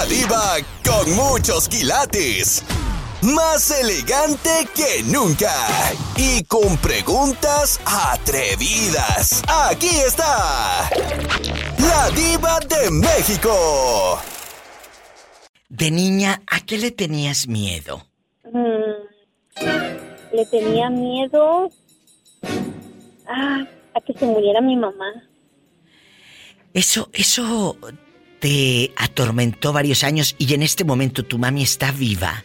La 0.00 0.06
diva 0.06 0.56
con 0.82 1.14
muchos 1.14 1.68
quilates. 1.68 2.64
Más 3.20 3.70
elegante 3.70 4.48
que 4.74 5.02
nunca. 5.02 5.52
Y 6.16 6.42
con 6.44 6.78
preguntas 6.78 7.78
atrevidas. 7.84 9.42
Aquí 9.46 9.90
está. 10.06 10.88
La 11.76 12.08
diva 12.12 12.60
de 12.60 12.90
México. 12.90 14.18
De 15.68 15.90
niña, 15.90 16.40
¿a 16.46 16.60
qué 16.60 16.78
le 16.78 16.92
tenías 16.92 17.46
miedo? 17.46 18.06
Mm, 18.44 19.66
le 20.32 20.46
tenía 20.46 20.88
miedo 20.88 21.70
ah, 23.28 23.66
a 23.94 24.00
que 24.00 24.14
se 24.14 24.24
muriera 24.24 24.62
mi 24.62 24.76
mamá. 24.76 25.28
Eso, 26.72 27.10
eso 27.12 27.76
te 28.40 28.90
atormentó 28.96 29.72
varios 29.72 30.02
años 30.02 30.34
y 30.38 30.54
en 30.54 30.62
este 30.62 30.84
momento 30.84 31.22
tu 31.22 31.38
mami 31.38 31.62
está 31.62 31.92
viva. 31.92 32.42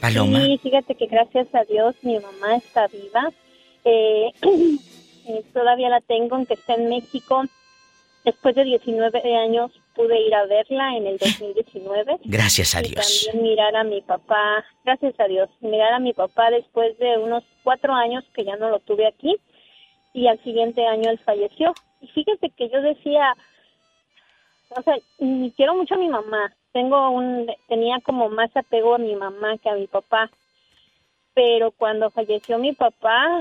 Paloma. 0.00 0.40
Sí, 0.40 0.58
fíjate 0.62 0.94
que 0.94 1.06
gracias 1.06 1.46
a 1.54 1.64
Dios 1.64 1.94
mi 2.02 2.18
mamá 2.18 2.56
está 2.56 2.88
viva. 2.88 3.30
Eh, 3.84 4.32
eh, 5.28 5.44
todavía 5.52 5.88
la 5.88 6.00
tengo, 6.00 6.36
aunque 6.36 6.54
está 6.54 6.74
en 6.74 6.88
México. 6.88 7.44
Después 8.24 8.54
de 8.54 8.64
19 8.64 9.36
años 9.36 9.70
pude 9.94 10.20
ir 10.20 10.34
a 10.34 10.44
verla 10.46 10.96
en 10.96 11.06
el 11.06 11.18
2019. 11.18 12.18
Gracias 12.24 12.74
a 12.74 12.80
y 12.80 12.90
Dios. 12.90 13.26
También 13.26 13.50
mirar 13.50 13.76
a 13.76 13.84
mi 13.84 14.02
papá, 14.02 14.64
gracias 14.84 15.14
a 15.18 15.24
Dios, 15.24 15.48
mirar 15.60 15.94
a 15.94 16.00
mi 16.00 16.12
papá 16.12 16.50
después 16.50 16.98
de 16.98 17.18
unos 17.18 17.44
cuatro 17.62 17.94
años 17.94 18.24
que 18.34 18.44
ya 18.44 18.56
no 18.56 18.68
lo 18.68 18.80
tuve 18.80 19.06
aquí 19.06 19.36
y 20.12 20.26
al 20.26 20.42
siguiente 20.42 20.86
año 20.86 21.10
él 21.10 21.18
falleció. 21.24 21.72
Y 22.00 22.08
fíjate 22.08 22.50
que 22.50 22.68
yo 22.68 22.82
decía, 22.82 23.34
o 24.76 24.82
sea, 24.82 24.94
quiero 25.56 25.74
mucho 25.74 25.94
a 25.94 25.98
mi 25.98 26.08
mamá. 26.08 26.52
Tengo 26.72 27.10
un, 27.10 27.50
tenía 27.68 27.98
como 28.04 28.28
más 28.28 28.54
apego 28.56 28.94
a 28.94 28.98
mi 28.98 29.14
mamá 29.16 29.58
que 29.58 29.68
a 29.68 29.74
mi 29.74 29.86
papá. 29.86 30.30
Pero 31.34 31.70
cuando 31.72 32.10
falleció 32.10 32.58
mi 32.58 32.72
papá, 32.72 33.40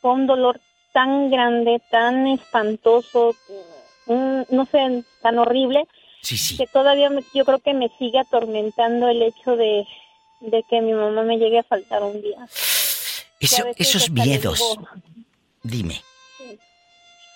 fue 0.00 0.12
un 0.12 0.26
dolor 0.26 0.60
tan 0.92 1.30
grande, 1.30 1.80
tan 1.90 2.26
espantoso, 2.28 3.34
mm, 4.06 4.42
no 4.50 4.66
sé, 4.66 5.04
tan 5.22 5.38
horrible, 5.38 5.86
Sí, 6.22 6.36
sí. 6.38 6.56
que 6.56 6.66
todavía 6.66 7.10
me- 7.10 7.24
yo 7.34 7.44
creo 7.44 7.58
que 7.58 7.74
me 7.74 7.88
sigue 7.98 8.18
atormentando 8.20 9.08
el 9.08 9.22
hecho 9.22 9.56
de, 9.56 9.86
de 10.40 10.62
que 10.70 10.80
mi 10.80 10.92
mamá 10.92 11.22
me 11.22 11.38
llegue 11.38 11.58
a 11.58 11.62
faltar 11.64 12.02
un 12.02 12.20
día. 12.22 12.46
Eso- 13.40 13.64
esos 13.76 14.10
miedos. 14.10 14.58
digo- 14.58 14.88
Dime. 15.62 16.00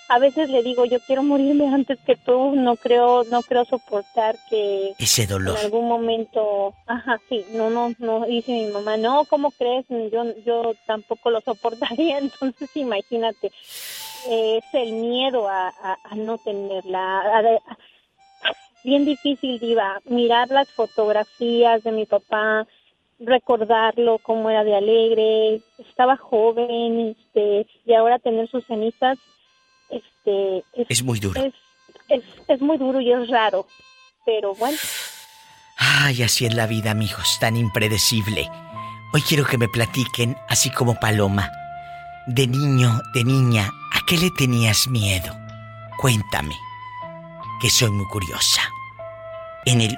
A 0.08 0.18
veces 0.18 0.48
le 0.48 0.62
digo, 0.62 0.84
yo 0.86 1.00
quiero 1.00 1.22
morirme 1.22 1.66
antes 1.68 1.98
que 2.06 2.16
tú, 2.16 2.52
no 2.56 2.76
creo, 2.76 3.24
no 3.24 3.42
creo 3.42 3.64
soportar 3.66 4.38
que 4.48 4.94
Ese 4.98 5.26
dolor. 5.26 5.58
en 5.58 5.64
algún 5.66 5.86
momento, 5.88 6.74
ajá, 6.86 7.20
sí, 7.28 7.44
no, 7.50 7.68
no, 7.70 7.92
no, 7.98 8.24
dice 8.26 8.50
mi 8.52 8.66
mamá, 8.66 8.96
no, 8.96 9.26
¿cómo 9.26 9.50
crees? 9.52 9.84
Yo, 10.10 10.24
yo 10.44 10.74
tampoco 10.86 11.30
lo 11.30 11.40
soportaría, 11.42 12.18
entonces 12.18 12.70
imagínate, 12.74 13.50
es 14.28 14.64
el 14.72 14.92
miedo 14.94 15.48
a, 15.48 15.68
a- 15.68 15.98
a 16.02 16.14
no 16.16 16.38
tenerla, 16.38 17.20
a- 17.20 17.38
a- 17.40 17.76
bien 18.82 19.04
difícil, 19.04 19.58
Diva, 19.58 20.00
mirar 20.06 20.48
las 20.48 20.70
fotografías 20.72 21.82
de 21.82 21.92
mi 21.92 22.06
papá, 22.06 22.66
recordarlo 23.18 24.18
cómo 24.20 24.48
era 24.48 24.64
de 24.64 24.74
alegre, 24.74 25.62
estaba 25.78 26.16
joven, 26.16 27.14
este, 27.18 27.66
y 27.84 27.92
ahora 27.94 28.18
tener 28.18 28.48
sus 28.48 28.64
cenizas, 28.66 29.18
este, 29.90 30.64
Es 30.88 31.02
muy 31.02 31.20
duro. 31.20 31.42
es, 31.42 31.54
es, 32.08 32.22
es 32.48 32.60
muy 32.60 32.76
duro 32.78 33.00
y 33.00 33.12
es 33.12 33.28
raro, 33.28 33.66
pero 34.24 34.54
bueno. 34.54 34.76
Ay, 35.76 36.22
así 36.22 36.44
es 36.46 36.54
la 36.54 36.66
vida, 36.66 36.90
amigos, 36.90 37.38
tan 37.40 37.56
impredecible. 37.56 38.50
Hoy 39.12 39.22
quiero 39.22 39.46
que 39.46 39.58
me 39.58 39.68
platiquen, 39.68 40.36
así 40.48 40.70
como 40.70 40.98
Paloma. 40.98 41.50
De 42.26 42.46
niño, 42.46 43.00
de 43.14 43.24
niña, 43.24 43.70
¿a 43.94 44.00
qué 44.06 44.18
le 44.18 44.30
tenías 44.32 44.86
miedo? 44.88 45.34
Cuéntame, 45.98 46.54
que 47.60 47.70
soy 47.70 47.90
muy 47.90 48.06
curiosa. 48.06 48.60
En 49.64 49.80
el 49.80 49.96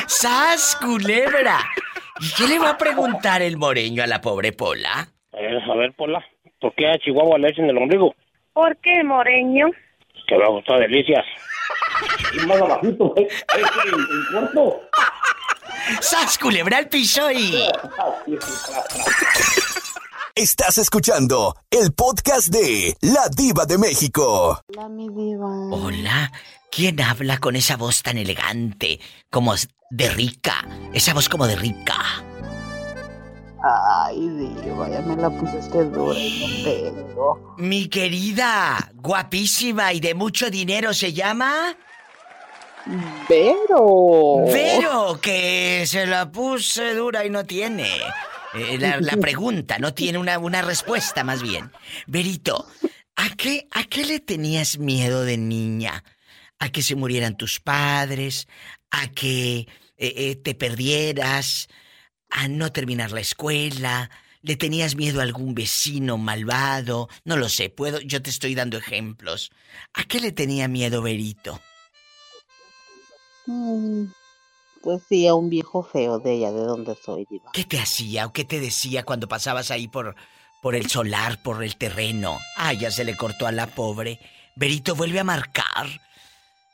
¡Sas, 0.07 0.77
culebra! 0.81 1.59
¿Y 2.19 2.33
qué 2.33 2.47
le 2.47 2.59
va 2.59 2.71
a 2.71 2.77
preguntar 2.77 3.41
el 3.41 3.57
moreño 3.57 4.03
a 4.03 4.07
la 4.07 4.21
pobre 4.21 4.51
Pola? 4.51 5.07
Eh, 5.33 5.59
a 5.69 5.75
ver, 5.75 5.93
Pola, 5.93 6.23
¿por 6.59 6.73
qué 6.75 6.87
a 6.89 6.97
Chihuahua 6.97 7.37
le 7.37 7.49
echan 7.49 7.69
el 7.69 7.77
ombligo? 7.77 8.13
¿Por 8.53 8.75
qué, 8.77 9.03
Moreño? 9.03 9.67
Que 10.27 10.37
me 10.37 10.47
gustó 10.47 10.77
delicias. 10.77 11.25
Y 12.33 12.45
más 12.45 12.61
abajito, 12.61 13.13
¿eh? 13.15 13.27
En 13.55 13.65
corto. 14.33 14.81
¡Sas, 16.01 16.37
culebra 16.37 16.77
al 16.77 16.89
piso 16.89 17.31
y... 17.31 17.63
Estás 20.39 20.77
escuchando 20.77 21.57
el 21.69 21.91
podcast 21.91 22.47
de 22.47 22.95
La 23.01 23.27
Diva 23.27 23.65
de 23.65 23.77
México. 23.77 24.61
Hola, 24.69 24.87
mi 24.87 25.09
diva. 25.09 25.49
Hola, 25.69 26.31
¿quién 26.71 27.01
habla 27.01 27.39
con 27.39 27.57
esa 27.57 27.75
voz 27.75 28.01
tan 28.03 28.17
elegante? 28.17 29.01
Como 29.29 29.53
de 29.89 30.09
rica. 30.11 30.65
Esa 30.93 31.13
voz 31.13 31.27
como 31.27 31.45
de 31.45 31.57
rica. 31.57 32.23
Ay, 33.61 34.29
diva, 34.63 34.87
ya 34.87 35.01
me 35.01 35.17
la 35.17 35.29
pusiste 35.29 35.83
dura 35.83 36.17
y 36.17 36.39
no 36.39 36.93
tengo. 36.93 37.55
Mi 37.57 37.89
querida, 37.89 38.93
guapísima 38.95 39.91
y 39.91 39.99
de 39.99 40.13
mucho 40.13 40.49
dinero 40.49 40.93
se 40.93 41.11
llama... 41.11 41.75
Pero. 43.27 44.45
Vero, 44.45 45.19
que 45.21 45.83
se 45.85 46.07
la 46.07 46.31
puse 46.31 46.95
dura 46.95 47.25
y 47.25 47.29
no 47.29 47.43
tiene. 47.43 47.89
Eh, 48.53 48.77
la, 48.79 48.99
la 48.99 49.17
pregunta, 49.17 49.79
no 49.79 49.93
tiene 49.93 50.17
una, 50.17 50.39
una 50.39 50.61
respuesta 50.61 51.23
más 51.23 51.41
bien. 51.41 51.71
Verito, 52.07 52.67
¿a 53.15 53.29
qué, 53.35 53.67
¿a 53.71 53.83
qué 53.83 54.05
le 54.05 54.19
tenías 54.19 54.77
miedo 54.77 55.23
de 55.23 55.37
niña? 55.37 56.03
¿A 56.59 56.69
que 56.69 56.81
se 56.81 56.95
murieran 56.95 57.37
tus 57.37 57.59
padres? 57.59 58.47
¿A 58.91 59.07
que 59.09 59.59
eh, 59.59 59.67
eh, 59.97 60.35
te 60.35 60.55
perdieras? 60.55 61.67
¿A 62.29 62.47
no 62.47 62.71
terminar 62.71 63.11
la 63.11 63.21
escuela? 63.21 64.09
¿Le 64.41 64.55
tenías 64.55 64.95
miedo 64.95 65.19
a 65.19 65.23
algún 65.23 65.53
vecino 65.53 66.17
malvado? 66.17 67.09
No 67.25 67.37
lo 67.37 67.49
sé, 67.49 67.69
puedo, 67.69 67.99
yo 67.99 68.21
te 68.21 68.29
estoy 68.29 68.55
dando 68.55 68.77
ejemplos. 68.77 69.51
¿A 69.93 70.03
qué 70.05 70.19
le 70.19 70.31
tenía 70.31 70.67
miedo 70.67 71.01
Berito? 71.01 71.61
Mm, 73.45 74.05
pues 74.81 75.03
sí, 75.07 75.27
a 75.27 75.33
un 75.33 75.49
viejo 75.49 75.83
feo 75.83 76.19
de 76.19 76.33
ella, 76.33 76.51
de 76.51 76.61
donde 76.61 76.95
soy, 76.95 77.25
diva. 77.29 77.51
¿Qué 77.53 77.63
te 77.63 77.79
hacía 77.79 78.25
o 78.25 78.33
qué 78.33 78.43
te 78.45 78.59
decía 78.59 79.03
cuando 79.03 79.27
pasabas 79.27 79.71
ahí 79.71 79.87
por, 79.87 80.15
por 80.61 80.75
el 80.75 80.89
solar, 80.89 81.41
por 81.43 81.63
el 81.63 81.75
terreno? 81.77 82.37
Ah, 82.57 82.73
ya 82.73 82.91
se 82.91 83.03
le 83.03 83.15
cortó 83.15 83.47
a 83.47 83.51
la 83.51 83.67
pobre. 83.67 84.19
Berito, 84.55 84.95
vuelve 84.95 85.19
a 85.19 85.23
marcar. 85.23 85.87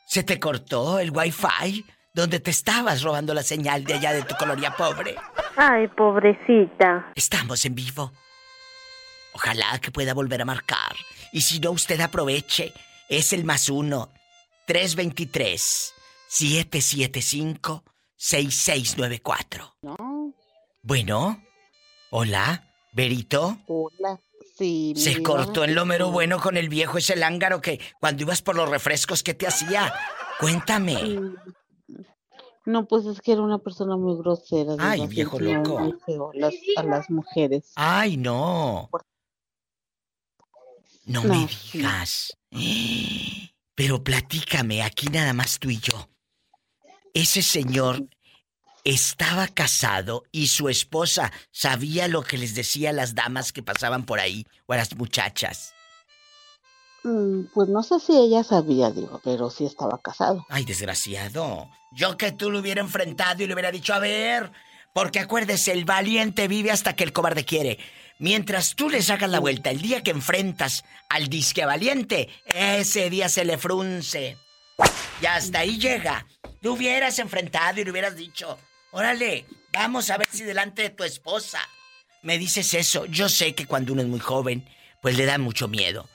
¿Se 0.06 0.22
te 0.22 0.38
cortó 0.38 0.98
el 0.98 1.10
wifi? 1.10 1.84
¿Dónde 2.14 2.40
te 2.40 2.50
estabas 2.50 3.02
robando 3.02 3.34
la 3.34 3.42
señal 3.42 3.84
de 3.84 3.94
allá 3.94 4.12
de 4.12 4.22
tu 4.22 4.34
colonia 4.36 4.74
pobre? 4.74 5.16
Ay, 5.56 5.88
pobrecita. 5.88 7.12
Estamos 7.14 7.64
en 7.66 7.74
vivo. 7.74 8.12
Ojalá 9.34 9.78
que 9.80 9.90
pueda 9.90 10.14
volver 10.14 10.40
a 10.40 10.46
marcar. 10.46 10.94
Y 11.32 11.42
si 11.42 11.60
no, 11.60 11.72
usted 11.72 12.00
aproveche. 12.00 12.72
Es 13.08 13.32
el 13.32 13.44
más 13.44 13.68
uno. 13.68 14.10
323-775-6694. 18.18 19.74
No, 19.82 20.34
Bueno. 20.82 21.42
Hola. 22.10 22.62
Berito. 22.92 23.58
hola. 23.66 24.18
Sí, 24.56 24.94
Se 24.96 25.22
cortó 25.22 25.64
el 25.64 25.74
lomero 25.74 26.06
sí. 26.06 26.12
bueno 26.12 26.38
con 26.40 26.56
el 26.56 26.70
viejo 26.70 26.96
ese 26.96 27.14
lángaro 27.14 27.60
que 27.60 27.78
cuando 28.00 28.22
ibas 28.22 28.40
por 28.40 28.56
los 28.56 28.70
refrescos, 28.70 29.22
¿qué 29.22 29.34
te 29.34 29.46
hacía? 29.46 29.92
Cuéntame. 30.40 31.20
No, 32.64 32.86
pues 32.86 33.04
es 33.04 33.20
que 33.20 33.32
era 33.32 33.42
una 33.42 33.58
persona 33.58 33.96
muy 33.98 34.16
grosera. 34.16 34.76
Ay, 34.78 35.06
viejo 35.08 35.38
loco. 35.38 35.78
muy 35.78 35.92
feo 36.06 36.30
las- 36.32 36.54
a 36.76 36.82
las 36.84 37.10
mujeres. 37.10 37.70
Ay, 37.76 38.16
no. 38.16 38.88
No, 41.04 41.22
me 41.22 41.46
sí. 41.48 41.78
digas. 41.78 42.32
Pero 43.74 44.02
platícame, 44.02 44.82
aquí 44.82 45.08
nada 45.08 45.34
más 45.34 45.58
tú 45.58 45.68
y 45.68 45.78
yo. 45.78 46.08
Ese 47.16 47.40
señor 47.40 48.04
estaba 48.84 49.48
casado 49.48 50.24
y 50.32 50.48
su 50.48 50.68
esposa 50.68 51.32
sabía 51.50 52.08
lo 52.08 52.20
que 52.20 52.36
les 52.36 52.54
decía 52.54 52.90
a 52.90 52.92
las 52.92 53.14
damas 53.14 53.54
que 53.54 53.62
pasaban 53.62 54.04
por 54.04 54.20
ahí 54.20 54.44
o 54.66 54.74
a 54.74 54.76
las 54.76 54.94
muchachas. 54.96 55.72
Mm, 57.04 57.44
Pues 57.54 57.70
no 57.70 57.82
sé 57.82 58.00
si 58.00 58.12
ella 58.14 58.44
sabía, 58.44 58.90
digo, 58.90 59.18
pero 59.24 59.48
sí 59.48 59.64
estaba 59.64 59.96
casado. 59.96 60.44
Ay, 60.50 60.66
desgraciado. 60.66 61.70
Yo 61.92 62.18
que 62.18 62.32
tú 62.32 62.50
lo 62.50 62.58
hubiera 62.58 62.82
enfrentado 62.82 63.42
y 63.42 63.46
le 63.46 63.54
hubiera 63.54 63.72
dicho, 63.72 63.94
a 63.94 63.98
ver, 63.98 64.52
porque 64.92 65.20
acuérdese, 65.20 65.72
el 65.72 65.86
valiente 65.86 66.48
vive 66.48 66.70
hasta 66.70 66.94
que 66.94 67.04
el 67.04 67.14
cobarde 67.14 67.46
quiere. 67.46 67.78
Mientras 68.18 68.74
tú 68.74 68.90
le 68.90 69.00
sacas 69.00 69.30
la 69.30 69.40
vuelta, 69.40 69.70
el 69.70 69.80
día 69.80 70.02
que 70.02 70.10
enfrentas 70.10 70.84
al 71.08 71.28
disque 71.28 71.64
valiente, 71.64 72.28
ese 72.44 73.08
día 73.08 73.30
se 73.30 73.46
le 73.46 73.56
frunce. 73.56 74.36
Y 75.22 75.24
hasta 75.24 75.60
ahí 75.60 75.78
llega. 75.78 76.26
Te 76.66 76.70
hubieras 76.70 77.16
enfrentado 77.20 77.80
y 77.80 77.84
le 77.84 77.92
hubieras 77.92 78.16
dicho, 78.16 78.58
órale, 78.90 79.46
vamos 79.72 80.10
a 80.10 80.18
ver 80.18 80.26
si 80.28 80.42
delante 80.42 80.82
de 80.82 80.90
tu 80.90 81.04
esposa 81.04 81.60
me 82.22 82.38
dices 82.38 82.74
eso. 82.74 83.06
Yo 83.06 83.28
sé 83.28 83.54
que 83.54 83.66
cuando 83.66 83.92
uno 83.92 84.02
es 84.02 84.08
muy 84.08 84.18
joven, 84.18 84.68
pues 85.00 85.16
le 85.16 85.26
da 85.26 85.38
mucho 85.38 85.68
miedo. 85.68 86.08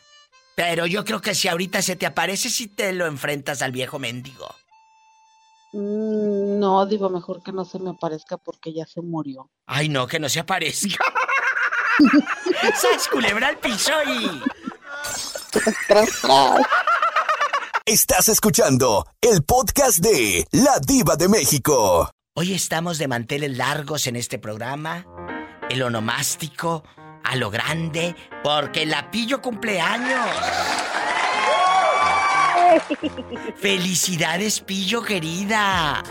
Pero 0.57 0.88
yo 0.88 1.06
creo 1.06 1.21
que 1.21 1.36
si 1.36 1.48
ahorita 1.48 1.81
se 1.81 1.95
te 1.95 2.06
aparece, 2.06 2.50
si 2.50 2.68
te 2.68 2.92
lo 2.92 3.06
enfrentas 3.06 3.62
al 3.62 3.71
viejo 3.71 3.98
mendigo. 3.98 4.53
Mm, 5.71 6.59
No, 6.59 6.86
digo, 6.86 7.09
mejor 7.09 7.42
que 7.42 7.53
no 7.53 7.63
se 7.63 7.80
me 7.80 7.92
aparezca 7.92 8.36
porque 8.36 8.74
ya 8.74 8.86
se 8.86 9.00
murió. 9.01 9.50
Ay, 9.68 9.88
no, 9.88 10.06
que 10.06 10.19
no 10.19 10.27
se 10.27 10.42
aparezca. 10.42 10.98
¡Sas 12.75 13.07
culebra 13.07 13.48
al 13.48 13.57
piso 13.57 13.94
y... 14.06 14.42
Tras, 15.51 15.75
tras. 15.88 16.21
Estás 17.91 18.29
escuchando 18.29 19.05
el 19.19 19.43
podcast 19.43 19.97
de 19.97 20.45
La 20.53 20.79
Diva 20.79 21.17
de 21.17 21.27
México. 21.27 22.09
Hoy 22.33 22.53
estamos 22.53 22.97
de 22.99 23.09
manteles 23.09 23.57
largos 23.57 24.07
en 24.07 24.15
este 24.15 24.39
programa. 24.39 25.05
El 25.69 25.83
onomástico 25.83 26.85
a 27.21 27.35
lo 27.35 27.51
grande, 27.51 28.15
porque 28.45 28.85
la 28.85 29.11
pillo 29.11 29.41
cumpleaños. 29.41 30.25
Felicidades, 33.57 34.61
pillo 34.61 35.01
querida. 35.03 36.01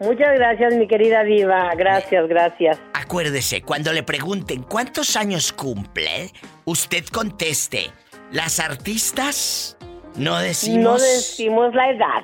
Muchas 0.00 0.34
gracias, 0.34 0.74
mi 0.74 0.88
querida 0.88 1.22
diva. 1.22 1.72
Gracias, 1.76 2.26
gracias. 2.26 2.80
Acuérdese, 2.94 3.62
cuando 3.62 3.92
le 3.92 4.02
pregunten 4.02 4.64
cuántos 4.64 5.14
años 5.14 5.52
cumple, 5.52 6.32
usted 6.64 7.04
conteste. 7.06 7.92
Las 8.32 8.58
artistas 8.58 9.76
no 10.16 10.38
decimos. 10.38 10.84
No 10.84 10.98
decimos 10.98 11.74
la 11.74 11.90
edad. 11.90 12.22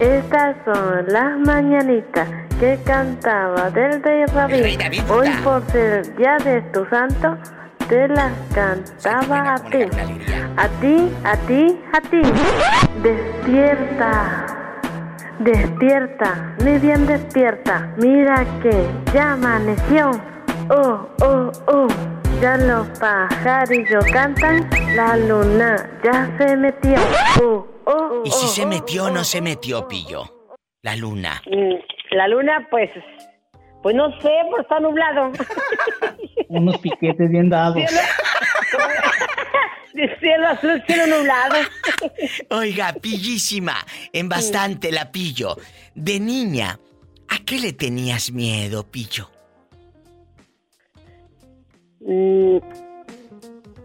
Estas 0.00 0.56
son 0.64 1.04
las 1.08 1.38
mañanitas 1.40 2.28
que 2.58 2.78
cantaba 2.84 3.70
del 3.70 4.02
rey 4.02 4.24
El 4.48 4.62
rey 4.62 4.76
David. 4.76 5.02
Hoy 5.10 5.28
por 5.44 5.62
ser 5.70 6.16
día 6.16 6.38
de 6.44 6.62
tu 6.72 6.86
santo, 6.86 7.36
te 7.88 8.08
las 8.08 8.32
cantaba 8.54 9.54
a 9.54 9.58
ti. 9.70 9.82
A 10.56 10.68
ti, 10.80 11.10
a 11.24 11.36
ti, 11.46 11.80
a 11.92 12.00
ti. 12.00 12.22
Despierta. 13.02 14.46
Despierta, 15.38 16.54
muy 16.62 16.78
bien 16.78 17.06
despierta. 17.06 17.94
Mira 17.96 18.44
que 18.62 18.86
ya 19.14 19.32
amaneció. 19.32 20.10
Oh, 20.68 21.08
oh, 21.22 21.50
oh. 21.66 21.88
Ya 22.40 22.56
los 22.56 22.88
pajarillos 22.98 24.02
cantan. 24.12 24.66
La 24.96 25.14
luna 25.14 26.00
ya 26.02 26.34
se 26.38 26.56
metió. 26.56 26.94
Oh, 27.42 27.66
oh, 27.84 28.22
¿Y 28.24 28.30
si 28.30 28.46
oh, 28.46 28.48
se 28.48 28.64
oh, 28.64 28.66
metió 28.66 29.04
o 29.04 29.06
oh, 29.08 29.10
no 29.10 29.24
se 29.24 29.40
oh, 29.40 29.42
metió, 29.42 29.80
oh. 29.80 29.88
pillo? 29.88 30.56
La 30.80 30.96
luna. 30.96 31.42
Mm, 31.44 32.16
La 32.16 32.28
luna, 32.28 32.66
pues, 32.70 32.88
pues 33.82 33.94
no 33.94 34.10
sé, 34.22 34.30
pues 34.50 34.62
está 34.62 34.80
nublado. 34.80 35.32
Unos 36.48 36.78
piquetes 36.78 37.30
bien 37.30 37.50
dados. 37.50 37.76
De 39.92 40.16
cielo 40.20 40.48
azul, 40.48 40.82
cielo 40.86 41.18
nublado. 41.18 41.56
Oiga, 42.48 42.94
pillísima, 42.94 43.76
en 44.14 44.30
bastante 44.30 44.90
la 44.92 45.12
pillo. 45.12 45.56
De 45.94 46.18
niña, 46.18 46.78
¿a 47.28 47.38
qué 47.44 47.58
le 47.58 47.74
tenías 47.74 48.32
miedo, 48.32 48.90
pillo? 48.90 49.28
Mm, 52.00 52.56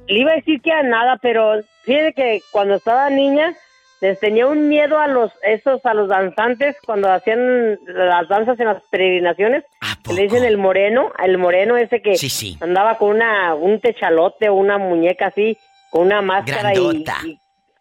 le 0.07 0.19
iba 0.19 0.31
a 0.31 0.35
decir 0.35 0.61
que 0.61 0.71
a 0.71 0.83
nada, 0.83 1.17
pero 1.21 1.61
fíjate 1.83 2.13
que 2.13 2.41
cuando 2.51 2.75
estaba 2.75 3.09
niña 3.09 3.53
les 4.01 4.19
tenía 4.19 4.45
un 4.47 4.67
miedo 4.67 4.99
a 4.99 5.07
los 5.07 5.31
esos 5.41 5.83
a 5.85 5.93
los 5.93 6.09
danzantes 6.09 6.75
cuando 6.85 7.09
hacían 7.11 7.79
las 7.87 8.27
danzas 8.27 8.59
en 8.59 8.67
las 8.67 8.83
peregrinaciones. 8.91 9.63
¿A 9.81 9.95
que 9.95 10.01
poco? 10.03 10.15
Le 10.15 10.23
dicen 10.23 10.43
el 10.43 10.57
moreno, 10.57 11.11
el 11.23 11.37
moreno 11.37 11.77
ese 11.77 12.01
que 12.01 12.15
Sí, 12.15 12.29
sí. 12.29 12.57
andaba 12.61 12.97
con 12.97 13.09
una 13.15 13.55
un 13.55 13.79
techalote 13.79 14.49
o 14.49 14.55
una 14.55 14.77
muñeca 14.77 15.27
así 15.27 15.57
con 15.89 16.03
una 16.07 16.21
máscara 16.21 16.73
y, 16.75 17.03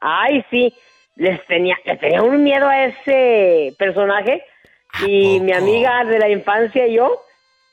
ay 0.01 0.45
sí, 0.51 0.73
les 1.17 1.45
tenía 1.47 1.77
les 1.85 1.99
tenía 2.01 2.23
un 2.23 2.43
miedo 2.43 2.69
a 2.69 2.85
ese 2.85 3.75
personaje 3.79 4.43
¿A 4.93 5.07
y 5.09 5.41
mi 5.41 5.53
amiga 5.53 6.05
de 6.05 6.19
la 6.21 6.29
infancia 6.29 6.87
y 6.87 6.95
yo 6.95 7.21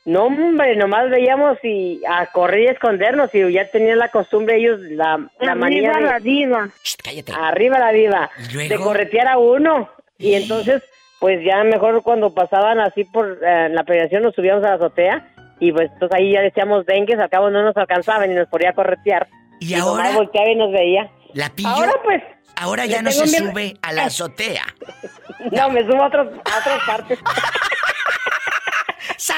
no, 0.06 0.26
hombre, 0.26 0.76
nomás 0.76 1.10
veíamos 1.10 1.58
y 1.64 2.02
a 2.10 2.26
correr 2.28 2.62
y 2.62 2.68
escondernos 2.68 3.34
y 3.36 3.52
ya 3.52 3.70
tenían 3.70 4.00
la 4.00 4.10
costumbre 4.10 4.58
ellos, 4.58 4.80
la, 4.80 5.20
la 5.40 5.56
manía 5.56 5.92
de... 5.92 6.20
diva. 6.22 6.70
Shh, 6.84 6.96
cállate. 7.04 7.34
Arriba 7.34 7.78
la 7.78 7.92
diva. 7.92 8.32
¿Y 8.50 8.54
luego? 8.54 8.70
De 8.70 8.78
corretear 8.80 9.28
a 9.28 9.38
uno. 9.38 9.90
Y 10.18 10.34
entonces, 10.34 10.82
pues 11.20 11.44
ya 11.46 11.64
mejor 11.64 12.02
cuando 12.02 12.34
pasaban 12.34 12.80
así 12.80 13.04
por 13.04 13.40
eh, 13.44 13.70
la 13.70 13.84
peregrinación 13.84 14.24
nos 14.24 14.34
subíamos 14.34 14.64
a 14.64 14.70
la 14.70 14.76
azotea 14.76 15.28
y 15.60 15.72
pues 15.72 15.92
entonces 15.94 16.18
ahí 16.18 16.34
ya 16.34 16.42
decíamos 16.42 16.86
dengues, 16.88 17.20
al 17.20 17.30
cabo 17.30 17.52
no 17.52 17.62
nos 17.62 17.78
alcanzaban 17.78 18.32
y 18.32 18.34
nos 18.34 18.48
podía 18.48 18.74
corretear. 18.74 19.28
Y 19.60 19.76
nomás 19.76 20.08
ahora, 20.08 20.12
volteaba 20.16 20.50
y 20.50 20.56
nos 20.56 20.72
veía. 20.72 21.12
la 21.34 21.50
pillo. 21.52 21.70
Ahora 21.70 21.94
pues, 22.04 22.24
ahora 22.56 22.88
ya 22.88 23.04
no 23.04 23.12
se 23.12 23.26
miedo. 23.26 23.52
sube 23.52 23.76
a 23.84 23.94
la 23.94 24.06
azotea. 24.06 24.64
no, 25.52 25.70
me 25.70 25.82
subo 25.82 26.02
a, 26.02 26.08
otros, 26.08 26.28
a 26.30 26.60
otras 26.60 26.80
partes. 26.88 27.20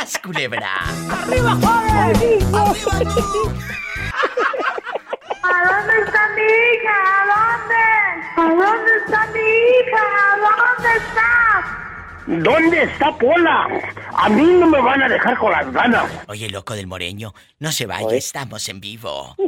¡Sas, 0.04 0.20
culebra! 0.20 0.68
¿A 0.84 1.16
dónde 5.66 5.94
está 6.04 6.30
mi 6.36 6.42
hija? 6.44 6.98
¿A 7.06 7.24
dónde? 7.32 7.84
¿A 8.36 8.38
dónde 8.50 8.92
está 9.06 9.20
mi 9.28 9.40
hija? 9.40 10.04
¿A 10.28 10.36
dónde 10.44 10.92
está? 10.98 11.30
¿Dónde 12.28 12.78
está 12.84 13.08
Pola? 13.18 13.58
A 14.18 14.28
mí 14.28 14.44
no 14.44 14.68
me 14.68 14.82
van 14.82 15.04
a 15.04 15.08
dejar 15.08 15.38
con 15.38 15.52
las 15.54 15.72
ganas. 15.72 16.24
Oye, 16.28 16.50
loco 16.50 16.74
del 16.74 16.88
moreño, 16.88 17.34
no 17.60 17.72
se 17.72 17.86
vaya, 17.86 18.06
Oye. 18.06 18.18
estamos 18.18 18.68
en 18.70 18.82
vivo. 18.82 19.36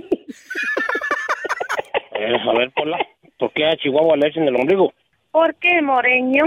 Eh, 2.18 2.34
a 2.34 2.54
ver, 2.58 2.72
Pola, 2.72 2.98
¿por 3.38 3.52
qué 3.52 3.68
a 3.68 3.76
Chihuahua 3.76 4.16
le 4.16 4.30
echan 4.30 4.48
el 4.48 4.56
ombligo? 4.56 4.94
¿Por 5.32 5.54
qué, 5.56 5.82
Moreño? 5.82 6.46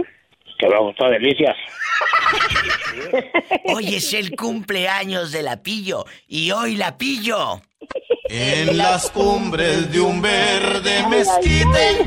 Que 0.59 0.67
me 0.67 0.79
gustó 0.79 1.11
delicias. 1.11 1.55
Hoy 3.75 3.95
es 3.95 4.13
el 4.13 4.37
cumpleaños 4.37 5.33
de 5.33 5.43
la 5.43 5.63
pillo 5.63 6.05
y 6.27 6.51
hoy 6.51 6.77
la 6.77 6.97
pillo. 6.97 7.61
En 8.29 8.77
las 8.77 9.11
cumbres 9.11 9.91
de 9.91 10.01
un 10.01 10.21
verde 10.21 11.07
mezquite. 11.09 12.05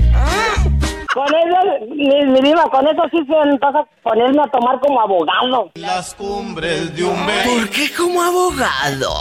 Con 1.13 1.27
eso, 1.27 1.85
mi, 1.89 2.25
mi 2.25 2.41
diva, 2.41 2.63
con 2.69 2.87
eso 2.87 3.03
sí 3.11 3.17
se 3.27 3.45
me 3.45 3.57
pasa 3.57 3.83
ponerme 4.01 4.41
a 4.43 4.47
tomar 4.47 4.79
como 4.79 5.01
abogado. 5.01 5.71
Las 5.75 6.13
cumbres 6.13 6.95
de 6.95 7.03
un 7.03 7.25
verde. 7.25 7.49
¿Por 7.49 7.69
qué 7.69 7.91
como 7.93 8.21
abogado? 8.21 9.11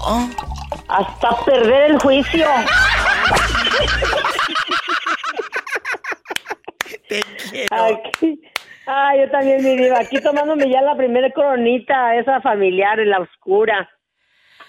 Hasta 0.88 1.37
perder 1.45 1.92
el 1.92 1.99
juicio. 1.99 2.47
Te 7.09 7.23
quiero. 7.50 7.85
Aquí. 7.85 8.40
Ah, 8.93 9.15
yo 9.17 9.31
también, 9.31 9.63
mi 9.63 9.77
diva. 9.77 10.01
Aquí 10.01 10.21
tomándome 10.21 10.69
ya 10.69 10.83
la 10.83 10.97
primera 10.97 11.31
coronita, 11.31 12.17
esa 12.17 12.41
familiar, 12.41 12.99
en 12.99 13.11
la 13.11 13.21
oscura. 13.21 13.89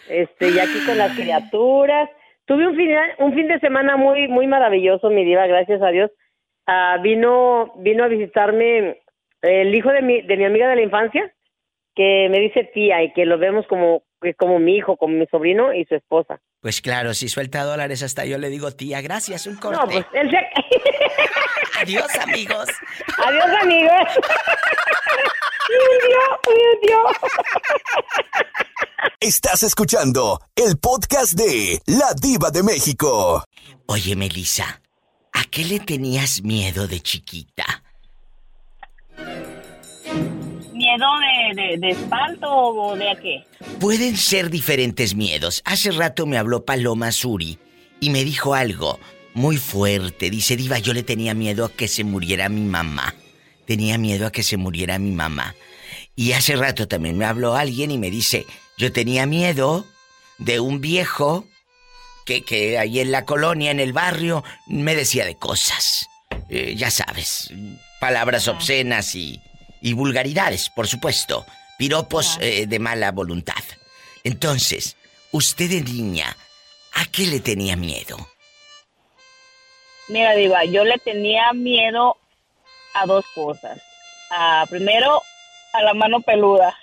Este, 0.08 0.51
y 0.51 0.60
aquí 0.60 0.86
con 0.86 1.00
las 1.00 1.16
criaturas. 1.16 2.08
Tuve 2.46 2.68
un 2.68 2.75
fin, 2.75 2.92
un 3.18 3.34
fin 3.34 3.48
de 3.48 3.60
semana 3.60 3.98
muy, 3.98 4.28
muy 4.28 4.46
maravilloso, 4.46 5.10
mi 5.10 5.25
diva, 5.25 5.48
gracias 5.48 5.82
a 5.82 5.88
Dios. 5.88 6.12
Ah, 6.68 7.00
vino, 7.01 7.74
vino 7.78 8.04
a 8.04 8.10
visitarme 8.10 9.01
el 9.42 9.74
hijo 9.74 9.90
de 9.90 10.04
mi, 10.04 10.22
de 10.22 10.38
mi 10.38 10.46
amiga 10.46 10.70
de 10.70 10.75
la 10.75 10.84
infancia, 10.84 11.34
que 11.96 12.28
me 12.30 12.42
dice 12.42 12.70
tía 12.75 13.01
y 13.01 13.13
que 13.13 13.25
lo 13.25 13.40
vemos 13.40 13.66
como, 13.66 14.04
como 14.38 14.60
mi 14.60 14.75
hijo, 14.75 14.98
como 14.98 15.16
mi 15.16 15.25
sobrino 15.32 15.74
y 15.74 15.86
su 15.86 15.96
esposa. 15.96 16.40
Pues 16.62 16.80
claro, 16.80 17.16
si 17.16 17.28
suelta 17.28 17.63
dólares 17.63 18.04
hasta 18.04 18.24
yo 18.25 18.38
le 18.38 18.50
digo 18.50 18.70
tía, 18.70 19.01
gracias, 19.01 19.48
un 19.48 19.56
corte. 19.56 19.80
No, 19.80 19.88
pues 19.88 20.06
él 20.13 20.30
se... 20.30 20.38
Adiós, 21.81 22.11
amigos. 22.21 22.69
Adiós, 23.25 23.45
amigos. 23.59 24.07
Me 25.67 26.53
hundió. 26.53 26.97
Estás 29.19 29.63
escuchando 29.63 30.39
el 30.55 30.77
podcast 30.77 31.33
de 31.33 31.81
La 31.88 32.13
Diva 32.13 32.51
de 32.51 32.61
México. 32.61 33.43
Oye, 33.88 34.15
Melissa, 34.15 34.79
¿a 35.33 35.43
qué 35.45 35.65
le 35.65 35.79
tenías 35.79 36.43
miedo 36.43 36.88
de 36.88 37.00
chiquita? 37.00 37.83
¿Miedo 40.73 41.07
de, 41.55 41.61
de, 41.63 41.77
de 41.79 41.89
espanto 41.89 42.47
o 42.47 42.95
de 42.95 43.09
a 43.09 43.15
qué? 43.15 43.43
Pueden 43.79 44.17
ser 44.17 44.51
diferentes 44.51 45.15
miedos. 45.15 45.63
Hace 45.65 45.89
rato 45.89 46.27
me 46.27 46.38
habló 46.38 46.63
Paloma 46.63 47.11
Suri 47.11 47.57
y 48.00 48.11
me 48.11 48.23
dijo 48.23 48.53
algo 48.53 49.00
muy 49.33 49.57
fuerte. 49.57 50.29
Dice, 50.29 50.55
Diva, 50.55 50.79
yo 50.79 50.93
le 50.93 51.03
tenía 51.03 51.33
miedo 51.33 51.65
a 51.65 51.71
que 51.71 51.88
se 51.88 52.03
muriera 52.03 52.50
mi 52.50 52.61
mamá. 52.61 53.15
Tenía 53.65 53.97
miedo 53.97 54.27
a 54.27 54.31
que 54.31 54.43
se 54.43 54.57
muriera 54.57 55.00
mi 55.00 55.11
mamá. 55.11 55.55
Y 56.15 56.33
hace 56.33 56.55
rato 56.55 56.88
también 56.88 57.17
me 57.17 57.25
habló 57.25 57.55
alguien 57.55 57.91
y 57.91 57.97
me 57.97 58.11
dice, 58.11 58.45
yo 58.77 58.91
tenía 58.91 59.25
miedo 59.25 59.85
de 60.38 60.59
un 60.59 60.81
viejo 60.81 61.45
que, 62.25 62.43
que 62.43 62.77
ahí 62.77 63.00
en 63.00 63.11
la 63.11 63.25
colonia, 63.25 63.71
en 63.71 63.79
el 63.79 63.93
barrio, 63.93 64.43
me 64.67 64.95
decía 64.95 65.25
de 65.25 65.35
cosas. 65.35 66.07
Eh, 66.50 66.75
ya 66.75 66.91
sabes, 66.91 67.53
palabras 68.00 68.47
obscenas 68.47 69.15
y, 69.15 69.41
y 69.81 69.93
vulgaridades, 69.93 70.69
por 70.69 70.88
supuesto. 70.88 71.45
Piropos 71.77 72.38
eh, 72.41 72.67
de 72.67 72.79
mala 72.79 73.11
voluntad. 73.11 73.63
Entonces, 74.23 74.97
usted 75.31 75.69
de 75.69 75.81
niña, 75.81 76.35
¿a 76.93 77.05
qué 77.05 77.25
le 77.25 77.39
tenía 77.39 77.75
miedo? 77.75 78.30
Mira, 80.12 80.34
Diva, 80.34 80.65
yo 80.65 80.84
le 80.84 80.98
tenía 80.98 81.53
miedo 81.53 82.18
a 82.94 83.06
dos 83.06 83.25
cosas. 83.34 83.82
A, 84.30 84.65
primero, 84.70 85.22
a 85.72 85.84
la 85.84 85.94
mano 85.94 86.20
peluda. 86.20 86.75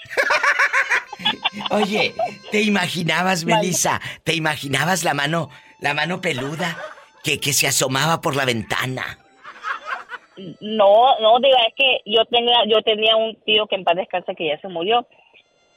Oye, 1.70 2.14
¿te 2.50 2.62
imaginabas, 2.62 3.44
Melissa? 3.44 4.00
¿Te 4.25 4.35
imaginabas 4.35 5.04
la 5.04 5.12
mano, 5.12 5.50
la 5.80 5.92
mano 5.92 6.23
peluda 6.23 6.78
que, 7.23 7.38
que 7.38 7.52
se 7.52 7.66
asomaba 7.66 8.23
por 8.23 8.35
la 8.35 8.47
ventana? 8.47 9.18
No, 10.61 11.18
no, 11.20 11.38
diga, 11.40 11.58
es 11.66 11.75
que 11.76 12.00
yo 12.06 12.25
tenía, 12.26 12.64
yo 12.66 12.80
tenía 12.82 13.16
un 13.16 13.35
tío 13.44 13.66
que 13.66 13.75
en 13.75 13.85
paz 13.85 13.97
descansa 13.97 14.35
que 14.35 14.49
ya 14.49 14.58
se 14.61 14.68
murió. 14.68 15.06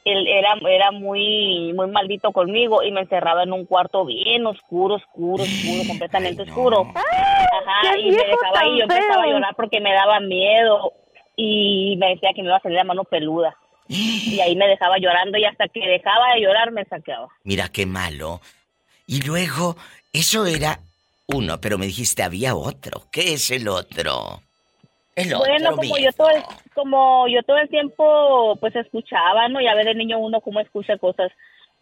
Él 0.04 0.28
era, 0.28 0.56
era 0.68 0.92
muy, 0.92 1.74
muy 1.74 1.88
maldito 1.88 2.32
conmigo 2.32 2.82
y 2.84 2.92
me 2.92 3.02
encerraba 3.02 3.44
en 3.44 3.54
un 3.54 3.66
cuarto 3.66 4.06
bien 4.06 4.46
oscuro, 4.46 4.96
oscuro, 4.96 5.44
oscuro, 5.44 5.84
completamente 5.88 6.44
oscuro. 6.44 6.92
Ajá, 6.96 7.82
¡Qué 7.94 8.02
y 8.02 8.12
me 8.12 8.18
dejaba 8.18 8.60
ahí, 8.60 8.78
yo 8.78 8.84
empezaba 8.84 9.24
a 9.24 9.28
llorar 9.28 9.56
porque 9.56 9.80
me 9.80 9.94
daba 9.94 10.20
miedo 10.20 10.94
y 11.36 11.96
me 11.98 12.10
decía 12.10 12.32
que 12.36 12.42
me 12.42 12.48
iba 12.48 12.58
a 12.58 12.62
salir 12.62 12.78
la 12.78 12.84
mano 12.84 13.04
peluda. 13.04 13.56
Y 13.88 14.40
ahí 14.40 14.56
me 14.56 14.68
dejaba 14.68 14.98
llorando 15.00 15.38
y 15.38 15.44
hasta 15.44 15.68
que 15.68 15.82
dejaba 15.82 16.34
de 16.34 16.42
llorar 16.42 16.72
me 16.72 16.86
sacaba. 16.86 17.28
Mira 17.44 17.68
qué 17.68 17.86
malo. 17.86 18.40
Y 19.06 19.22
luego, 19.24 19.76
eso 20.14 20.46
era 20.46 20.80
uno, 21.28 21.60
pero 21.60 21.78
me 21.78 21.88
dijiste 21.88 22.24
había 22.24 22.56
otro. 22.56 23.04
¿Qué 23.12 23.34
es 23.34 23.52
el 23.52 23.68
otro? 23.68 24.42
Bueno, 25.38 25.76
como 25.76 25.98
yo 25.98 26.12
todo 26.14 26.30
el, 26.30 26.44
como 26.74 27.28
yo 27.28 27.42
todo 27.44 27.58
el 27.58 27.70
tiempo 27.70 28.56
pues 28.60 28.76
escuchaba, 28.76 29.48
¿no? 29.50 29.62
Ya 29.62 29.76
ve 29.76 29.84
de 29.86 29.96
niño 29.96 30.20
uno 30.20 30.42
cómo 30.42 30.60
escucha 30.60 30.98
cosas. 30.98 31.32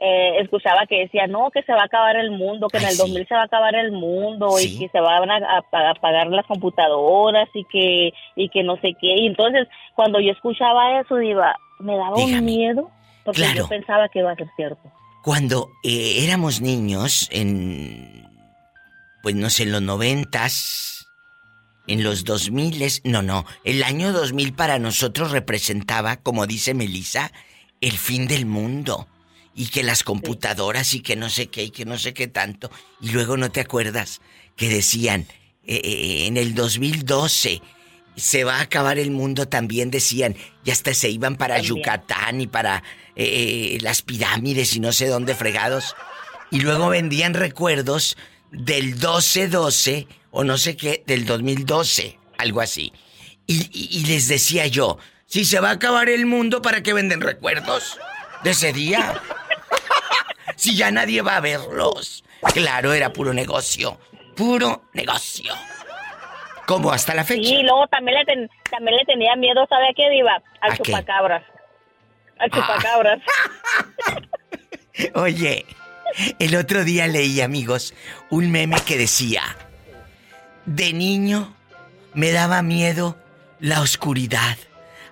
Eh, 0.01 0.39
escuchaba 0.39 0.85
que 0.87 0.99
decía, 1.01 1.27
no, 1.27 1.51
que 1.51 1.61
se 1.63 1.73
va 1.73 1.81
a 1.81 1.85
acabar 1.85 2.15
el 2.15 2.31
mundo, 2.31 2.67
que 2.69 2.77
en 2.77 2.85
Ay, 2.85 2.91
el 2.91 2.95
sí. 2.95 3.01
2000 3.01 3.27
se 3.27 3.35
va 3.35 3.41
a 3.41 3.45
acabar 3.45 3.75
el 3.75 3.91
mundo 3.91 4.49
Sí. 4.51 4.75
y 4.75 4.79
que 4.79 4.87
se 4.89 4.99
van 5.01 5.29
a 5.29 5.57
apagar 5.89 6.27
las 6.27 6.45
computadoras 6.45 7.49
y 7.53 7.65
que 7.65 8.13
y 8.37 8.47
que 8.49 8.63
no 8.63 8.75
sé 8.77 8.93
qué. 8.99 9.15
Y 9.17 9.27
entonces, 9.27 9.67
cuando 9.95 10.21
yo 10.21 10.31
escuchaba 10.31 11.01
eso, 11.01 11.21
iba, 11.21 11.53
me 11.79 11.97
daba 11.97 12.15
Dígame. 12.15 12.39
un 12.39 12.45
miedo 12.45 12.91
porque 13.25 13.41
Claro. 13.41 13.57
yo 13.57 13.67
pensaba 13.67 14.07
que 14.07 14.19
iba 14.19 14.31
a 14.31 14.35
ser 14.35 14.47
cierto. 14.55 14.81
Cuando 15.21 15.67
eh, 15.83 16.23
éramos 16.23 16.61
niños, 16.61 17.27
en. 17.33 18.25
Pues 19.21 19.35
no 19.35 19.49
sé, 19.49 19.63
en 19.63 19.73
los 19.73 19.81
noventas, 19.81 20.98
en 21.89 22.03
los 22.03 22.23
dos 22.23 22.51
miles. 22.51 23.01
No, 23.03 23.21
no. 23.23 23.45
El 23.63 23.83
año 23.83 24.13
2000 24.13 24.53
para 24.53 24.77
nosotros 24.77 25.31
representaba, 25.31 26.17
como 26.17 26.45
dice 26.45 26.75
Melissa, 26.75 27.31
el 27.81 27.97
fin 27.97 28.27
del 28.27 28.45
mundo. 28.45 29.07
Y 29.55 29.67
que 29.67 29.83
las 29.83 30.03
computadoras 30.03 30.93
y 30.93 31.01
que 31.01 31.15
no 31.15 31.29
sé 31.29 31.47
qué 31.47 31.63
y 31.63 31.69
que 31.71 31.85
no 31.85 31.97
sé 31.97 32.13
qué 32.13 32.27
tanto. 32.27 32.69
Y 33.01 33.09
luego 33.09 33.37
no 33.37 33.51
te 33.51 33.59
acuerdas 33.59 34.21
que 34.55 34.69
decían, 34.69 35.25
eh, 35.65 35.81
eh, 35.83 36.27
en 36.27 36.37
el 36.37 36.53
2012 36.53 37.61
se 38.15 38.43
va 38.43 38.57
a 38.57 38.61
acabar 38.61 38.99
el 38.99 39.11
mundo 39.11 39.47
también 39.47 39.89
decían 39.89 40.35
y 40.63 40.71
hasta 40.71 40.93
se 40.93 41.09
iban 41.09 41.37
para 41.37 41.55
También. 41.55 41.75
Yucatán 41.77 42.41
y 42.41 42.47
para 42.47 42.83
eh, 43.15 43.77
las 43.81 44.01
pirámides 44.01 44.75
y 44.75 44.79
no 44.79 44.91
sé 44.91 45.07
dónde 45.07 45.35
fregados 45.35 45.95
y 46.51 46.59
luego 46.59 46.89
vendían 46.89 47.33
recuerdos 47.33 48.17
del 48.51 48.99
12-12 48.99 50.07
o 50.31 50.43
no 50.43 50.57
sé 50.57 50.75
qué 50.77 51.03
del 51.07 51.25
2012 51.25 52.17
algo 52.37 52.61
así 52.61 52.93
y, 53.47 53.61
y- 53.71 53.99
y 53.99 54.05
les 54.05 54.27
decía 54.27 54.67
yo 54.67 54.97
si 55.25 55.45
se 55.45 55.59
va 55.59 55.69
a 55.69 55.73
acabar 55.73 56.09
el 56.09 56.25
mundo 56.25 56.61
para 56.61 56.81
qué 56.83 56.93
venden 56.93 57.21
recuerdos 57.21 57.99
de 58.43 58.51
ese 58.51 58.73
día 58.73 59.21
si 60.55 60.75
ya 60.75 60.91
nadie 60.91 61.21
va 61.21 61.37
a 61.37 61.41
verlos 61.41 62.23
claro 62.53 62.93
era 62.93 63.11
puro 63.13 63.33
negocio 63.33 63.99
puro 64.35 64.83
negocio 64.93 65.53
como 66.65 66.91
hasta 66.91 67.15
la 67.15 67.23
fecha 67.23 67.49
Sí, 67.49 67.55
y 67.55 67.63
luego 67.63 67.87
también 67.87 68.19
le, 68.19 68.25
ten- 68.25 68.49
también 68.69 68.95
le 68.97 69.03
tenía 69.05 69.35
miedo, 69.35 69.65
¿sabe 69.67 69.85
a 69.89 69.93
qué, 69.95 70.07
Diva? 70.11 70.39
Al 70.61 70.71
¿A 70.73 70.75
qué? 70.77 70.83
chupacabras. 70.83 71.43
Al 72.37 72.49
Ah. 72.51 72.55
chupacabras. 72.55 73.19
Oye, 75.15 75.65
el 76.37 76.55
otro 76.55 76.83
día 76.83 77.07
leí, 77.07 77.41
amigos, 77.41 77.93
un 78.29 78.51
meme 78.51 78.77
que 78.85 78.97
decía, 78.97 79.41
de 80.65 80.93
niño 80.93 81.53
me 82.13 82.31
daba 82.31 82.61
miedo 82.61 83.15
la 83.59 83.81
oscuridad, 83.81 84.57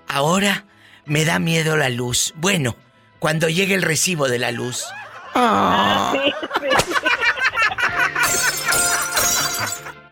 ahora 0.07 0.65
me 1.05 1.25
da 1.25 1.39
miedo 1.39 1.77
la 1.77 1.89
luz. 1.89 2.33
Bueno, 2.37 2.75
cuando 3.19 3.49
llegue 3.49 3.75
el 3.75 3.81
recibo 3.81 4.27
de 4.27 4.39
la 4.39 4.51
luz. 4.51 4.85
Ah, 5.35 6.13
sí, 6.13 6.33
sí. 6.61 6.67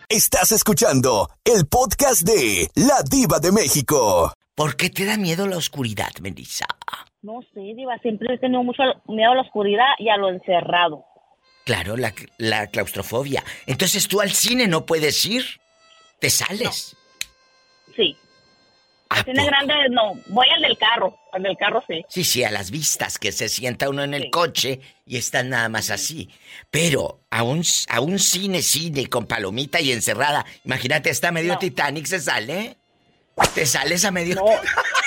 Estás 0.10 0.52
escuchando 0.52 1.30
el 1.44 1.68
podcast 1.68 2.22
de 2.22 2.70
La 2.76 3.02
Diva 3.04 3.40
de 3.40 3.52
México. 3.52 4.32
¿Por 4.56 4.78
qué 4.78 4.90
te 4.90 5.04
da 5.04 5.18
miedo 5.18 5.48
la 5.48 5.58
oscuridad, 5.58 6.12
Melissa? 6.22 6.68
No 7.22 7.42
sé, 7.54 7.60
Diva, 7.76 7.98
siempre 7.98 8.36
he 8.36 8.38
tenido 8.38 8.64
mucho 8.64 8.84
miedo 9.08 9.32
a 9.32 9.36
la 9.36 9.42
oscuridad 9.42 9.94
y 9.98 10.10
a 10.10 10.18
lo 10.18 10.30
encerrado. 10.30 11.04
Claro, 11.66 11.98
la, 11.98 12.14
la 12.38 12.68
claustrofobia. 12.68 13.44
Entonces 13.66 14.08
tú 14.08 14.22
al 14.22 14.32
cine 14.32 14.68
no 14.68 14.86
puedes 14.86 15.26
ir. 15.26 15.44
Te 16.20 16.30
sales. 16.30 16.96
Sí. 17.96 18.16
¿A 19.10 19.24
Tiene 19.24 19.40
poco? 19.42 19.52
grande, 19.52 19.74
no. 19.92 20.14
Voy 20.28 20.48
al 20.56 20.62
del 20.62 20.78
carro. 20.78 21.18
Al 21.34 21.44
del 21.44 21.58
carro 21.58 21.84
sí. 21.88 22.04
Sí, 22.08 22.24
sí, 22.24 22.44
a 22.44 22.52
las 22.52 22.72
vistas, 22.72 23.18
que 23.20 23.32
se 23.32 23.50
sienta 23.50 23.90
uno 23.90 24.04
en 24.04 24.14
el 24.14 24.24
Sí. 24.24 24.30
coche 24.32 24.80
y 25.06 25.18
están 25.18 25.50
nada 25.50 25.68
más 25.70 25.90
así. 25.90 26.30
Pero 26.72 27.22
a 27.30 27.44
un, 27.44 27.64
a 27.90 28.00
un 28.00 28.20
cine, 28.20 28.62
cine 28.62 29.08
con 29.08 29.26
palomita 29.28 29.82
y 29.82 29.92
encerrada, 29.92 30.46
imagínate, 30.64 31.10
está 31.10 31.32
medio 31.32 31.54
No. 31.54 31.60
Titanic, 31.60 32.06
se 32.06 32.20
sale. 32.22 32.78
Te 33.54 33.66
sales 33.66 34.06
a 34.06 34.12
medio. 34.12 34.36
No. 34.36 34.46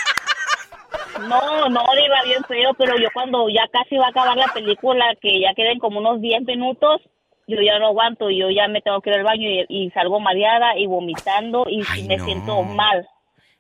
No, 1.19 1.69
no, 1.69 1.81
Diva, 1.95 2.23
bien 2.25 2.45
feo, 2.47 2.75
pero 2.79 2.99
yo 2.99 3.09
cuando 3.13 3.49
ya 3.49 3.67
casi 3.73 3.97
va 3.97 4.07
a 4.07 4.11
acabar 4.11 4.37
la 4.37 4.53
película, 4.53 5.05
que 5.21 5.41
ya 5.41 5.55
queden 5.55 5.79
como 5.79 5.99
unos 6.01 6.21
10 6.21 6.43
minutos, 6.43 7.01
yo 7.47 7.57
ya 7.63 7.79
no 7.79 7.89
aguanto, 7.89 8.31
yo 8.31 8.51
ya 8.51 8.69
me 8.69 8.81
tengo 8.83 9.01
que 9.01 9.11
ir 9.11 9.17
al 9.17 9.25
baño 9.25 9.49
y, 9.49 9.67
y 9.69 9.91
salgo 9.91 10.21
mareada 10.21 10.77
y 10.79 10.87
vomitando 10.87 11.65
y 11.69 11.83
Ay, 11.89 12.07
me 12.07 12.17
no. 12.19 12.25
siento 12.25 12.63
mal. 12.63 13.07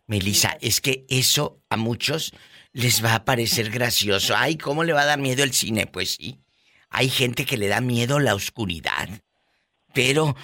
Melissa, 0.07 0.57
es 0.61 0.81
que 0.81 1.05
eso 1.09 1.59
a 1.69 1.77
muchos 1.77 2.33
les 2.73 3.05
va 3.05 3.15
a 3.15 3.25
parecer 3.25 3.71
gracioso. 3.71 4.35
Ay, 4.37 4.57
¿cómo 4.57 4.85
le 4.85 4.93
va 4.93 5.03
a 5.03 5.07
dar 5.07 5.19
miedo 5.19 5.43
el 5.43 5.53
cine? 5.53 5.87
Pues 5.87 6.15
sí. 6.15 6.39
Hay 6.91 7.09
gente 7.09 7.45
que 7.45 7.57
le 7.57 7.69
da 7.69 7.81
miedo 7.81 8.19
la 8.19 8.35
oscuridad. 8.35 9.09
Pero 9.93 10.37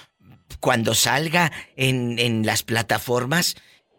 cuando 0.60 0.94
salga 0.94 1.52
en, 1.76 2.18
en 2.18 2.44
las 2.44 2.62
plataformas, 2.62 3.56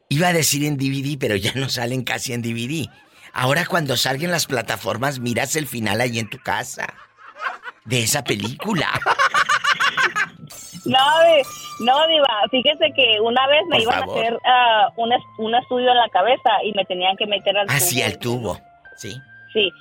iba 0.10 0.28
a 0.28 0.34
decir 0.34 0.66
en 0.66 0.78
DVD, 0.78 1.18
pero 1.20 1.36
ya 1.36 1.54
no 1.56 1.70
salen 1.70 2.04
casi 2.04 2.34
en 2.34 2.42
DVD. 2.42 2.88
Ahora 3.36 3.66
cuando 3.66 3.98
salgan 3.98 4.32
las 4.32 4.46
plataformas, 4.48 5.20
miras 5.20 5.56
el 5.58 5.68
final 5.68 6.00
ahí 6.02 6.20
en 6.20 6.30
tu 6.30 6.40
casa. 6.40 6.88
De 7.84 8.02
esa 8.02 8.24
película. 8.24 8.88
No, 10.86 11.00
no, 11.82 12.08
Diva, 12.08 12.28
fíjese 12.52 12.94
que 12.96 13.20
una 13.22 13.46
vez 13.48 13.62
me 13.70 13.78
Por 13.78 13.82
iban 13.82 14.00
favor. 14.02 14.18
a 14.18 14.22
hacer 14.22 14.40
ah, 14.46 14.90
un, 14.98 15.12
es- 15.14 15.24
un 15.40 15.56
estudio 15.56 15.90
en 15.90 15.98
la 15.98 16.10
cabeza 16.10 16.50
y 16.64 16.72
me 16.74 16.86
tenían 16.86 17.18
que 17.18 17.26
meter 17.26 17.58
al 17.58 17.68
Así 17.70 17.96
tubo. 17.98 18.06
al 18.06 18.20
tubo. 18.20 18.62
Sí. 18.96 19.20
Sí. 19.52 19.72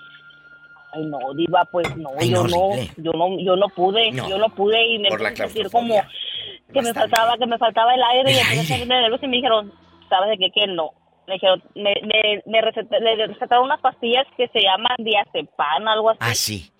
Ay, 0.94 1.04
no, 1.06 1.18
Diva, 1.36 1.64
pues 1.70 1.94
no, 1.96 2.10
Ay, 2.18 2.30
yo 2.30 2.44
no, 2.44 2.74
yo 2.96 3.12
no, 3.12 3.38
yo 3.38 3.56
no 3.56 3.68
pude, 3.68 4.12
No. 4.12 4.28
yo 4.28 4.38
no 4.38 4.48
pude 4.50 4.86
y 4.94 4.98
me 4.98 5.08
Por 5.10 5.36
sentir 5.36 5.70
como 5.70 5.94
que 6.72 6.82
me 6.82 6.94
faltaba, 6.94 7.36
que 7.38 7.46
me 7.46 7.58
faltaba 7.58 7.94
el 7.94 8.02
aire 8.02 8.30
El 8.30 8.36
y 8.36 8.40
aire. 8.40 8.84
y 8.84 8.86
me 9.28 9.36
dijeron, 9.36 9.72
¿sabes 10.08 10.30
de 10.30 10.38
qué? 10.38 10.50
Que 10.54 10.66
no. 10.68 10.90
Me 11.26 11.34
dijeron, 11.34 11.62
me, 11.74 11.94
me, 12.02 12.42
me 12.46 12.60
receta- 12.60 12.98
le 12.98 13.26
recetaron 13.26 13.64
unas 13.64 13.80
pastillas 13.80 14.26
que 14.36 14.48
se 14.48 14.60
llaman 14.60 14.96
diazepam, 14.98 15.88
algo 15.88 16.10
así. 16.10 16.18
Así. 16.20 16.70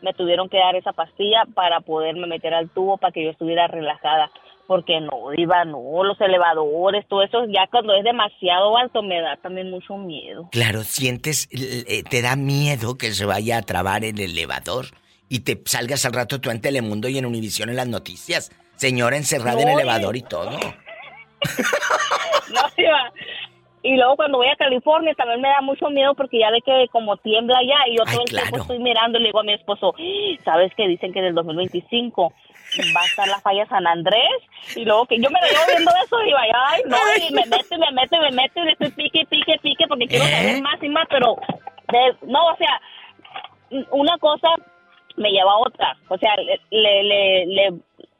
Me 0.00 0.12
tuvieron 0.12 0.48
que 0.48 0.58
dar 0.58 0.76
esa 0.76 0.92
pastilla 0.92 1.44
para 1.54 1.80
poderme 1.80 2.26
meter 2.26 2.52
al 2.54 2.68
tubo 2.70 2.98
para 2.98 3.12
que 3.12 3.24
yo 3.24 3.30
estuviera 3.30 3.66
relajada. 3.66 4.30
Porque 4.66 4.98
no, 4.98 5.28
Diva, 5.36 5.64
no, 5.66 6.04
los 6.04 6.18
elevadores, 6.22 7.06
todo 7.06 7.22
eso, 7.22 7.44
ya 7.48 7.66
cuando 7.70 7.94
es 7.94 8.02
demasiado 8.02 8.76
alto 8.78 9.02
me 9.02 9.20
da 9.20 9.36
también 9.36 9.70
mucho 9.70 9.96
miedo. 9.98 10.48
Claro, 10.52 10.84
sientes, 10.84 11.48
eh, 11.52 12.02
te 12.08 12.22
da 12.22 12.34
miedo 12.34 12.96
que 12.96 13.12
se 13.12 13.26
vaya 13.26 13.58
a 13.58 13.62
trabar 13.62 14.04
el 14.04 14.18
elevador 14.18 14.86
y 15.28 15.40
te 15.40 15.60
salgas 15.66 16.06
al 16.06 16.14
rato 16.14 16.40
tú 16.40 16.50
en 16.50 16.62
Telemundo 16.62 17.08
y 17.08 17.18
en 17.18 17.26
Univisión 17.26 17.68
en 17.68 17.76
las 17.76 17.88
noticias. 17.88 18.50
Señora 18.76 19.16
encerrada 19.18 19.60
en 19.60 19.68
No, 19.68 19.74
elevador 19.78 20.16
y 20.16 20.22
todo. 20.22 20.58
No. 22.54 22.60
Y 23.82 23.96
luego 23.96 24.16
cuando 24.16 24.38
voy 24.38 24.48
a 24.48 24.56
California 24.56 25.12
también 25.14 25.42
me 25.42 25.48
da 25.48 25.60
mucho 25.60 25.90
miedo 25.90 26.14
porque 26.14 26.38
ya 26.38 26.50
ve 26.50 26.62
que 26.62 26.88
como 26.90 27.18
tiembla 27.18 27.58
allá 27.58 27.76
y 27.86 27.96
yo 27.98 28.02
Ay, 28.06 28.14
todo 28.14 28.22
el 28.24 28.28
claro. 28.30 28.46
tiempo 28.48 28.62
estoy 28.62 28.78
mirando 28.78 29.18
y 29.18 29.22
le 29.22 29.28
digo 29.28 29.40
a 29.40 29.44
mi 29.44 29.52
esposo, 29.52 29.94
¿sabes 30.42 30.72
que 30.74 30.88
dicen 30.88 31.12
que 31.12 31.18
en 31.18 31.26
el 31.26 31.34
2025 31.34 32.32
va 32.96 33.00
a 33.02 33.04
estar 33.04 33.28
la 33.28 33.40
falla 33.40 33.66
San 33.66 33.86
Andrés? 33.86 34.22
Y 34.74 34.86
luego 34.86 35.04
que 35.04 35.18
yo 35.20 35.28
me 35.30 35.38
lo 35.40 35.46
llevo 35.48 35.64
viendo 35.68 35.90
eso 36.02 36.22
y 36.22 36.24
digo, 36.26 36.38
ay, 36.38 36.82
no, 36.86 36.96
y 37.28 37.32
me 37.34 37.44
meto 37.44 37.74
y 37.74 37.78
me 37.78 37.90
meto 37.92 38.16
y 38.16 38.20
me 38.20 38.30
meto 38.30 38.60
y 38.60 38.64
le 38.64 38.72
estoy 38.72 38.90
pique, 38.92 39.26
pique, 39.26 39.58
pique 39.60 39.86
porque 39.86 40.06
quiero 40.06 40.24
¿Eh? 40.24 40.30
saber 40.30 40.62
más 40.62 40.82
y 40.82 40.88
más, 40.88 41.06
pero 41.10 41.36
de- 41.92 42.16
no, 42.26 42.46
o 42.46 42.56
sea, 42.56 42.80
una 43.90 44.16
cosa 44.18 44.48
me 45.16 45.30
lleva 45.30 45.52
a 45.52 45.58
otra. 45.58 45.94
O 46.08 46.16
sea, 46.16 46.34
le, 46.36 46.58
le, 46.70 47.02
le, 47.02 47.46
le, 47.46 47.72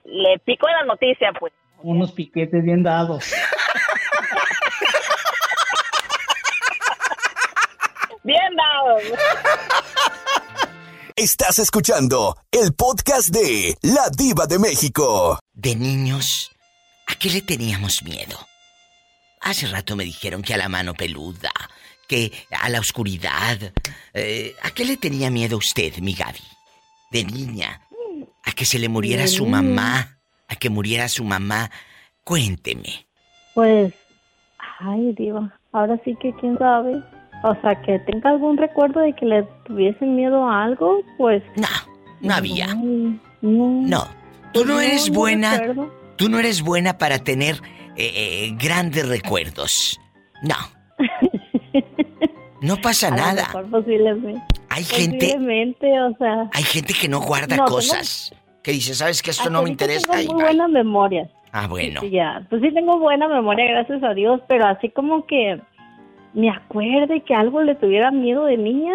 le 0.05 0.39
pico 0.41 0.69
en 0.69 0.75
la 0.75 0.85
noticia, 0.85 1.33
pues. 1.39 1.55
Unos 1.87 2.13
piquetes 2.13 2.65
bien 2.65 2.83
dados. 2.83 3.25
Bien 8.23 8.57
dado. 8.57 8.97
Estás 11.15 11.59
escuchando 11.59 12.39
el 12.51 12.73
podcast 12.73 13.29
de 13.29 13.77
La 13.83 14.09
Diva 14.09 14.47
de 14.47 14.59
México. 14.59 15.39
De 15.53 15.77
niños, 15.77 16.53
¿a 17.07 17.17
qué 17.17 17.29
le 17.29 17.43
teníamos 17.43 18.03
miedo? 18.03 18.39
Hace 19.43 19.67
rato 19.67 19.95
me 19.95 20.05
dijeron 20.05 20.41
que 20.41 20.55
a 20.55 20.57
la 20.57 20.71
mano 20.71 20.95
peluda, 20.95 21.53
que 22.09 22.33
a 22.51 22.71
la 22.71 22.81
oscuridad. 22.81 23.59
Eh, 24.15 24.57
¿A 24.63 24.71
qué 24.71 24.87
le 24.87 24.97
tenía 24.97 25.29
miedo 25.31 25.59
usted, 25.59 25.99
mi 25.99 26.15
Gaby? 26.15 26.41
De 27.11 27.25
niña. 27.25 27.83
A 28.43 28.53
que 28.53 28.65
se 28.65 28.79
le 28.79 28.89
muriera 28.89 29.27
su 29.27 29.45
niña. 29.45 29.61
mamá. 29.61 30.19
A 30.55 30.57
que 30.57 30.71
muriera 30.71 31.09
su 31.09 31.25
mamá. 31.25 31.71
Cuénteme. 32.23 33.07
Pues, 33.55 33.93
ay, 34.81 35.13
Diva, 35.13 35.59
ahora 35.73 35.99
sí 36.05 36.17
que 36.21 36.33
quién 36.35 36.57
sabe. 36.59 37.03
O 37.43 37.55
sea, 37.61 37.75
que 37.83 37.99
tenga 38.01 38.31
algún 38.31 38.57
recuerdo 38.57 39.01
de 39.01 39.13
que 39.15 39.27
le 39.27 39.43
tuviesen 39.67 40.17
miedo 40.17 40.49
a 40.49 40.65
algo, 40.65 41.01
pues. 41.19 41.43
No, 41.57 41.69
no 42.21 42.35
había. 42.35 42.75
No. 42.75 43.19
No. 43.43 43.83
No. 43.87 44.09
Tú 44.53 44.65
no 44.65 44.81
eres 44.81 45.09
no 45.11 45.15
buena. 45.19 45.59
recuerdo. 45.59 45.93
Tú 46.17 46.29
no 46.29 46.39
eres 46.39 46.63
buena 46.63 46.97
para 46.97 47.19
tener 47.19 47.57
eh, 47.97 48.13
eh, 48.15 48.57
grandes 48.59 49.07
recuerdos. 49.09 50.01
No. 50.43 50.55
No 52.61 52.77
pasa 52.79 53.09
A 53.09 53.11
lo 53.11 53.17
nada. 53.17 53.43
mejor 53.47 53.71
posiblemente. 53.71 54.43
Hay 54.71 54.85
gente, 54.85 55.27
Posiblemente, 55.27 56.01
o 56.01 56.17
sea. 56.17 56.49
hay 56.53 56.63
gente 56.63 56.95
que 56.95 57.09
no 57.09 57.21
guarda 57.21 57.57
No, 57.57 57.65
tengo- 57.65 57.77
cosas. 57.77 58.33
Que 58.65 58.73
dice, 58.73 58.95
¿sabes 58.95 59.23
que 59.23 59.31
esto 59.31 59.51
no 59.51 59.63
me 59.63 59.69
interesa? 59.69 60.11
Tengo 60.11 60.33
muy 60.35 60.43
buena 60.43 60.67
memoria. 60.67 61.29
Ah, 61.53 61.69
bueno. 61.69 62.01
Sí, 62.01 62.11
ya. 62.11 62.45
Pues 62.49 62.63
sí 62.63 62.73
tengo 62.73 62.99
buena 62.99 63.29
memoria, 63.29 63.67
gracias 63.67 64.03
a 64.03 64.15
Dios, 64.15 64.41
pero 64.49 64.67
así 64.67 64.89
como 64.89 65.27
que 65.27 65.61
me 66.33 66.51
acuerde 66.51 67.21
que 67.21 67.35
algo 67.35 67.63
le 67.63 67.75
tuviera 67.75 68.11
miedo 68.11 68.47
de 68.47 68.57
niña, 68.57 68.95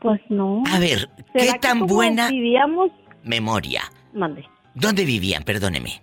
pues 0.00 0.20
no. 0.28 0.64
A 0.70 0.80
ver, 0.80 1.08
¿Será 1.32 1.52
¿qué 1.54 1.58
tan 1.60 1.78
como 1.80 1.94
buena 1.94 2.28
vivíamos? 2.28 2.90
memoria? 3.22 3.82
Mande. 4.12 4.44
¿Dónde 4.74 5.04
vivían? 5.04 5.44
Perdóneme. 5.44 6.02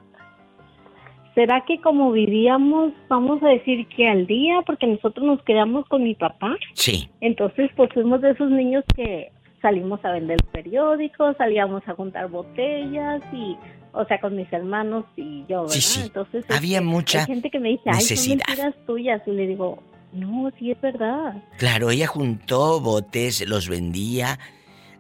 ¿Será 1.36 1.64
que 1.66 1.80
como 1.82 2.12
vivíamos, 2.12 2.94
vamos 3.08 3.44
a 3.44 3.50
decir 3.50 3.88
que 3.90 4.08
al 4.08 4.26
día, 4.26 4.62
porque 4.66 4.88
nosotros 4.88 5.26
nos 5.26 5.44
quedamos 5.44 5.86
con 5.88 6.04
mi 6.04 6.16
papá? 6.16 6.56
Sí. 6.74 7.10
Entonces, 7.22 7.70
pues 7.76 7.90
fuimos 7.94 8.22
de 8.22 8.32
esos 8.32 8.50
niños 8.50 8.84
que 8.96 9.32
salimos 9.62 10.04
a 10.04 10.12
vender 10.12 10.38
periódicos, 10.52 11.36
salíamos 11.38 11.82
a 11.88 11.94
juntar 11.96 12.30
botellas 12.30 13.22
y, 13.34 13.58
o 13.94 14.06
sea, 14.06 14.20
con 14.20 14.36
mis 14.36 14.52
hermanos 14.52 15.06
y 15.16 15.46
yo, 15.48 15.62
¿verdad? 15.64 15.74
Sí, 15.76 15.82
sí. 15.82 16.02
Entonces, 16.04 16.46
Había 16.50 16.78
este, 16.80 16.90
mucha 16.90 17.20
hay 17.22 17.26
gente 17.26 17.50
que 17.50 17.60
me 17.60 17.70
dice, 17.70 17.84
ay, 17.86 17.94
son 17.94 18.02
necesidad. 18.02 18.48
mentiras 18.48 18.76
tuyas. 18.86 19.22
Y 19.26 19.32
le 19.32 19.48
digo, 19.48 19.84
no, 20.14 20.52
sí 20.58 20.72
es 20.72 20.82
verdad. 20.82 21.44
Claro, 21.58 21.90
ella 21.92 22.08
juntó 22.08 22.80
botes, 22.80 23.48
los 23.48 23.68
vendía. 23.70 24.40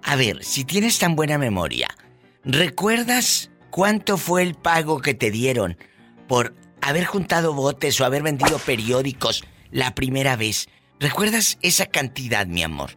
A 0.04 0.16
ver, 0.16 0.44
si 0.44 0.64
tienes 0.66 1.00
tan 1.00 1.16
buena 1.16 1.38
memoria, 1.38 1.88
¿recuerdas 2.44 3.52
cuánto 3.70 4.18
fue 4.18 4.44
el 4.44 4.56
pago 4.56 5.02
que 5.02 5.14
te 5.14 5.32
dieron 5.32 5.78
por 6.28 6.54
haber 6.82 7.06
juntado 7.06 7.54
botes 7.54 8.00
o 8.00 8.06
haber 8.06 8.24
vendido 8.24 8.58
periódicos 8.60 9.44
la 9.72 9.96
primera 9.96 10.36
vez? 10.36 10.68
¿Recuerdas 11.00 11.58
esa 11.62 11.86
cantidad, 11.86 12.46
mi 12.46 12.64
amor? 12.64 12.92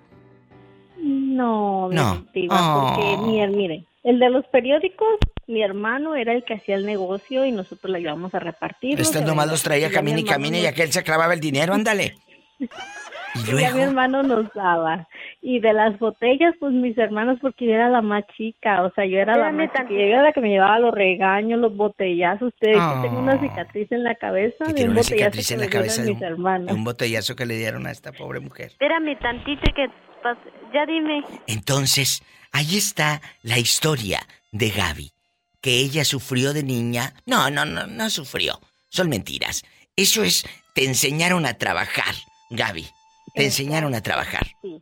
No, 1.33 1.89
No. 1.91 2.25
porque 2.35 2.49
Oh. 2.51 3.27
mire, 3.27 3.49
mire, 3.49 3.85
el 4.05 4.19
de 4.19 4.31
los 4.31 4.45
periódicos, 4.47 5.09
mi 5.47 5.63
hermano 5.63 6.15
era 6.15 6.33
el 6.33 6.45
que 6.45 6.55
hacía 6.55 6.75
el 6.77 6.87
negocio 6.87 7.45
y 7.45 7.53
nosotros 7.53 7.91
le 7.91 7.99
ayudamos 7.99 8.35
a 8.35 8.39
repartir. 8.41 9.01
Este 9.01 9.21
nomás 9.23 9.49
los 9.49 9.63
traía 9.63 9.91
camine 9.91 10.21
y 10.21 10.25
camine 10.25 10.61
y 10.61 10.67
aquel 10.67 10.91
se 10.93 11.03
clavaba 11.03 11.35
el 11.35 11.41
dinero, 11.41 11.75
ándale. 11.75 12.15
Y 12.59 12.69
Y 13.35 13.45
ya 13.47 13.55
mi 13.55 13.61
luego, 13.63 13.79
hermano 13.79 14.23
nos 14.23 14.53
daba. 14.53 15.09
Y 15.41 15.59
de 15.61 15.73
las 15.73 15.99
botellas, 15.99 16.55
pues 16.61 16.73
mis 16.75 16.99
hermanos, 16.99 17.39
porque 17.41 17.65
yo 17.65 17.73
era 17.73 17.89
la 17.89 18.03
más 18.03 18.25
chica, 18.37 18.83
o 18.83 18.91
sea, 18.93 19.07
yo 19.07 19.19
era 19.19 19.39
la 19.39 19.51
más 19.53 19.71
chica, 19.73 19.87
yo 19.89 19.97
era 19.99 20.23
la 20.23 20.33
que 20.35 20.43
me 20.43 20.51
llevaba 20.51 20.79
los 20.79 20.93
regaños, 20.93 21.59
los 21.59 21.75
botellazos. 21.75 22.49
Ustedes, 22.53 22.77
Ah. 22.79 23.01
tengo 23.03 23.19
una 23.19 23.41
cicatriz 23.41 23.91
en 23.91 24.05
la 24.05 24.17
cabeza 24.17 24.67
de 24.67 24.85
un 24.87 24.95
botellazo 24.95 25.41
que 25.49 25.55
en 25.55 25.61
me 25.61 25.65
la 25.65 25.71
dieron 25.71 25.71
cabeza 25.71 26.03
de 26.03 26.09
mis 26.11 26.19
un, 26.19 26.25
hermanos. 26.25 26.67
de 26.67 26.75
un 26.75 26.85
botellazo 26.85 27.35
que 27.35 27.47
le 27.47 27.57
dieron 27.57 27.87
a 27.87 27.91
esta 27.91 28.13
pobre 28.13 28.41
mujer. 28.41 28.67
Espérame 28.67 29.19
tantito 29.19 29.63
que 29.75 29.89
ya 30.73 30.87
dime. 30.87 31.25
Entonces, 31.47 32.23
ahí 32.53 32.77
está 32.77 33.21
la 33.43 33.59
historia 33.59 34.27
de 34.51 34.71
Gaby, 34.71 35.13
que 35.61 35.79
ella 35.79 36.05
sufrió 36.05 36.53
de 36.53 36.63
niña. 36.63 37.15
No, 37.27 37.51
no, 37.51 37.65
no, 37.65 37.87
no 37.87 38.11
sufrió. 38.11 38.61
Son 38.89 39.09
mentiras. 39.09 39.63
Eso 39.97 40.23
es, 40.23 40.45
te 40.75 40.85
enseñaron 40.85 41.47
a 41.47 41.55
trabajar, 41.55 42.15
Gaby. 42.51 42.87
Te 43.35 43.45
enseñaron 43.45 43.95
a 43.95 44.03
trabajar. 44.03 44.47
Sí. 44.63 44.81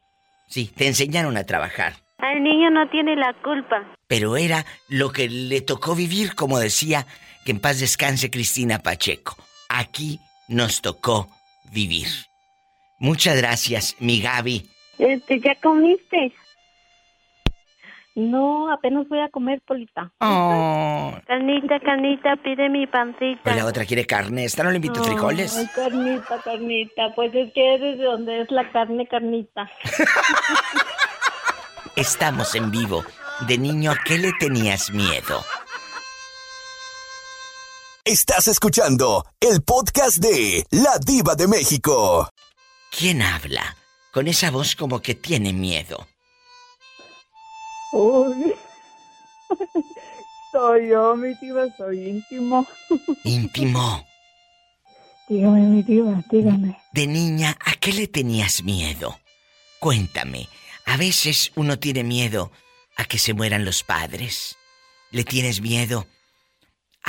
Sí, 0.49 0.67
te 0.67 0.89
enseñaron 0.89 1.37
a 1.37 1.45
trabajar. 1.45 1.95
El 2.19 2.43
niño 2.43 2.71
no 2.71 2.89
tiene 2.91 3.17
la 3.17 3.33
culpa. 3.43 3.97
Pero 4.09 4.37
era 4.37 4.67
lo 4.89 5.13
que 5.13 5.29
le 5.29 5.61
tocó 5.61 5.95
vivir, 5.95 6.35
como 6.35 6.59
decía, 6.59 7.07
que 7.45 7.53
en 7.53 7.61
paz 7.61 7.79
descanse 7.79 8.31
Cristina 8.31 8.81
Pacheco. 8.81 9.37
Aquí 9.69 10.19
nos 10.49 10.83
tocó 10.83 11.31
vivir. 11.71 12.09
Muchas 12.99 13.37
gracias, 13.37 13.97
mi 14.01 14.21
Gaby. 14.21 14.69
Este, 15.01 15.41
¿Ya 15.41 15.55
comiste? 15.55 16.35
No, 18.15 18.71
apenas 18.71 19.09
voy 19.09 19.21
a 19.21 19.31
comer, 19.31 19.63
Polita. 19.67 20.13
Oh. 20.21 21.15
Carnita, 21.27 21.81
carnita, 21.81 22.37
pide 22.37 22.69
mi 22.69 22.87
pancita. 22.87 23.41
Pues 23.45 23.57
la 23.57 23.65
otra 23.65 23.87
quiere 23.87 24.07
carne. 24.07 24.45
Esta 24.45 24.63
no 24.63 24.71
le 24.71 24.77
invito 24.77 25.03
frijoles. 25.03 25.57
Ay, 25.57 25.69
carnita, 25.75 26.43
carnita. 26.43 27.15
Pues 27.15 27.35
es 27.35 27.51
que 27.55 27.75
eres 27.75 27.99
de 27.99 28.05
donde 28.05 28.43
es 28.43 28.51
la 28.51 28.71
carne, 28.71 29.07
carnita. 29.07 29.71
Estamos 31.97 32.55
en 32.55 32.71
vivo. 32.71 33.03
De 33.47 33.57
niño, 33.57 33.93
¿a 33.93 33.97
qué 34.05 34.19
le 34.19 34.33
tenías 34.39 34.91
miedo? 34.91 35.43
Estás 38.05 38.49
escuchando 38.49 39.25
el 39.41 39.63
podcast 39.63 40.19
de 40.19 40.67
La 40.71 40.99
Diva 40.99 41.37
de 41.37 41.49
México. 41.49 42.29
¿Quién 42.91 43.23
habla? 43.23 43.77
Con 44.13 44.27
esa 44.29 44.51
voz 44.51 44.75
como 44.75 45.01
que 45.01 45.15
tiene 45.15 45.53
miedo. 45.53 46.07
Uy. 47.93 48.55
Soy 50.53 50.89
yo, 50.89 51.15
mi 51.15 51.35
diva, 51.35 51.67
soy 51.77 52.09
íntimo. 52.09 52.67
Íntimo. 53.25 54.05
Dígame, 55.29 55.61
mi 55.61 55.83
diva, 55.85 56.25
dígame. 56.29 56.77
De 56.93 57.07
niña, 57.07 57.57
¿a 57.65 57.75
qué 57.77 57.93
le 57.93 58.09
tenías 58.09 58.65
miedo? 58.65 59.21
Cuéntame. 59.79 60.49
A 60.87 60.97
veces 60.97 61.53
uno 61.55 61.79
tiene 61.79 62.03
miedo 62.03 62.51
a 62.97 63.05
que 63.05 63.19
se 63.19 63.33
mueran 63.33 63.65
los 63.65 63.85
padres. 63.85 64.57
¿Le 65.13 65.23
tienes 65.23 65.61
miedo 65.61 66.09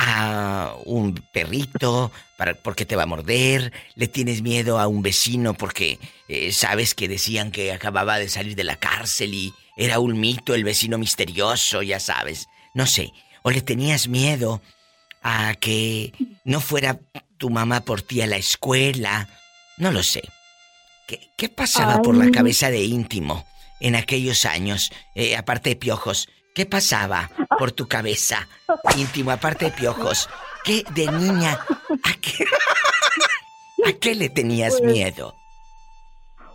a 0.04 0.74
un 0.84 1.14
perrito 1.32 2.10
para, 2.36 2.54
porque 2.54 2.84
te 2.84 2.96
va 2.96 3.04
a 3.04 3.06
morder? 3.06 3.72
¿Le 3.94 4.08
tienes 4.08 4.42
miedo 4.42 4.80
a 4.80 4.88
un 4.88 5.00
vecino 5.02 5.54
porque 5.54 6.00
eh, 6.28 6.52
sabes 6.52 6.94
que 6.94 7.06
decían 7.06 7.52
que 7.52 7.72
acababa 7.72 8.18
de 8.18 8.28
salir 8.28 8.56
de 8.56 8.64
la 8.64 8.76
cárcel 8.76 9.32
y 9.32 9.54
era 9.76 10.00
un 10.00 10.18
mito 10.18 10.54
el 10.54 10.64
vecino 10.64 10.98
misterioso, 10.98 11.82
ya 11.82 12.00
sabes? 12.00 12.48
No 12.74 12.86
sé. 12.86 13.12
¿O 13.42 13.50
le 13.50 13.60
tenías 13.60 14.08
miedo 14.08 14.60
a 15.22 15.54
que 15.54 16.12
no 16.44 16.60
fuera 16.60 16.98
tu 17.38 17.50
mamá 17.50 17.82
por 17.82 18.02
ti 18.02 18.22
a 18.22 18.26
la 18.26 18.36
escuela? 18.36 19.28
No 19.78 19.92
lo 19.92 20.02
sé. 20.02 20.22
¿Qué, 21.06 21.20
qué 21.36 21.48
pasaba 21.48 22.02
por 22.02 22.16
la 22.16 22.30
cabeza 22.30 22.70
de 22.70 22.82
íntimo 22.82 23.46
en 23.80 23.94
aquellos 23.94 24.46
años? 24.46 24.90
Eh, 25.14 25.36
aparte 25.36 25.70
de 25.70 25.76
piojos, 25.76 26.28
¿qué 26.54 26.66
pasaba 26.66 27.30
por 27.58 27.72
tu 27.72 27.88
cabeza 27.88 28.46
íntimo, 28.96 29.30
aparte 29.30 29.66
de 29.66 29.70
piojos? 29.72 30.28
¿Qué 30.64 30.84
de 30.94 31.06
niña? 31.10 31.58
¿A 32.04 32.12
qué, 32.20 32.44
¿A 33.88 33.92
qué 33.98 34.14
le 34.14 34.28
tenías 34.28 34.78
Pues- 34.80 34.92
miedo? 34.92 35.34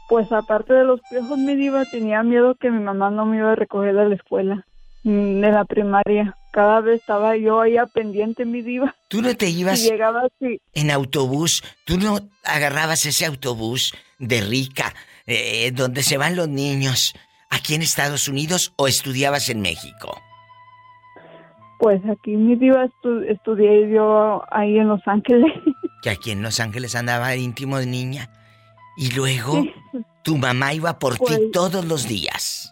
Pues 0.10 0.32
aparte 0.32 0.74
de 0.74 0.86
los 0.86 1.02
piojos, 1.10 1.38
mi 1.38 1.56
diva, 1.58 1.84
tenía 1.92 2.24
miedo 2.24 2.56
que 2.56 2.72
mi 2.72 2.80
mamá 2.82 3.10
no 3.12 3.26
me 3.26 3.38
iba 3.38 3.52
a 3.52 3.56
recoger 3.56 3.94
de 3.94 4.08
la 4.08 4.16
escuela, 4.16 4.66
mm, 5.04 5.42
de 5.42 5.52
la 5.52 5.66
primaria. 5.66 6.38
Cada 6.54 6.80
vez 6.80 7.02
estaba 7.02 7.36
yo 7.36 7.60
ahí 7.60 7.76
pendiente, 7.94 8.46
mi 8.46 8.62
diva. 8.62 8.96
¿Tú 9.10 9.22
no 9.22 9.36
te 9.36 9.50
ibas 9.50 9.82
Y 9.84 9.90
llegaba 9.92 10.22
así. 10.22 10.62
en 10.74 10.92
autobús? 10.92 11.62
¿Tú 11.84 11.98
no 12.00 12.20
agarrabas 12.46 13.06
ese 13.06 13.26
autobús 13.26 13.94
de 14.18 14.40
rica, 14.40 14.96
eh, 15.26 15.72
donde 15.74 16.04
se 16.04 16.18
van 16.18 16.38
los 16.38 16.48
niños, 16.48 17.14
aquí 17.50 17.76
en 17.76 17.82
Estados 17.82 18.28
Unidos 18.28 18.74
o 18.78 18.88
estudiabas 18.88 19.50
en 19.50 19.62
México? 19.62 20.20
Pues 21.80 22.02
aquí 22.10 22.36
mi 22.36 22.56
diva 22.56 22.86
estu- 22.86 23.24
estudié 23.30 23.90
yo 23.94 24.42
ahí 24.52 24.78
en 24.80 24.88
Los 24.88 25.02
Ángeles. 25.08 25.52
Que 26.04 26.12
aquí 26.12 26.30
en 26.32 26.44
Los 26.44 26.60
Ángeles 26.60 26.96
andaba 26.96 27.36
íntimo 27.36 27.80
de 27.80 27.88
niña. 27.88 28.30
Y 28.98 29.12
luego 29.12 29.64
tu 30.24 30.38
mamá 30.38 30.74
iba 30.74 31.00
por 31.00 31.14
ti 31.16 31.20
Pues- 31.26 31.52
todos 31.52 31.86
los 31.86 32.08
días. 32.08 32.67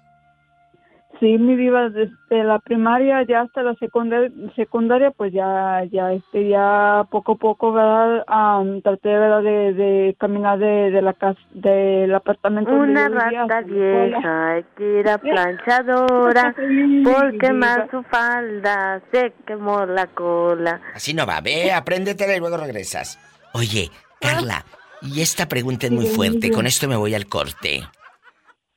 Sí, 1.20 1.38
mi 1.38 1.56
diva, 1.56 1.90
desde 1.90 2.44
la 2.44 2.60
primaria 2.60 3.24
ya 3.24 3.42
hasta 3.42 3.64
la 3.64 3.74
secundaria, 3.76 4.30
secundaria 4.56 5.12
pues 5.12 5.32
ya, 5.32 5.84
ya, 5.90 6.12
este, 6.12 6.50
ya 6.50 7.06
poco 7.10 7.34
a 7.34 7.36
poco, 7.36 7.72
¿verdad? 7.72 8.24
Am, 8.28 8.82
traté, 8.82 9.10
¿verdad? 9.10 9.42
De, 9.42 9.74
de 9.74 10.16
caminar 10.20 10.60
de, 10.60 10.92
de 10.92 11.02
la 11.02 11.14
casa, 11.14 11.40
del 11.52 12.14
apartamento. 12.14 12.72
Una 12.72 13.08
rata 13.08 13.62
vieja 13.62 14.62
que 14.76 15.00
era 15.00 15.18
planchadora 15.22 16.54
por 17.04 17.38
quemar 17.38 17.90
su 17.92 18.04
falda 18.04 19.02
se 19.12 19.32
quemó 19.46 19.86
la 19.86 20.08
cola. 20.08 20.82
Así 20.94 21.14
no 21.14 21.26
va, 21.26 21.40
ve, 21.40 21.72
apréndetela 21.72 22.36
y 22.36 22.40
luego 22.40 22.58
regresas. 22.58 23.20
Oye, 23.54 23.90
Carla, 24.20 24.66
y 25.02 25.22
esta 25.22 25.48
pregunta 25.48 25.86
es 25.86 25.94
muy 25.94 26.08
fuerte, 26.08 26.52
con 26.52 26.68
esto 26.68 26.90
me 26.90 26.98
voy 26.98 27.16
al 27.16 27.28
corte. 27.28 27.84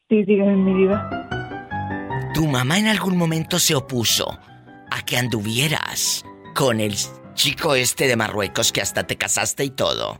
Sí, 0.09 0.23
dígame, 0.23 0.57
mi 0.57 0.75
diva. 0.75 1.38
¿Tu 2.35 2.47
mamá 2.47 2.79
en 2.79 2.87
algún 2.87 3.17
momento 3.17 3.59
se 3.59 3.75
opuso 3.75 4.39
a 4.91 5.05
que 5.05 5.17
anduvieras 5.17 6.25
con 6.55 6.81
el 6.81 6.95
chico 7.35 7.75
este 7.75 8.07
de 8.07 8.17
Marruecos 8.17 8.73
que 8.73 8.81
hasta 8.81 9.07
te 9.07 9.17
casaste 9.17 9.65
y 9.65 9.71
todo? 9.71 10.19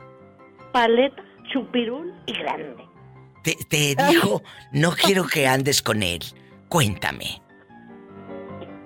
Paleta, 0.73 1.23
chupirul 1.53 2.13
y 2.27 2.33
grande. 2.35 2.77
Te, 3.45 3.55
te 3.69 3.95
dijo, 4.11 4.43
no 4.73 4.91
quiero 4.93 5.25
que 5.27 5.47
andes 5.47 5.83
con 5.83 6.03
él. 6.03 6.21
Cuéntame. 6.69 7.41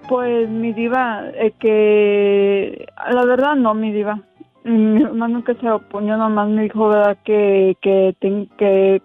Pues 0.08 0.48
mi 0.48 0.72
diva, 0.72 1.22
eh, 1.34 1.52
que 1.58 2.86
la 3.10 3.24
verdad 3.24 3.54
no, 3.56 3.72
mi 3.74 3.92
diva. 3.92 4.20
Mi 4.64 5.02
hermano 5.02 5.42
que 5.42 5.54
se 5.54 5.68
oponió 5.68 6.16
nomás 6.16 6.48
me 6.48 6.64
dijo, 6.64 6.88
¿verdad? 6.88 7.18
Que, 7.24 7.76
que, 7.80 8.14
ten- 8.20 8.48
que 8.58 9.02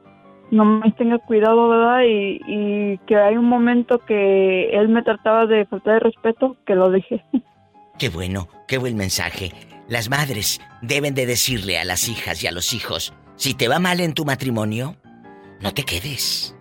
nomás 0.51 0.95
tenga 0.95 1.17
cuidado, 1.19 1.69
¿verdad? 1.69 2.01
Y, 2.03 2.41
y 2.47 2.97
que 3.07 3.15
hay 3.15 3.37
un 3.37 3.45
momento 3.45 3.99
que 3.99 4.69
él 4.71 4.89
me 4.89 5.03
trataba 5.03 5.45
de 5.45 5.65
falta 5.65 5.93
de 5.93 5.99
respeto, 5.99 6.57
que 6.65 6.75
lo 6.75 6.89
dejé. 6.89 7.23
Qué 7.97 8.09
bueno, 8.09 8.47
qué 8.67 8.77
buen 8.77 8.95
mensaje. 8.95 9.51
Las 9.87 10.07
madres 10.07 10.61
deben 10.83 11.15
de 11.15 11.25
decirle 11.25 11.79
a 11.79 11.83
las 11.83 12.07
hijas 12.09 12.43
y 12.43 12.47
a 12.47 12.51
los 12.51 12.73
hijos, 12.73 13.11
si 13.37 13.55
te 13.55 13.67
va 13.67 13.79
mal 13.79 14.01
en 14.01 14.13
tu 14.13 14.23
matrimonio, 14.23 14.97
no 15.61 15.73
te 15.73 15.83
quedes. 15.83 16.55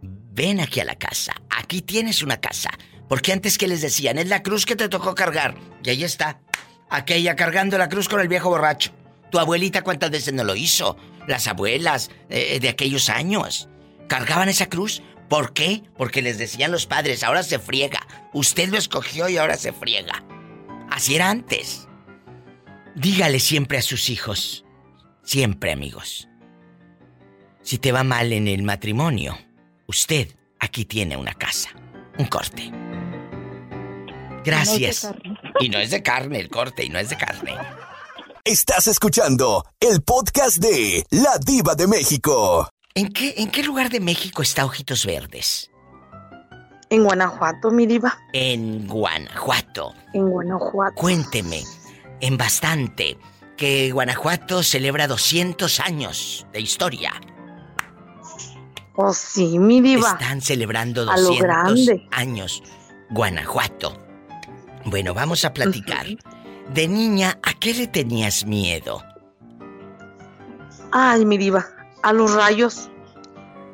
Ven 0.00 0.60
aquí 0.60 0.80
a 0.80 0.86
la 0.86 0.94
casa, 0.94 1.34
aquí 1.50 1.82
tienes 1.82 2.22
una 2.22 2.38
casa. 2.38 2.70
Porque 3.06 3.32
antes 3.32 3.58
que 3.58 3.68
les 3.68 3.82
decían, 3.82 4.16
es 4.16 4.28
la 4.30 4.42
cruz 4.42 4.64
que 4.64 4.76
te 4.76 4.88
tocó 4.88 5.14
cargar. 5.14 5.54
Y 5.84 5.90
ahí 5.90 6.04
está, 6.04 6.40
aquella 6.88 7.36
cargando 7.36 7.76
la 7.76 7.90
cruz 7.90 8.08
con 8.08 8.20
el 8.20 8.28
viejo 8.28 8.48
borracho. 8.48 8.92
Tu 9.30 9.38
abuelita 9.38 9.82
cuántas 9.82 10.10
veces 10.10 10.32
no 10.32 10.44
lo 10.44 10.56
hizo. 10.56 10.96
Las 11.26 11.46
abuelas 11.46 12.10
eh, 12.28 12.58
de 12.60 12.68
aquellos 12.68 13.08
años. 13.08 13.68
Cargaban 14.08 14.48
esa 14.48 14.68
cruz. 14.68 15.02
¿Por 15.28 15.52
qué? 15.52 15.82
Porque 15.96 16.20
les 16.20 16.38
decían 16.38 16.72
los 16.72 16.86
padres, 16.86 17.22
ahora 17.22 17.42
se 17.42 17.58
friega. 17.58 18.06
Usted 18.32 18.68
lo 18.68 18.76
escogió 18.76 19.28
y 19.28 19.38
ahora 19.38 19.56
se 19.56 19.72
friega. 19.72 20.24
Así 20.90 21.14
era 21.14 21.30
antes. 21.30 21.88
Dígale 22.94 23.40
siempre 23.40 23.78
a 23.78 23.82
sus 23.82 24.10
hijos, 24.10 24.66
siempre 25.22 25.72
amigos, 25.72 26.28
si 27.62 27.78
te 27.78 27.92
va 27.92 28.02
mal 28.02 28.32
en 28.32 28.48
el 28.48 28.64
matrimonio, 28.64 29.38
usted 29.86 30.28
aquí 30.58 30.84
tiene 30.84 31.16
una 31.16 31.32
casa, 31.32 31.70
un 32.18 32.26
corte. 32.26 32.72
Gracias. 34.44 35.08
Y 35.60 35.68
no 35.68 35.78
es 35.78 35.90
de 35.90 36.02
carne 36.02 36.40
el 36.40 36.48
corte, 36.48 36.84
y 36.84 36.88
no 36.88 36.98
es 36.98 37.08
de 37.08 37.16
carne. 37.16 37.54
Estás 38.44 38.88
escuchando 38.88 39.64
el 39.78 40.02
podcast 40.02 40.56
de 40.56 41.06
La 41.10 41.38
Diva 41.38 41.76
de 41.76 41.86
México. 41.86 42.68
¿En 42.92 43.12
qué, 43.12 43.34
¿En 43.36 43.52
qué 43.52 43.62
lugar 43.62 43.88
de 43.88 44.00
México 44.00 44.42
está 44.42 44.64
Ojitos 44.64 45.06
Verdes? 45.06 45.70
En 46.90 47.04
Guanajuato, 47.04 47.70
mi 47.70 47.86
diva. 47.86 48.18
En 48.32 48.88
Guanajuato. 48.88 49.94
En 50.12 50.28
Guanajuato. 50.28 50.96
Cuénteme, 50.96 51.62
en 52.20 52.36
bastante, 52.36 53.16
que 53.56 53.92
Guanajuato 53.92 54.64
celebra 54.64 55.06
200 55.06 55.78
años 55.78 56.44
de 56.52 56.60
historia. 56.60 57.12
Oh, 58.96 59.14
sí, 59.14 59.56
mi 59.60 59.80
diva. 59.80 60.10
Están 60.20 60.40
celebrando 60.40 61.02
A 61.02 61.16
lo 61.16 61.28
200 61.28 61.40
grande. 61.40 62.08
años 62.10 62.60
Guanajuato. 63.08 64.02
Bueno, 64.84 65.14
vamos 65.14 65.44
a 65.44 65.54
platicar. 65.54 66.06
De 66.70 66.88
niña, 66.88 67.38
¿a 67.42 67.54
qué 67.54 67.74
le 67.74 67.86
tenías 67.86 68.46
miedo? 68.46 69.02
Ay, 70.92 71.24
mi 71.24 71.38
diva. 71.38 71.66
A 72.02 72.12
los 72.12 72.34
rayos. 72.34 72.90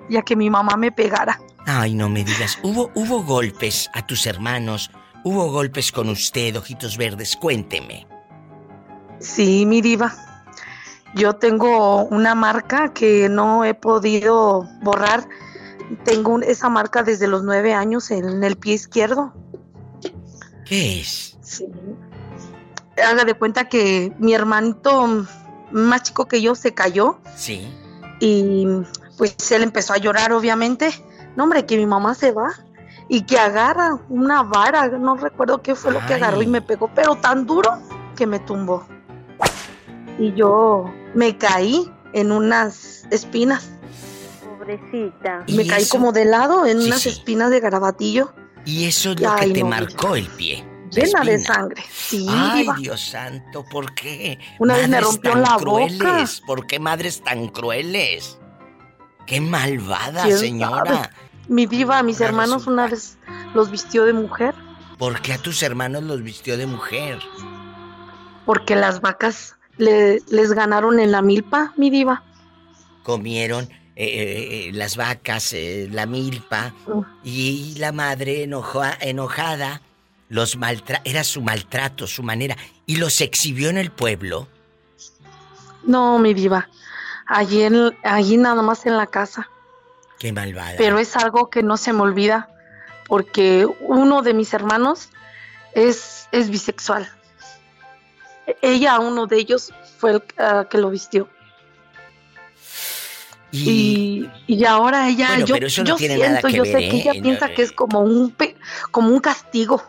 Ya 0.08 0.22
que 0.22 0.36
mi 0.36 0.50
mamá 0.50 0.76
me 0.76 0.90
pegara. 0.92 1.40
Ay, 1.66 1.94
no 1.94 2.08
me 2.08 2.24
digas. 2.24 2.58
¿Hubo, 2.62 2.90
hubo 2.94 3.22
golpes 3.22 3.90
a 3.94 4.06
tus 4.06 4.26
hermanos? 4.26 4.90
¿Hubo 5.24 5.50
golpes 5.50 5.92
con 5.92 6.08
usted, 6.08 6.56
ojitos 6.56 6.96
verdes? 6.96 7.36
Cuénteme. 7.36 8.06
Sí, 9.20 9.66
mi 9.66 9.80
diva. 9.80 10.14
Yo 11.14 11.34
tengo 11.34 12.04
una 12.04 12.34
marca 12.34 12.92
que 12.92 13.28
no 13.28 13.64
he 13.64 13.74
podido 13.74 14.68
borrar. 14.82 15.28
Tengo 16.04 16.40
esa 16.40 16.68
marca 16.68 17.02
desde 17.02 17.26
los 17.26 17.42
nueve 17.42 17.74
años 17.74 18.10
en 18.10 18.44
el 18.44 18.56
pie 18.56 18.74
izquierdo. 18.74 19.32
¿Qué 20.64 21.00
es? 21.00 21.38
Sí. 21.42 21.66
Haga 23.06 23.24
de 23.24 23.34
cuenta 23.34 23.68
que 23.68 24.12
mi 24.18 24.34
hermanito 24.34 25.26
más 25.70 26.02
chico 26.02 26.26
que 26.26 26.40
yo 26.40 26.54
se 26.54 26.72
cayó 26.74 27.18
Sí. 27.36 27.68
y 28.20 28.66
pues 29.16 29.34
él 29.52 29.62
empezó 29.62 29.92
a 29.92 29.98
llorar 29.98 30.32
obviamente. 30.32 30.90
No, 31.36 31.44
hombre, 31.44 31.66
que 31.66 31.76
mi 31.76 31.86
mamá 31.86 32.14
se 32.14 32.32
va 32.32 32.50
y 33.08 33.22
que 33.22 33.38
agarra 33.38 33.98
una 34.08 34.42
vara, 34.42 34.88
no 34.88 35.16
recuerdo 35.16 35.62
qué 35.62 35.74
fue 35.74 35.92
lo 35.92 36.04
que 36.06 36.14
agarró 36.14 36.42
y 36.42 36.46
me 36.46 36.60
pegó, 36.62 36.90
pero 36.94 37.16
tan 37.16 37.46
duro 37.46 37.78
que 38.16 38.26
me 38.26 38.38
tumbó. 38.40 38.86
Y 40.18 40.32
yo 40.34 40.92
me 41.14 41.36
caí 41.38 41.90
en 42.12 42.32
unas 42.32 43.06
espinas. 43.10 43.70
Pobrecita. 44.44 45.44
Me 45.54 45.66
caí 45.66 45.86
como 45.88 46.12
de 46.12 46.24
lado 46.24 46.66
en 46.66 46.80
Sí, 46.80 46.86
unas 46.88 47.00
sí. 47.02 47.08
espinas 47.10 47.50
de 47.50 47.60
garabatillo. 47.60 48.32
Y 48.64 48.86
eso 48.86 49.12
es 49.12 49.20
lo 49.20 49.30
Ay, 49.30 49.48
que 49.48 49.54
te 49.54 49.60
no, 49.62 49.68
marcó 49.68 50.16
el 50.16 50.26
pie. 50.26 50.67
Llena 50.90 51.24
de 51.24 51.38
sangre. 51.38 51.82
Sí, 51.90 52.26
Ay, 52.28 52.62
diva. 52.62 52.76
Dios 52.76 53.00
santo, 53.00 53.64
¿por 53.70 53.94
qué? 53.94 54.38
Una 54.58 54.74
vez 54.76 54.88
me 54.88 54.96
Madres 54.96 55.12
rompió 55.12 55.30
tan 55.32 55.42
la 55.42 55.56
crueles. 55.56 55.98
boca. 55.98 56.46
¿Por 56.46 56.66
qué 56.66 56.78
madres 56.78 57.22
tan 57.22 57.48
crueles? 57.48 58.38
¡Qué 59.26 59.40
malvada, 59.40 60.22
¿Quién 60.24 60.38
señora! 60.38 60.94
sabe? 60.94 61.08
Mi 61.48 61.66
diva, 61.66 61.98
a 61.98 62.02
mis 62.02 62.20
Ahora 62.20 62.28
hermanos 62.30 62.66
una 62.66 62.86
vez 62.88 63.16
los 63.54 63.70
vistió 63.70 64.04
de 64.04 64.12
mujer 64.12 64.54
¿Por 64.98 65.20
qué 65.22 65.32
a 65.32 65.38
tus 65.38 65.62
hermanos 65.62 66.02
los 66.02 66.22
vistió 66.22 66.56
de 66.56 66.66
mujer? 66.66 67.18
porque 68.46 68.74
las 68.76 69.00
vacas 69.02 69.56
le- 69.76 70.20
les 70.28 70.52
ganaron 70.52 70.98
en 71.00 71.12
la 71.12 71.20
milpa, 71.22 71.72
mi 71.76 71.90
diva. 71.90 72.22
Comieron 73.02 73.64
eh, 73.64 73.70
eh, 73.96 74.68
eh, 74.68 74.70
las 74.72 74.96
vacas, 74.96 75.52
eh, 75.52 75.88
la 75.90 76.06
milpa, 76.06 76.72
y 77.24 77.74
la 77.78 77.92
madre 77.92 78.44
enoja- 78.44 78.96
enojada 79.00 79.82
los 80.28 80.56
maltra 80.56 81.00
era 81.04 81.24
su 81.24 81.40
maltrato, 81.42 82.06
su 82.06 82.22
manera, 82.22 82.56
y 82.86 82.96
los 82.96 83.20
exhibió 83.20 83.70
en 83.70 83.78
el 83.78 83.90
pueblo. 83.90 84.46
No, 85.84 86.18
mi 86.18 86.34
diva. 86.34 86.68
Allí, 87.26 87.62
en, 87.62 87.96
allí 88.02 88.36
nada 88.36 88.62
más 88.62 88.84
en 88.86 88.96
la 88.96 89.06
casa. 89.06 89.48
¡Qué 90.18 90.32
malvada! 90.32 90.74
Pero 90.76 90.98
es 90.98 91.14
algo 91.16 91.48
que 91.50 91.62
no 91.62 91.76
se 91.76 91.92
me 91.92 92.02
olvida 92.02 92.48
porque 93.06 93.66
uno 93.80 94.22
de 94.22 94.34
mis 94.34 94.52
hermanos 94.52 95.08
es, 95.74 96.28
es 96.32 96.50
bisexual. 96.50 97.10
Ella, 98.62 98.98
uno 99.00 99.26
de 99.26 99.36
ellos, 99.38 99.72
fue 99.98 100.12
el 100.12 100.22
ah, 100.38 100.66
que 100.70 100.78
lo 100.78 100.90
vistió. 100.90 101.28
Y, 103.50 104.28
y 104.46 104.64
ahora 104.66 105.08
ella, 105.08 105.28
Bueno, 105.28 105.46
yo, 105.46 105.54
pero 105.54 105.66
eso 105.68 105.82
no 105.82 105.88
yo 105.88 105.96
tiene 105.96 106.18
nada 106.18 106.40
siento, 106.40 106.48
que 106.48 106.54
yo 106.54 106.62
ver, 106.64 106.72
sé 106.72 106.78
¿eh? 106.86 106.90
que 106.90 106.96
ella 106.98 107.14
No, 107.14 107.22
piensa 107.22 107.48
que 107.48 107.62
es 107.62 107.72
como 107.72 108.00
un, 108.00 108.30
pe- 108.30 108.56
como 108.90 109.08
un 109.08 109.20
castigo. 109.20 109.82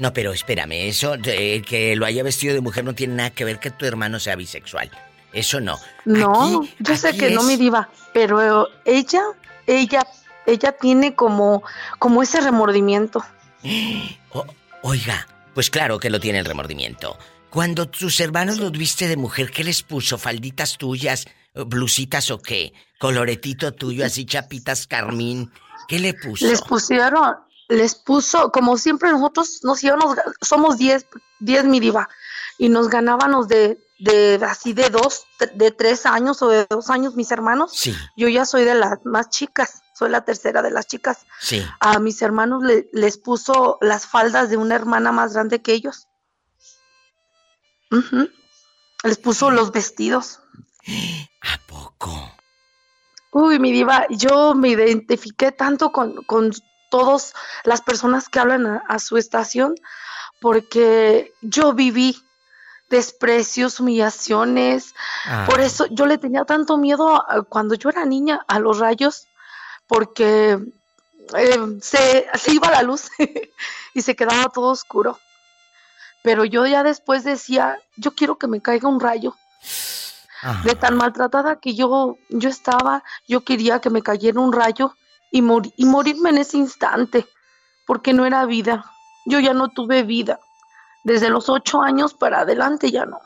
No, 0.00 0.12
pero 0.12 0.32
espérame, 0.32 0.88
eso, 0.88 1.14
que 1.22 1.94
lo 1.96 2.06
haya 2.06 2.22
vestido 2.24 2.54
de 2.54 2.60
mujer 2.60 2.82
no 2.84 2.94
tiene 2.94 3.14
nada 3.14 3.30
que 3.30 3.44
ver 3.44 3.60
que 3.60 3.70
tu 3.70 3.84
hermano 3.86 4.18
sea 4.18 4.34
bisexual. 4.34 4.90
Eso 5.32 5.60
no. 5.60 5.78
No, 6.04 6.62
Aquí- 6.62 6.74
yo 6.80 6.96
sé 6.96 7.16
que 7.16 7.30
no 7.30 7.42
me 7.44 7.56
diva, 7.56 7.88
pero 8.12 8.66
ella, 8.84 9.22
ella, 9.66 10.04
ella 10.46 10.72
tiene 10.72 11.14
como, 11.14 11.62
como 12.00 12.22
ese 12.22 12.40
remordimiento. 12.40 13.24
O- 14.32 14.46
oiga, 14.82 15.26
pues 15.54 15.70
claro 15.70 15.98
que 15.98 16.08
lo 16.10 16.18
tiene 16.18 16.38
el 16.40 16.44
remordimiento. 16.46 17.16
Cuando 17.50 17.86
tus 17.88 18.20
hermanos 18.20 18.58
los 18.58 18.72
viste 18.72 19.06
de 19.08 19.16
mujer, 19.16 19.50
¿qué 19.50 19.64
les 19.64 19.82
puso? 19.82 20.18
¿Falditas 20.18 20.78
tuyas? 20.78 21.26
¿Blusitas 21.54 22.30
o 22.30 22.40
qué? 22.40 22.72
¿Coloretito 22.98 23.72
tuyo, 23.74 24.04
así 24.06 24.24
chapitas 24.24 24.86
carmín? 24.86 25.50
¿Qué 25.88 25.98
le 25.98 26.14
puso? 26.14 26.46
Les 26.46 26.62
pusieron, 26.62 27.34
les 27.70 27.94
puso, 27.94 28.50
como 28.52 28.76
siempre 28.76 29.10
nosotros 29.10 29.60
nos 29.62 29.82
íbamos, 29.82 30.16
somos 30.42 30.76
10, 30.76 31.06
10 31.38 31.64
mi 31.64 31.80
diva, 31.80 32.08
y 32.58 32.68
nos 32.68 32.88
ganábamos 32.88 33.48
de, 33.48 33.78
de 33.98 34.38
así 34.46 34.72
de 34.74 34.90
dos, 34.90 35.24
de 35.54 35.70
tres 35.70 36.04
años 36.04 36.42
o 36.42 36.48
de 36.48 36.66
dos 36.68 36.90
años 36.90 37.14
mis 37.16 37.30
hermanos. 37.30 37.70
Sí, 37.74 37.94
Yo 38.16 38.28
ya 38.28 38.44
soy 38.44 38.64
de 38.64 38.74
las 38.74 38.98
más 39.04 39.30
chicas, 39.30 39.82
soy 39.94 40.10
la 40.10 40.24
tercera 40.24 40.60
de 40.62 40.70
las 40.70 40.86
chicas. 40.86 41.26
sí. 41.40 41.64
A 41.80 41.98
mis 41.98 42.20
hermanos 42.22 42.62
le- 42.62 42.88
les 42.92 43.16
puso 43.18 43.78
las 43.80 44.04
faldas 44.06 44.50
de 44.50 44.56
una 44.58 44.74
hermana 44.74 45.10
más 45.12 45.32
grande 45.32 45.62
que 45.62 45.72
ellos. 45.72 46.06
Les 49.02 49.18
puso 49.18 49.50
los 49.50 49.72
vestidos. 49.72 50.40
¿A 51.42 51.58
poco? 51.66 52.10
Uy, 53.32 53.58
mi 53.58 53.72
diva, 53.72 54.06
yo 54.10 54.54
me 54.54 54.70
identifiqué 54.70 55.52
tanto 55.52 55.92
con, 55.92 56.22
con 56.24 56.50
todas 56.90 57.32
las 57.64 57.80
personas 57.80 58.28
que 58.28 58.38
hablan 58.40 58.66
a, 58.66 58.82
a 58.88 58.98
su 58.98 59.16
estación 59.16 59.74
porque 60.40 61.32
yo 61.40 61.72
viví 61.72 62.20
desprecios, 62.88 63.78
humillaciones. 63.80 64.94
Por 65.46 65.60
Ay. 65.60 65.66
eso 65.66 65.86
yo 65.86 66.06
le 66.06 66.18
tenía 66.18 66.44
tanto 66.44 66.76
miedo 66.76 67.14
a- 67.14 67.42
cuando 67.42 67.74
yo 67.74 67.88
era 67.88 68.04
niña 68.04 68.44
a 68.48 68.58
los 68.58 68.78
rayos 68.78 69.28
porque 69.86 70.58
eh, 71.36 71.58
se, 71.80 72.26
se 72.34 72.52
iba 72.52 72.70
la 72.70 72.82
luz 72.82 73.08
y 73.94 74.02
se 74.02 74.16
quedaba 74.16 74.48
todo 74.50 74.68
oscuro. 74.70 75.18
Pero 76.22 76.44
yo 76.44 76.66
ya 76.66 76.82
después 76.82 77.24
decía, 77.24 77.78
yo 77.96 78.14
quiero 78.14 78.36
que 78.38 78.46
me 78.48 78.60
caiga 78.60 78.88
un 78.88 79.00
rayo. 79.00 79.36
Ah. 80.42 80.60
De 80.64 80.74
tan 80.74 80.96
maltratada 80.96 81.56
que 81.60 81.74
yo, 81.74 82.16
yo 82.30 82.48
estaba, 82.48 83.04
yo 83.28 83.42
quería 83.44 83.80
que 83.80 83.90
me 83.90 84.02
cayera 84.02 84.40
un 84.40 84.52
rayo 84.52 84.96
y, 85.30 85.38
y 85.76 85.84
morirme 85.84 86.30
en 86.30 86.38
ese 86.38 86.56
instante, 86.56 87.26
porque 87.86 88.12
no 88.12 88.26
era 88.26 88.44
vida. 88.46 88.84
Yo 89.26 89.40
ya 89.40 89.52
no 89.52 89.68
tuve 89.68 90.02
vida. 90.02 90.38
Desde 91.04 91.30
los 91.30 91.48
ocho 91.48 91.82
años 91.82 92.14
para 92.14 92.40
adelante 92.40 92.90
ya 92.90 93.06
no. 93.06 93.20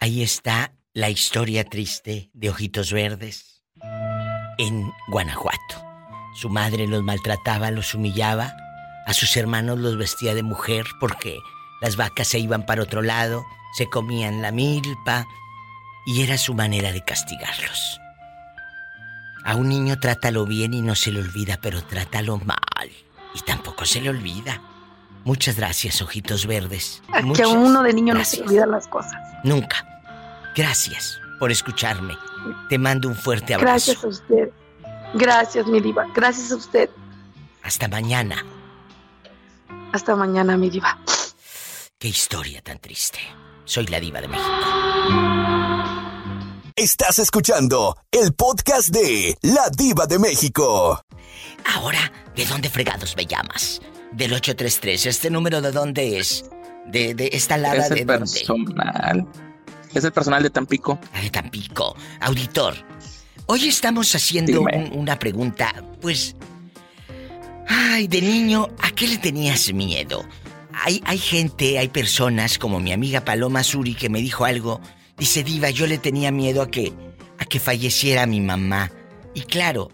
Ahí 0.00 0.22
está 0.22 0.72
la 0.92 1.10
historia 1.10 1.64
triste 1.64 2.30
de 2.32 2.50
Ojitos 2.50 2.92
Verdes 2.92 3.62
en 4.58 4.92
Guanajuato. 5.08 5.84
Su 6.34 6.48
madre 6.48 6.86
los 6.86 7.02
maltrataba, 7.02 7.70
los 7.70 7.94
humillaba, 7.94 8.52
a 9.06 9.12
sus 9.12 9.36
hermanos 9.36 9.78
los 9.78 9.96
vestía 9.96 10.34
de 10.34 10.42
mujer 10.42 10.86
porque 11.00 11.38
las 11.80 11.96
vacas 11.96 12.28
se 12.28 12.38
iban 12.38 12.64
para 12.64 12.82
otro 12.82 13.02
lado, 13.02 13.44
se 13.76 13.88
comían 13.88 14.40
la 14.40 14.50
milpa 14.50 15.26
y 16.06 16.22
era 16.22 16.38
su 16.38 16.54
manera 16.54 16.92
de 16.92 17.04
castigarlos. 17.04 18.00
A 19.44 19.56
un 19.56 19.68
niño 19.68 19.98
trátalo 19.98 20.46
bien 20.46 20.72
y 20.74 20.80
no 20.82 20.94
se 20.94 21.12
le 21.12 21.20
olvida, 21.20 21.58
pero 21.60 21.82
trátalo 21.82 22.38
mal 22.38 22.90
y 23.34 23.40
tampoco 23.40 23.84
se 23.84 24.00
le 24.00 24.08
olvida. 24.10 24.60
Muchas 25.24 25.56
gracias, 25.56 26.00
Ojitos 26.02 26.46
Verdes. 26.46 27.02
A 27.12 27.18
que 27.18 27.24
Muchas 27.24 27.48
a 27.48 27.50
uno 27.50 27.82
de 27.82 27.92
niño 27.92 28.14
no 28.14 28.24
se 28.24 28.42
olvidan 28.42 28.70
las 28.70 28.86
cosas. 28.88 29.14
Nunca. 29.42 29.86
Gracias 30.54 31.18
por 31.38 31.50
escucharme. 31.50 32.16
Te 32.68 32.78
mando 32.78 33.08
un 33.08 33.14
fuerte 33.14 33.54
abrazo. 33.54 33.92
Gracias 33.92 34.04
a 34.04 34.08
usted. 34.08 34.50
Gracias, 35.14 35.66
mi 35.66 35.80
diva. 35.80 36.06
Gracias 36.14 36.52
a 36.52 36.56
usted. 36.56 36.90
Hasta 37.62 37.88
mañana. 37.88 38.44
Hasta 39.92 40.14
mañana, 40.16 40.56
mi 40.56 40.70
diva. 40.70 40.98
Qué 41.98 42.08
historia 42.08 42.60
tan 42.60 42.78
triste. 42.78 43.20
Soy 43.64 43.86
la 43.86 44.00
diva 44.00 44.20
de 44.20 44.28
México. 44.28 46.03
Estás 46.76 47.20
escuchando 47.20 47.96
el 48.10 48.32
podcast 48.34 48.88
de 48.88 49.36
La 49.42 49.70
Diva 49.70 50.06
de 50.06 50.18
México. 50.18 51.00
Ahora, 51.72 52.10
¿de 52.34 52.44
dónde 52.46 52.68
fregados 52.68 53.14
me 53.16 53.26
llamas? 53.26 53.80
Del 54.10 54.32
833. 54.32 55.06
¿Este 55.06 55.30
número 55.30 55.60
de 55.62 55.70
dónde 55.70 56.18
es? 56.18 56.44
¿De, 56.86 57.14
de 57.14 57.30
esta 57.32 57.56
lada 57.58 57.84
Es 57.84 57.90
de 57.90 58.00
el 58.00 58.06
dónde? 58.06 58.26
personal. 58.26 59.26
Es 59.94 60.02
el 60.04 60.12
personal 60.12 60.42
de 60.42 60.50
Tampico. 60.50 60.98
Ah, 61.12 61.20
de 61.20 61.30
Tampico. 61.30 61.94
Auditor. 62.20 62.74
Hoy 63.46 63.68
estamos 63.68 64.12
haciendo 64.14 64.62
un- 64.62 64.90
una 64.98 65.16
pregunta, 65.18 65.72
pues... 66.00 66.34
Ay, 67.68 68.08
de 68.08 68.20
niño, 68.20 68.68
¿a 68.82 68.90
qué 68.90 69.06
le 69.06 69.18
tenías 69.18 69.72
miedo? 69.72 70.24
Hay, 70.72 71.00
hay 71.06 71.18
gente, 71.18 71.78
hay 71.78 71.88
personas 71.88 72.58
como 72.58 72.80
mi 72.80 72.92
amiga 72.92 73.20
Paloma 73.24 73.62
Suri 73.62 73.94
que 73.94 74.08
me 74.08 74.18
dijo 74.18 74.44
algo. 74.44 74.80
Dice, 75.16 75.42
Diva, 75.44 75.70
yo 75.70 75.86
le 75.86 75.98
tenía 75.98 76.30
miedo 76.30 76.62
a 76.62 76.70
que, 76.70 76.92
a 77.38 77.44
que 77.44 77.60
falleciera 77.60 78.26
mi 78.26 78.40
mamá. 78.40 78.90
Y 79.34 79.42
claro, 79.42 79.90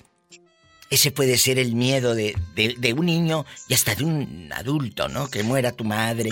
ese 0.91 1.11
puede 1.11 1.37
ser 1.39 1.59
el 1.59 1.75
miedo 1.75 2.15
de, 2.15 2.37
de- 2.55 2.75
de 2.79 2.93
un 2.93 3.07
niño 3.07 3.45
y 3.69 3.75
hasta 3.75 3.95
de 3.95 4.05
un 4.05 4.51
adulto, 4.55 5.09
¿no? 5.09 5.29
Que 5.29 5.43
muera 5.43 5.73
tu 5.73 5.85
madre. 5.85 6.31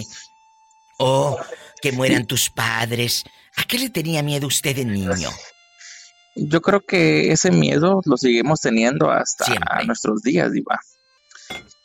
O 0.98 1.38
que 1.80 1.92
mueran 1.92 2.26
tus 2.26 2.50
padres. 2.50 3.24
¿A 3.56 3.64
qué 3.64 3.78
le 3.78 3.88
tenía 3.90 4.22
miedo 4.22 4.46
usted 4.46 4.74
de 4.74 4.84
niño? 4.84 5.30
Yo 6.34 6.60
creo 6.62 6.80
que 6.80 7.30
ese 7.32 7.50
miedo 7.50 8.00
lo 8.04 8.16
seguimos 8.16 8.60
teniendo 8.60 9.10
hasta 9.10 9.44
nuestros 9.86 10.22
días, 10.22 10.52
Diva. 10.52 10.80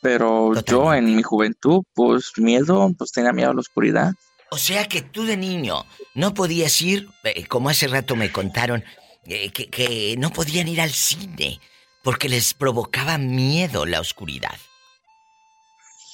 Pero 0.00 0.52
yo 0.66 0.92
en 0.94 1.14
mi 1.16 1.22
juventud, 1.22 1.82
pues 1.94 2.32
miedo, 2.36 2.92
pues 2.98 3.10
tenía 3.12 3.32
miedo 3.32 3.50
a 3.50 3.54
la 3.54 3.60
oscuridad. 3.60 4.12
O 4.54 4.56
sea 4.56 4.86
que 4.86 5.02
tú 5.02 5.24
de 5.24 5.36
niño 5.36 5.84
no 6.14 6.32
podías 6.32 6.80
ir, 6.80 7.08
eh, 7.24 7.44
como 7.46 7.70
hace 7.70 7.88
rato 7.88 8.14
me 8.14 8.30
contaron, 8.30 8.84
eh, 9.26 9.50
que, 9.50 9.68
que 9.68 10.14
no 10.16 10.30
podían 10.30 10.68
ir 10.68 10.80
al 10.80 10.92
cine 10.92 11.60
porque 12.04 12.28
les 12.28 12.54
provocaba 12.54 13.18
miedo 13.18 13.84
la 13.84 13.98
oscuridad. 13.98 14.54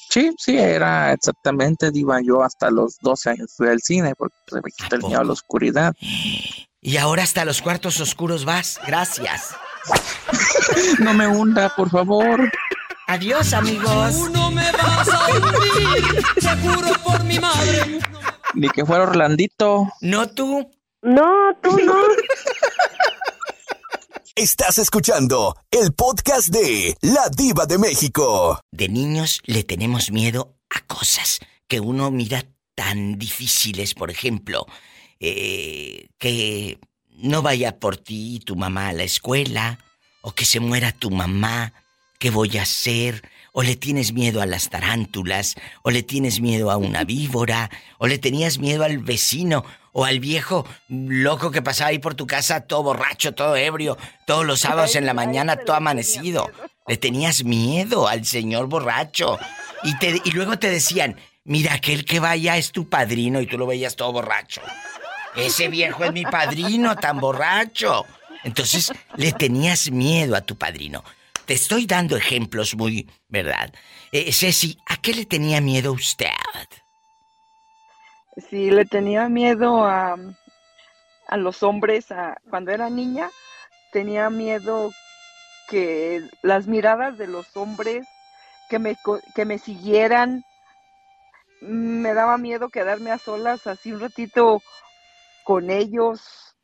Sí, 0.08 0.32
sí, 0.38 0.56
era 0.56 1.12
exactamente, 1.12 1.90
Diva. 1.90 2.22
Yo 2.22 2.42
hasta 2.42 2.70
los 2.70 2.96
12 3.02 3.28
años 3.28 3.52
fui 3.54 3.68
al 3.68 3.82
cine 3.82 4.14
porque 4.16 4.36
se 4.48 4.56
me 4.62 4.70
quita 4.70 4.96
el 4.96 5.02
miedo 5.02 5.20
a 5.20 5.24
la 5.24 5.32
oscuridad. 5.32 5.94
Y 6.80 6.96
ahora 6.96 7.24
hasta 7.24 7.44
los 7.44 7.60
cuartos 7.60 8.00
oscuros 8.00 8.46
vas. 8.46 8.80
Gracias. 8.86 9.50
No 11.00 11.12
me 11.14 11.26
hunda, 11.26 11.74
por 11.74 11.90
favor. 11.90 12.50
Adiós, 13.10 13.52
amigos. 13.54 14.12
Tú 14.14 14.28
no 14.28 14.52
me 14.52 14.70
vas 14.70 15.08
a 15.08 15.26
hundir, 15.30 16.24
te 16.36 16.56
juro 16.58 16.92
por 17.02 17.24
mi 17.24 17.40
madre. 17.40 17.98
Ni 18.54 18.68
que 18.68 18.86
fuera 18.86 19.02
Orlandito. 19.02 19.88
No 20.00 20.28
tú. 20.28 20.70
No, 21.02 21.28
tú 21.60 21.76
no. 21.78 21.96
Estás 24.36 24.78
escuchando 24.78 25.56
el 25.72 25.92
podcast 25.92 26.50
de 26.50 26.96
La 27.00 27.28
Diva 27.36 27.66
de 27.66 27.78
México. 27.78 28.60
De 28.70 28.88
niños 28.88 29.40
le 29.44 29.64
tenemos 29.64 30.12
miedo 30.12 30.54
a 30.70 30.78
cosas 30.86 31.40
que 31.66 31.80
uno 31.80 32.12
mira 32.12 32.44
tan 32.76 33.18
difíciles, 33.18 33.94
por 33.94 34.12
ejemplo, 34.12 34.66
eh, 35.18 36.06
que 36.16 36.78
no 37.08 37.42
vaya 37.42 37.80
por 37.80 37.96
ti 37.96 38.38
tu 38.38 38.54
mamá 38.54 38.90
a 38.90 38.92
la 38.92 39.02
escuela, 39.02 39.80
o 40.20 40.30
que 40.30 40.44
se 40.44 40.60
muera 40.60 40.92
tu 40.92 41.10
mamá, 41.10 41.72
¿qué 42.20 42.30
voy 42.30 42.58
a 42.58 42.62
hacer? 42.62 43.22
O 43.52 43.64
le 43.64 43.74
tienes 43.74 44.12
miedo 44.12 44.40
a 44.40 44.46
las 44.46 44.68
tarántulas, 44.68 45.56
o 45.82 45.90
le 45.90 46.04
tienes 46.04 46.40
miedo 46.40 46.70
a 46.70 46.76
una 46.76 47.02
víbora, 47.16 47.68
o 47.98 48.06
le 48.06 48.18
tenías 48.18 48.58
miedo 48.58 48.84
al 48.84 48.98
vecino, 48.98 49.64
o 49.92 50.04
al 50.04 50.20
viejo 50.20 50.64
loco 50.88 51.50
que 51.50 51.62
pasaba 51.62 51.90
ahí 51.90 51.98
por 51.98 52.14
tu 52.14 52.28
casa 52.28 52.60
todo 52.60 52.84
borracho, 52.84 53.32
todo 53.32 53.56
ebrio, 53.56 53.98
todos 54.24 54.46
los 54.46 54.60
sábados 54.60 54.94
en 54.94 55.04
la 55.04 55.14
mañana, 55.14 55.56
todo 55.56 55.74
amanecido. 55.74 56.48
Le 56.86 56.96
tenías 56.96 57.42
miedo 57.42 58.06
al 58.06 58.24
señor 58.24 58.68
borracho. 58.68 59.36
Y, 59.82 59.98
te, 59.98 60.20
y 60.24 60.30
luego 60.30 60.60
te 60.60 60.70
decían, 60.70 61.16
mira, 61.42 61.74
aquel 61.74 62.04
que 62.04 62.20
vaya 62.20 62.56
es 62.56 62.70
tu 62.70 62.88
padrino 62.88 63.40
y 63.40 63.46
tú 63.46 63.58
lo 63.58 63.66
veías 63.66 63.96
todo 63.96 64.12
borracho. 64.12 64.60
Ese 65.34 65.68
viejo 65.68 66.04
es 66.04 66.12
mi 66.12 66.24
padrino, 66.24 66.94
tan 66.96 67.18
borracho. 67.18 68.04
Entonces 68.44 68.92
le 69.16 69.32
tenías 69.32 69.90
miedo 69.90 70.36
a 70.36 70.42
tu 70.42 70.56
padrino. 70.56 71.02
Te 71.50 71.54
estoy 71.54 71.84
dando 71.84 72.16
ejemplos 72.16 72.76
muy, 72.76 73.10
¿verdad? 73.28 73.74
Eh, 74.12 74.32
Ceci, 74.32 74.78
¿a 74.86 74.98
qué 74.98 75.12
le 75.12 75.26
tenía 75.26 75.60
miedo 75.60 75.92
usted? 75.92 76.28
Sí, 78.48 78.70
le 78.70 78.84
tenía 78.84 79.28
miedo 79.28 79.84
a, 79.84 80.16
a 81.26 81.36
los 81.36 81.64
hombres. 81.64 82.12
A, 82.12 82.40
cuando 82.48 82.70
era 82.70 82.88
niña, 82.88 83.30
tenía 83.90 84.30
miedo 84.30 84.92
que 85.68 86.22
las 86.42 86.68
miradas 86.68 87.18
de 87.18 87.26
los 87.26 87.56
hombres 87.56 88.06
que 88.68 88.78
me, 88.78 88.96
que 89.34 89.44
me 89.44 89.58
siguieran. 89.58 90.44
Me 91.62 92.14
daba 92.14 92.38
miedo 92.38 92.68
quedarme 92.68 93.10
a 93.10 93.18
solas 93.18 93.66
así 93.66 93.90
un 93.90 93.98
ratito 93.98 94.62
con 95.42 95.68
ellos. 95.68 96.54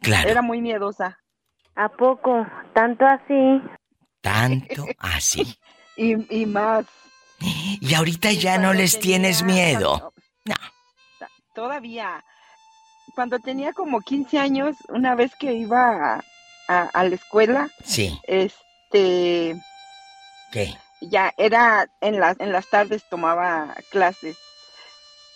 Claro. 0.00 0.28
Era 0.28 0.42
muy 0.42 0.60
miedosa. 0.60 1.18
¿A 1.78 1.88
poco? 1.88 2.44
¿Tanto 2.74 3.06
así? 3.06 3.62
Tanto 4.20 4.84
así. 4.98 5.56
y, 5.96 6.40
y 6.40 6.44
más. 6.44 6.84
Y 7.38 7.94
ahorita 7.94 8.32
ya 8.32 8.58
no 8.58 8.72
les 8.72 8.98
tienes 8.98 9.44
miedo. 9.44 10.12
No. 10.44 10.56
Todavía. 11.54 12.24
Cuando 13.14 13.38
tenía 13.38 13.72
como 13.72 14.00
15 14.00 14.38
años, 14.40 14.76
una 14.88 15.14
vez 15.14 15.36
que 15.36 15.52
iba 15.52 16.20
a, 16.66 16.82
a, 16.82 17.04
la 17.04 17.14
escuela, 17.14 17.70
sí. 17.84 18.18
este... 18.24 19.54
¿Qué? 20.50 20.74
Ya 21.00 21.32
era 21.36 21.88
en 22.00 22.18
las, 22.18 22.40
en 22.40 22.50
las 22.50 22.68
tardes 22.68 23.04
tomaba 23.08 23.76
clases 23.90 24.36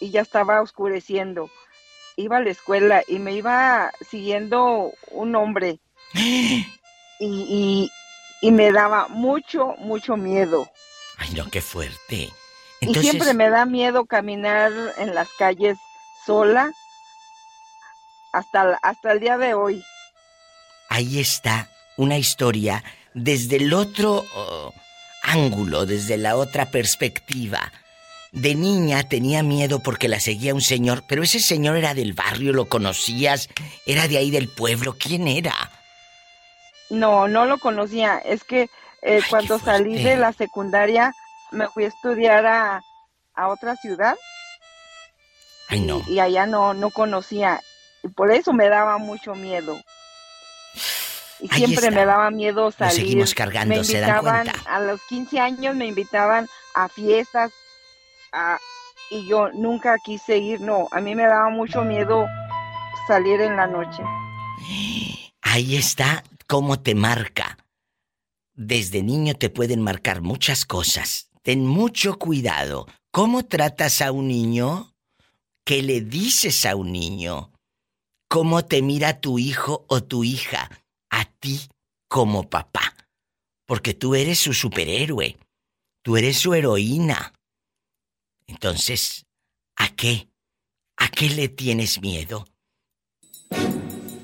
y 0.01 0.11
ya 0.11 0.23
estaba 0.23 0.61
oscureciendo 0.61 1.49
iba 2.17 2.37
a 2.37 2.43
la 2.43 2.51
escuela 2.51 3.03
y 3.07 3.19
me 3.19 3.33
iba 3.33 3.91
siguiendo 4.01 4.93
un 5.11 5.35
hombre 5.35 5.81
y, 6.15 6.67
y, 7.21 7.91
y, 8.41 8.51
me 8.51 8.73
daba 8.73 9.09
mucho, 9.09 9.75
mucho 9.79 10.17
miedo. 10.17 10.71
Ay, 11.19 11.31
no, 11.35 11.49
qué 11.51 11.61
fuerte. 11.61 12.31
Y 12.81 12.95
siempre 12.95 13.33
me 13.35 13.49
da 13.49 13.65
miedo 13.65 14.07
caminar 14.07 14.73
en 14.99 15.15
las 15.15 15.29
calles 15.39 15.79
sola 16.27 16.73
hasta, 18.33 18.79
hasta 18.83 19.13
el 19.13 19.21
día 19.21 19.39
de 19.39 19.55
hoy. 19.55 19.85
Ahí 20.89 21.21
está 21.21 21.71
una 21.97 22.19
historia 22.19 22.83
desde 23.15 23.57
el 23.57 23.73
otro 23.73 24.25
oh, 24.35 24.73
ángulo, 25.23 25.87
desde 25.87 26.17
la 26.17 26.37
otra 26.37 26.71
perspectiva 26.71 27.73
de 28.33 28.55
niña 28.55 29.03
tenía 29.03 29.43
miedo 29.43 29.81
porque 29.81 30.09
la 30.09 30.19
seguía 30.19 30.55
un 30.55 30.63
señor, 30.63 31.05
pero 31.07 31.23
ese 31.23 31.39
señor 31.39 31.77
era 31.77 31.95
del 31.95 32.15
barrio, 32.15 32.53
lo 32.53 32.67
conocías, 32.67 33.49
era 33.87 34.09
de 34.09 34.17
ahí 34.17 34.31
del 34.31 34.49
pueblo, 34.49 34.97
¿quién 34.99 35.29
era? 35.29 35.71
No, 36.93 37.27
no 37.27 37.47
lo 37.47 37.59
conocía. 37.59 38.19
Es 38.19 38.45
que 38.45 38.69
eh, 39.01 39.21
cuando 39.31 39.59
salí 39.59 40.03
de 40.03 40.17
la 40.17 40.33
secundaria 40.33 41.15
me 41.51 41.69
fui 41.69 41.85
a 41.85 41.89
estudiar 41.89 42.47
a, 42.47 42.83
a 43.35 43.49
otra 43.49 43.77
ciudad. 43.77 44.17
Ay, 45.69 45.81
no. 45.81 46.03
Y, 46.07 46.19
allá 46.19 46.47
no, 46.47 46.75
no 46.75 46.91
conocía. 46.91 47.61
Y 48.03 48.09
por 48.09 48.31
eso 48.31 48.53
me 48.53 48.69
daba 48.69 48.99
mucho 48.99 49.35
miedo. 49.35 49.81
Y 51.41 51.49
siempre 51.49 51.91
me 51.91 52.05
daba 52.05 52.31
miedo 52.31 52.71
salir. 52.71 52.95
seguimos 52.95 53.35
cargando, 53.35 53.75
me 53.75 53.85
¿se 53.85 54.01
dan 54.01 54.21
cuenta? 54.21 54.53
A 54.67 54.81
los 54.81 55.01
15 55.09 55.41
años 55.41 55.75
me 55.75 55.87
invitaban 55.87 56.47
a 56.75 56.89
fiestas, 56.89 57.51
y 59.11 59.27
yo 59.27 59.51
nunca 59.53 59.97
quise 60.05 60.39
ir, 60.39 60.61
no, 60.61 60.89
a 60.91 61.01
mí 61.01 61.15
me 61.15 61.25
daba 61.25 61.51
mucho 61.51 61.83
miedo 61.83 62.27
salir 63.07 63.41
en 63.41 63.57
la 63.57 63.67
noche. 63.67 64.03
Ahí 65.43 65.77
está 65.77 66.23
cómo 66.47 66.81
te 66.81 66.95
marca. 66.95 67.59
Desde 68.55 69.03
niño 69.03 69.35
te 69.35 69.51
pueden 69.51 69.81
marcar 69.81 70.21
muchas 70.21 70.65
cosas. 70.65 71.31
Ten 71.43 71.67
mucho 71.67 72.19
cuidado. 72.19 72.87
¿Cómo 73.11 73.45
tratas 73.45 74.01
a 74.01 74.13
un 74.13 74.29
niño? 74.29 74.95
¿Qué 75.65 75.83
le 75.83 76.01
dices 76.01 76.67
a 76.67 76.77
un 76.77 76.93
niño? 76.93 77.53
¿Cómo 78.29 78.65
te 78.65 78.83
mira 78.83 79.21
tu 79.21 79.39
hijo 79.39 79.85
o 79.89 80.03
tu 80.03 80.25
hija 80.25 80.71
a 81.11 81.25
ti 81.25 81.69
como 82.09 82.49
papá? 82.49 82.97
Porque 83.67 83.95
tú 83.95 84.15
eres 84.15 84.39
su 84.39 84.55
superhéroe. 84.55 85.39
Tú 86.03 86.17
eres 86.17 86.39
su 86.39 86.55
heroína. 86.55 87.33
Entonces, 88.47 89.25
¿a 89.77 89.89
qué? 89.95 90.29
¿A 90.97 91.09
qué 91.09 91.31
le 91.31 91.49
tienes 91.49 92.01
miedo? 92.01 92.47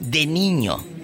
De 0.00 0.26
niño, 0.26 0.74
¿a 0.74 0.97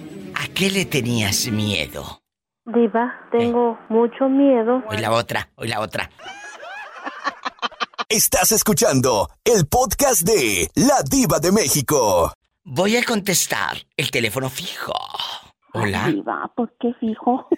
qué 0.55 0.71
le 0.71 0.85
tenías 0.85 1.47
miedo? 1.51 2.21
Diva, 2.65 3.13
tengo 3.29 3.77
mucho 3.89 4.29
miedo. 4.29 4.81
Hoy 4.89 4.97
la 4.97 5.11
otra, 5.11 5.49
hoy 5.55 5.67
la 5.67 5.81
otra. 5.81 6.09
Estás 8.07 8.53
escuchando 8.53 9.29
el 9.43 9.67
podcast 9.67 10.21
de 10.21 10.69
La 10.75 11.03
Diva 11.03 11.39
de 11.39 11.51
México. 11.51 12.31
Voy 12.63 12.95
a 12.95 13.03
contestar 13.03 13.75
el 13.97 14.09
teléfono 14.09 14.49
fijo. 14.49 14.93
Hola. 15.73 16.07
Diva, 16.07 16.49
¿por 16.55 16.73
qué 16.79 16.93
fijo? 16.99 17.47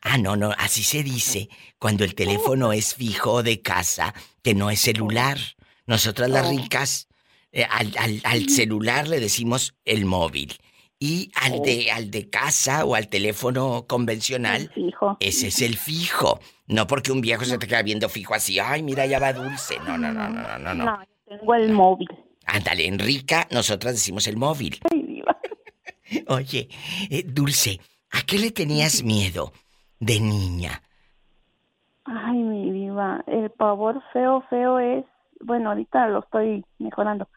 Ah, 0.00 0.16
no, 0.16 0.36
no, 0.36 0.52
así 0.56 0.82
se 0.82 1.02
dice 1.02 1.50
cuando 1.78 2.04
el 2.04 2.14
teléfono 2.14 2.72
es 2.72 2.94
fijo 2.94 3.42
de 3.42 3.60
casa, 3.60 4.14
que 4.42 4.54
no 4.54 4.70
es 4.70 4.80
celular. 4.80 5.36
Nosotras 5.84 6.30
las 6.30 6.46
oh. 6.46 6.50
ricas, 6.50 7.08
eh, 7.52 7.66
al, 7.68 8.22
al, 8.24 8.48
celular 8.48 9.06
le 9.06 9.20
decimos 9.20 9.74
el 9.84 10.06
móvil. 10.06 10.56
Y 10.98 11.30
al 11.34 11.60
de, 11.62 11.88
oh. 11.90 11.96
al 11.96 12.10
de 12.10 12.30
casa 12.30 12.84
o 12.84 12.94
al 12.94 13.08
teléfono 13.08 13.84
convencional, 13.86 14.70
fijo. 14.74 15.18
ese 15.20 15.48
es 15.48 15.60
el 15.60 15.76
fijo. 15.76 16.40
No 16.66 16.86
porque 16.86 17.12
un 17.12 17.20
viejo 17.20 17.44
se 17.44 17.58
te 17.58 17.66
queda 17.66 17.82
viendo 17.82 18.08
fijo 18.08 18.34
así, 18.34 18.58
ay, 18.58 18.82
mira, 18.82 19.04
ya 19.06 19.18
va 19.18 19.32
dulce. 19.32 19.78
No, 19.80 19.98
no, 19.98 20.12
no, 20.12 20.28
no, 20.28 20.58
no, 20.58 20.74
no. 20.74 20.84
No, 20.84 21.02
yo 21.02 21.38
tengo 21.38 21.54
el 21.54 21.72
móvil. 21.72 22.08
Ándale, 22.46 22.86
en 22.86 22.98
rica, 22.98 23.46
nosotras 23.50 23.94
decimos 23.94 24.26
el 24.26 24.36
móvil. 24.36 24.78
Ay. 24.90 25.16
Oye, 26.28 26.68
eh, 27.10 27.24
Dulce, 27.26 27.80
¿a 28.12 28.22
qué 28.26 28.38
le 28.38 28.50
tenías 28.50 29.02
miedo 29.02 29.52
de 29.98 30.20
niña? 30.20 30.82
Ay, 32.04 32.38
mi 32.38 32.70
diva, 32.70 33.24
el 33.26 33.50
pavor 33.50 34.02
feo, 34.12 34.42
feo 34.48 34.78
es, 34.78 35.04
bueno, 35.40 35.70
ahorita 35.70 36.08
lo 36.08 36.20
estoy 36.20 36.64
mejorando. 36.78 37.28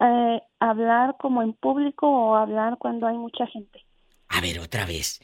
Eh, 0.00 0.40
hablar 0.60 1.16
como 1.18 1.42
en 1.42 1.52
público 1.52 2.08
o 2.08 2.34
hablar 2.34 2.78
cuando 2.78 3.06
hay 3.06 3.16
mucha 3.16 3.46
gente. 3.46 3.84
A 4.28 4.40
ver, 4.40 4.58
otra 4.58 4.86
vez. 4.86 5.20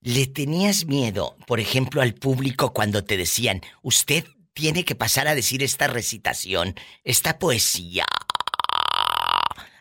¿Le 0.00 0.26
tenías 0.26 0.86
miedo, 0.86 1.36
por 1.46 1.60
ejemplo, 1.60 2.02
al 2.02 2.14
público 2.14 2.72
cuando 2.72 3.04
te 3.04 3.16
decían, 3.16 3.62
usted 3.82 4.24
tiene 4.52 4.84
que 4.84 4.94
pasar 4.94 5.28
a 5.28 5.34
decir 5.34 5.62
esta 5.62 5.88
recitación, 5.88 6.74
esta 7.04 7.38
poesía? 7.38 8.04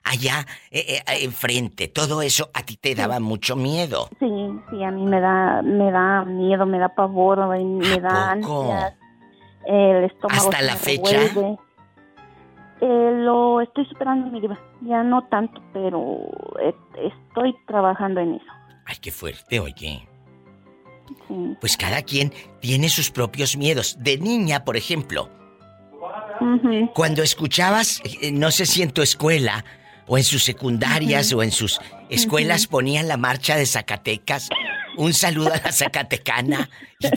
allá 0.10 0.46
eh, 0.72 1.04
eh, 1.06 1.24
enfrente, 1.24 1.90
todo 1.90 2.22
eso 2.22 2.50
a 2.54 2.64
ti 2.64 2.78
te 2.78 2.96
daba 2.96 3.20
mucho 3.20 3.56
miedo. 3.56 4.08
Sí, 4.20 4.30
sí, 4.70 4.84
a 4.84 4.92
mí 4.92 5.06
me 5.06 5.20
da, 5.20 5.62
me 5.62 5.92
da 5.92 6.24
miedo, 6.24 6.66
me 6.66 6.80
da 6.80 6.90
pavor, 6.90 7.46
me 7.60 8.00
da 8.00 8.32
ansias, 8.32 8.94
el 9.66 10.06
estómago 10.06 10.50
¿Hasta 10.50 10.62
la 10.62 10.76
fecha? 10.76 11.20
Eh, 12.82 13.12
lo 13.24 13.62
estoy 13.62 13.86
superando, 13.86 14.30
mi 14.30 14.40
vida. 14.40 14.60
Ya 14.82 15.04
no 15.04 15.24
tanto, 15.30 15.62
pero 15.74 16.20
estoy 16.96 17.56
trabajando 17.66 18.22
en 18.22 18.36
eso. 18.36 18.46
Ay, 18.86 18.98
qué 19.02 19.12
fuerte, 19.12 19.60
oye. 19.60 20.08
Pues 21.60 21.78
cada 21.78 22.02
quien 22.02 22.32
tiene 22.60 22.90
sus 22.90 23.12
propios 23.12 23.58
miedos. 23.58 23.98
De 24.00 24.18
niña, 24.18 24.64
por 24.64 24.78
ejemplo, 24.78 25.30
cuando 26.94 27.24
escuchabas, 27.24 28.02
eh, 28.22 28.32
no 28.32 28.52
sé 28.52 28.66
si 28.66 28.82
en 28.82 28.92
tu 28.92 29.02
escuela 29.02 29.66
o 30.06 30.18
en 30.18 30.24
sus 30.24 30.44
secundarias 30.44 31.34
o 31.34 31.44
en 31.44 31.52
sus 31.52 31.80
escuelas 32.10 32.68
ponían 32.68 33.08
la 33.08 33.18
marcha 33.18 33.56
de 33.58 33.66
Zacatecas, 33.66 34.50
un 34.98 35.14
saludo 35.14 35.54
a 35.54 35.58
la 35.58 35.72
Zacatecana 35.72 36.70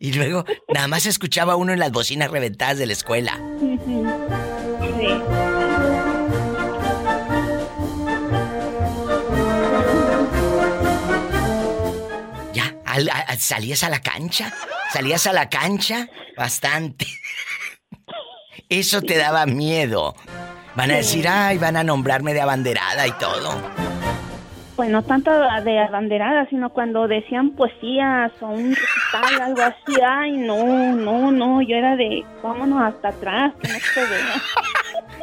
y, 0.00 0.12
luego 0.12 0.44
nada 0.72 0.88
más 0.88 1.06
escuchaba 1.06 1.56
uno 1.56 1.72
en 1.72 1.78
las 1.78 1.90
bocinas 1.90 2.30
reventadas 2.30 2.78
de 2.78 2.86
la 2.86 2.92
escuela. 2.92 3.38
Ya, 12.52 12.74
salías 13.38 13.84
a 13.84 13.88
la 13.90 14.00
cancha, 14.00 14.52
salías 14.92 15.26
a 15.26 15.32
la 15.32 15.48
cancha 15.48 16.08
bastante. 16.36 17.06
Eso 18.68 19.00
te 19.00 19.16
daba 19.16 19.46
miedo. 19.46 20.14
Van 20.74 20.90
a 20.90 20.96
decir, 20.96 21.26
ay, 21.26 21.58
van 21.58 21.76
a 21.76 21.82
nombrarme 21.82 22.34
de 22.34 22.40
abanderada 22.40 23.06
y 23.06 23.12
todo. 23.12 23.50
Pues 24.76 24.90
no 24.90 25.02
tanto 25.02 25.32
de 25.32 25.80
abanderada, 25.80 26.46
sino 26.50 26.70
cuando 26.70 27.08
decían 27.08 27.50
poesías 27.50 28.30
o 28.40 28.46
un 28.46 28.76
recital, 28.76 29.40
algo 29.42 29.62
así. 29.62 30.00
Ay, 30.06 30.36
no, 30.36 30.92
no, 30.94 31.32
no, 31.32 31.62
yo 31.62 31.74
era 31.74 31.96
de, 31.96 32.24
vámonos 32.44 32.80
hasta 32.82 33.08
atrás, 33.08 33.54
que 33.60 33.72
no 33.72 33.78
se 33.80 34.04
vea. 34.06 34.34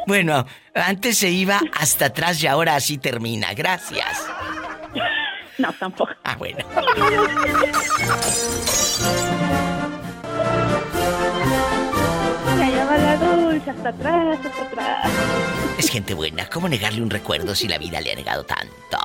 Bueno, 0.06 0.46
antes 0.74 1.18
se 1.18 1.30
iba 1.30 1.60
hasta 1.72 2.06
atrás 2.06 2.42
y 2.42 2.46
ahora 2.46 2.76
así 2.76 2.98
termina. 2.98 3.52
Gracias. 3.54 4.26
No, 5.58 5.72
tampoco. 5.72 6.12
Ah, 6.22 6.36
bueno. 6.36 6.58
la 12.98 13.16
dulce, 13.16 13.70
hasta 13.70 13.88
atrás, 13.90 14.38
hasta 14.44 14.62
atrás. 14.62 15.12
Es 15.78 15.90
gente 15.90 16.14
buena, 16.14 16.48
¿cómo 16.48 16.68
negarle 16.68 17.02
un 17.02 17.10
recuerdo 17.10 17.54
si 17.54 17.68
la 17.68 17.78
vida 17.78 18.00
le 18.00 18.12
ha 18.12 18.14
negado 18.14 18.44
tanto? 18.44 18.98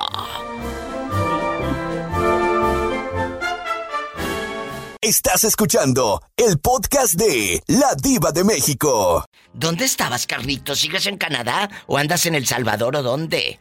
Estás 5.04 5.42
escuchando 5.42 6.22
el 6.36 6.60
podcast 6.60 7.14
de 7.14 7.60
La 7.66 7.96
Diva 8.00 8.30
de 8.30 8.44
México. 8.44 9.24
¿Dónde 9.52 9.84
estabas, 9.84 10.28
Carlito? 10.28 10.76
¿Sigues 10.76 11.08
en 11.08 11.16
Canadá 11.16 11.68
o 11.88 11.98
andas 11.98 12.24
en 12.26 12.36
El 12.36 12.46
Salvador 12.46 12.94
o 12.94 13.02
dónde? 13.02 13.58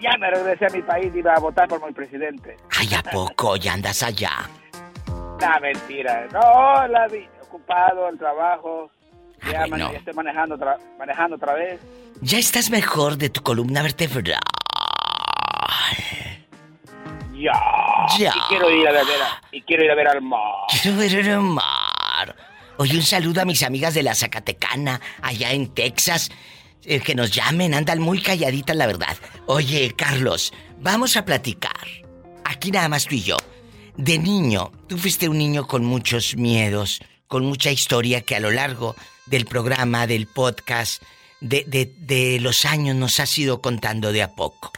Ya 0.00 0.10
me 0.18 0.28
regresé 0.28 0.66
a 0.66 0.70
mi 0.70 0.82
país 0.82 1.12
y 1.14 1.18
iba 1.18 1.34
a 1.34 1.38
votar 1.38 1.68
por 1.68 1.86
mi 1.86 1.92
presidente. 1.92 2.56
Ay, 2.76 2.88
¿a 2.96 3.02
poco? 3.04 3.54
¿Ya 3.54 3.74
andas 3.74 4.02
allá? 4.02 4.50
No, 5.06 5.60
mentira. 5.62 6.26
No, 6.32 6.88
la 6.88 7.06
vi 7.06 7.24
ocupado, 7.42 8.08
el 8.08 8.18
trabajo. 8.18 8.90
Ah, 9.42 9.66
ya, 9.68 9.86
estoy 9.90 10.14
manejando, 10.14 10.58
manejando 10.98 11.36
otra 11.36 11.54
vez. 11.54 11.80
¿Ya 12.22 12.38
estás 12.38 12.70
mejor 12.70 13.18
de 13.18 13.30
tu 13.30 13.40
columna 13.40 13.84
vertebral? 13.84 14.40
Ya. 17.34 17.75
Ya. 18.18 18.32
Y 18.34 18.40
quiero 18.48 18.70
ir 18.70 18.88
a 18.88 18.92
ver, 18.92 19.04
y 19.52 19.62
quiero 19.62 19.84
ir 19.84 19.90
a 19.90 19.94
ver 19.94 20.08
al 20.08 20.22
mar. 20.22 20.40
Quiero 20.82 20.96
ver 20.96 21.30
al 21.30 21.40
mar. 21.40 22.36
Oye, 22.78 22.96
un 22.96 23.02
saludo 23.02 23.40
a 23.40 23.44
mis 23.44 23.62
amigas 23.62 23.94
de 23.94 24.02
la 24.02 24.14
Zacatecana, 24.14 25.00
allá 25.22 25.52
en 25.52 25.68
Texas. 25.68 26.30
Eh, 26.88 27.00
que 27.00 27.16
nos 27.16 27.32
llamen, 27.32 27.74
andan 27.74 28.00
muy 28.00 28.22
calladitas, 28.22 28.76
la 28.76 28.86
verdad. 28.86 29.16
Oye, 29.46 29.94
Carlos, 29.96 30.52
vamos 30.78 31.16
a 31.16 31.24
platicar. 31.24 31.86
Aquí 32.44 32.70
nada 32.70 32.88
más 32.88 33.06
tú 33.06 33.16
y 33.16 33.22
yo. 33.22 33.36
De 33.96 34.18
niño, 34.18 34.70
tú 34.86 34.96
fuiste 34.96 35.28
un 35.28 35.38
niño 35.38 35.66
con 35.66 35.84
muchos 35.84 36.36
miedos, 36.36 37.00
con 37.26 37.44
mucha 37.44 37.72
historia 37.72 38.20
que 38.20 38.36
a 38.36 38.40
lo 38.40 38.52
largo 38.52 38.94
del 39.26 39.46
programa, 39.46 40.06
del 40.06 40.26
podcast, 40.28 41.02
de, 41.40 41.64
de, 41.98 42.38
los 42.40 42.64
años 42.64 42.94
nos 42.94 43.20
has 43.20 43.36
ido 43.36 43.60
contando 43.60 44.12
de 44.12 44.22
a 44.22 44.34
poco. 44.34 44.72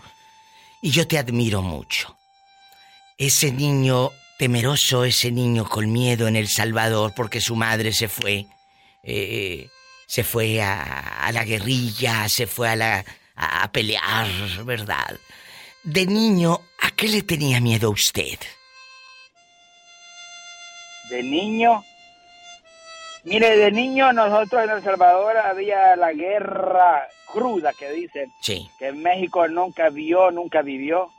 Y 0.81 0.91
yo 0.91 1.07
te 1.07 1.19
admiro 1.19 1.63
mucho. 1.63 2.18
Ese 3.19 3.51
niño 3.53 4.13
temeroso, 4.39 5.05
ese 5.05 5.33
niño 5.33 5.69
con 5.69 5.91
miedo 5.93 6.29
en 6.29 6.37
El 6.37 6.49
Salvador 6.49 7.13
porque 7.17 7.41
su 7.41 7.57
madre 7.57 7.93
se 7.93 8.09
fue, 8.09 8.47
eh, 9.03 9.69
se 10.07 10.23
fue 10.23 10.63
a, 10.63 11.29
la 11.33 11.45
guerrilla, 11.45 12.29
se 12.29 12.47
fue 12.47 12.69
a, 12.69 12.77
la, 12.77 13.05
a 13.35 13.71
pelear, 13.73 14.29
¿verdad? 14.65 15.19
De 15.83 16.07
niño, 16.07 16.61
¿a 16.81 16.93
qué 16.93 17.09
le 17.09 17.23
tenía 17.23 17.61
miedo 17.61 17.91
usted? 17.91 18.39
De 21.11 21.23
niño, 21.23 21.83
Mire, 23.25 23.57
de 23.57 23.71
niño 23.71 24.13
nosotros 24.13 24.65
en 24.65 24.71
El 24.71 24.83
Salvador 24.83 25.37
había 25.37 25.97
la 25.97 26.13
guerra 26.13 27.09
cruda 27.27 27.73
que 27.79 27.91
dicen. 27.91 28.33
Sí. 28.41 28.71
Que 28.79 28.93
México 28.93 29.47
nunca 29.49 29.91
vio, 29.91 30.31
nunca 30.31 30.63
vivió. 30.63 31.11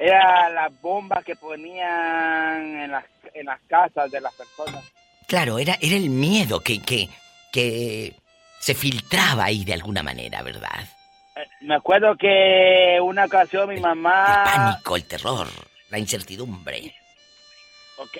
Era 0.00 0.48
las 0.48 0.80
bombas 0.80 1.22
que 1.24 1.36
ponían 1.36 2.80
en 2.80 2.90
las, 2.90 3.04
en 3.34 3.46
las 3.46 3.60
casas 3.68 4.10
de 4.10 4.20
las 4.20 4.34
personas. 4.34 4.82
Claro, 5.26 5.58
era, 5.58 5.76
era 5.80 5.96
el 5.96 6.08
miedo 6.08 6.60
que, 6.60 6.80
que, 6.80 7.08
que 7.52 8.14
se 8.58 8.74
filtraba 8.74 9.44
ahí 9.44 9.64
de 9.64 9.74
alguna 9.74 10.02
manera, 10.02 10.42
¿verdad? 10.42 10.88
Eh, 11.36 11.46
me 11.60 11.76
acuerdo 11.76 12.16
que 12.16 12.98
una 13.00 13.26
ocasión 13.26 13.68
mi 13.68 13.78
mamá... 13.78 14.44
El 14.46 14.52
pánico, 14.52 14.96
el 14.96 15.04
terror, 15.04 15.46
la 15.90 15.98
incertidumbre 15.98 16.94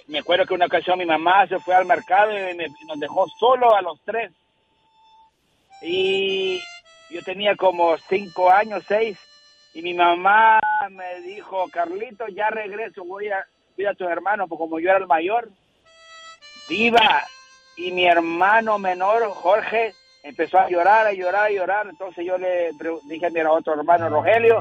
me 0.09 0.18
acuerdo 0.18 0.47
que 0.47 0.55
una 0.55 0.66
ocasión 0.66 0.99
mi 0.99 1.07
mamá 1.07 1.47
se 1.47 1.59
fue 1.59 1.74
al 1.74 1.87
mercado 1.87 2.33
y 2.33 2.57
nos 2.87 3.01
dejó 3.01 3.26
solo 3.39 3.74
a 3.74 3.83
los 3.83 3.99
tres. 4.05 4.31
Y 5.83 6.61
yo 7.11 7.22
tenía 7.24 7.57
como 7.57 7.97
cinco 8.09 8.51
años, 8.51 8.85
seis, 8.87 9.18
y 9.73 9.83
mi 9.83 9.95
mamá 9.95 10.59
me 10.91 11.21
dijo, 11.21 11.68
Carlito, 11.71 12.27
ya 12.29 12.51
regreso, 12.51 13.05
voy 13.05 13.29
a 13.29 13.47
cuidar 13.75 13.93
a 13.93 13.97
tus 13.97 14.09
hermanos, 14.09 14.49
porque 14.49 14.62
como 14.62 14.81
yo 14.81 14.91
era 14.91 14.99
el 14.99 15.07
mayor, 15.07 15.49
viva. 16.68 17.23
Y 17.77 17.93
mi 17.93 18.07
hermano 18.07 18.79
menor, 18.79 19.29
Jorge, 19.31 19.95
empezó 20.23 20.59
a 20.59 20.68
llorar, 20.68 21.07
a 21.07 21.12
llorar, 21.12 21.47
a 21.47 21.51
llorar. 21.51 21.87
Entonces 21.89 22.27
yo 22.27 22.37
le 22.37 22.71
dije 23.09 23.27
a 23.27 23.31
mi 23.31 23.41
otro 23.41 23.75
hermano, 23.75 24.09
Rogelio, 24.09 24.61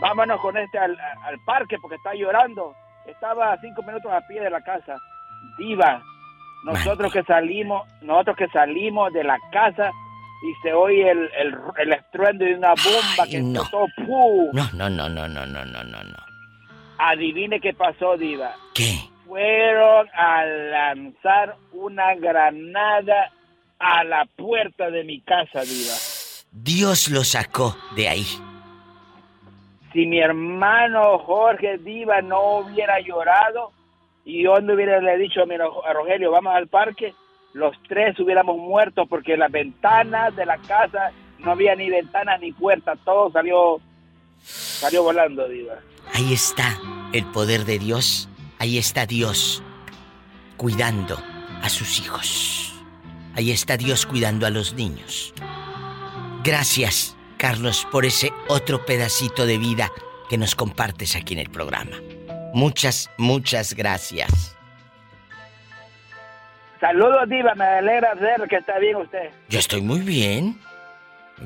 vámonos 0.00 0.40
con 0.40 0.56
este 0.56 0.78
al, 0.78 0.98
al 1.22 1.38
parque 1.46 1.76
porque 1.80 1.96
está 1.96 2.14
llorando. 2.14 2.74
Estaba 3.06 3.52
a 3.52 3.60
cinco 3.60 3.82
minutos 3.82 4.12
a 4.12 4.26
pie 4.26 4.40
de 4.40 4.50
la 4.50 4.60
casa. 4.60 4.96
Diva, 5.56 6.02
nosotros 6.64 7.12
que 7.12 7.22
salimos, 7.22 7.88
nosotros 8.02 8.36
que 8.36 8.48
salimos 8.48 9.12
de 9.12 9.24
la 9.24 9.38
casa 9.52 9.92
y 10.42 10.54
se 10.62 10.72
oye 10.72 11.10
el, 11.10 11.30
el, 11.78 11.92
estruendo 11.92 12.44
de 12.44 12.54
una 12.54 12.68
bomba 12.70 13.24
Ay, 13.24 13.30
que 13.30 13.40
no. 13.40 13.62
¡pum! 13.70 14.50
No, 14.52 14.68
no, 14.72 14.88
no, 14.88 15.08
no, 15.08 15.28
no, 15.28 15.46
no, 15.46 15.64
no, 15.64 15.84
no. 15.84 16.16
Adivine 16.98 17.60
qué 17.60 17.74
pasó, 17.74 18.16
Diva. 18.16 18.54
¿Qué? 18.74 18.98
Fueron 19.26 20.08
a 20.14 20.44
lanzar 20.44 21.56
una 21.72 22.14
granada 22.14 23.30
a 23.78 24.04
la 24.04 24.24
puerta 24.36 24.90
de 24.90 25.04
mi 25.04 25.20
casa, 25.20 25.62
Diva. 25.62 25.94
Dios 26.50 27.08
lo 27.10 27.24
sacó 27.24 27.76
de 27.94 28.08
ahí. 28.08 28.26
Si 29.92 30.06
mi 30.06 30.18
hermano 30.18 31.18
Jorge 31.18 31.78
Diva 31.78 32.20
no 32.20 32.58
hubiera 32.58 33.00
llorado 33.00 33.72
y 34.24 34.42
yo 34.42 34.60
no 34.60 34.74
hubiera 34.74 35.00
le 35.00 35.16
dicho, 35.18 35.46
mira, 35.46 35.66
a 35.86 35.92
Rogelio, 35.92 36.30
vamos 36.30 36.54
al 36.54 36.68
parque, 36.68 37.14
los 37.58 37.76
tres 37.88 38.18
hubiéramos 38.18 38.56
muerto 38.56 39.06
porque 39.06 39.36
las 39.36 39.50
ventanas 39.50 40.34
de 40.36 40.46
la 40.46 40.58
casa 40.58 41.10
no 41.38 41.52
había 41.52 41.74
ni 41.74 41.90
ventanas 41.90 42.40
ni 42.40 42.52
puertas, 42.52 42.98
todo 43.04 43.30
salió 43.30 43.80
salió 44.40 45.02
volando, 45.02 45.48
Diva. 45.48 45.74
Ahí 46.14 46.32
está 46.32 46.78
el 47.12 47.26
poder 47.26 47.64
de 47.64 47.78
Dios, 47.78 48.28
ahí 48.58 48.78
está 48.78 49.06
Dios 49.06 49.62
cuidando 50.56 51.18
a 51.62 51.68
sus 51.68 52.00
hijos. 52.00 52.74
Ahí 53.34 53.50
está 53.50 53.76
Dios 53.76 54.06
cuidando 54.06 54.46
a 54.46 54.50
los 54.50 54.74
niños. 54.74 55.34
Gracias 56.42 57.16
Carlos, 57.38 57.86
por 57.92 58.04
ese 58.04 58.32
otro 58.48 58.84
pedacito 58.84 59.46
de 59.46 59.58
vida 59.58 59.92
que 60.28 60.36
nos 60.36 60.54
compartes 60.54 61.14
aquí 61.14 61.34
en 61.34 61.40
el 61.40 61.50
programa. 61.50 61.96
Muchas, 62.52 63.10
muchas 63.16 63.74
gracias. 63.74 64.57
Saludos, 66.80 67.28
Diva. 67.28 67.54
Me 67.54 67.64
alegra 67.64 68.14
ver 68.14 68.48
que 68.48 68.56
está 68.56 68.78
bien 68.78 68.96
usted. 68.96 69.30
Yo 69.48 69.58
estoy 69.58 69.82
muy 69.82 70.00
bien. 70.00 70.60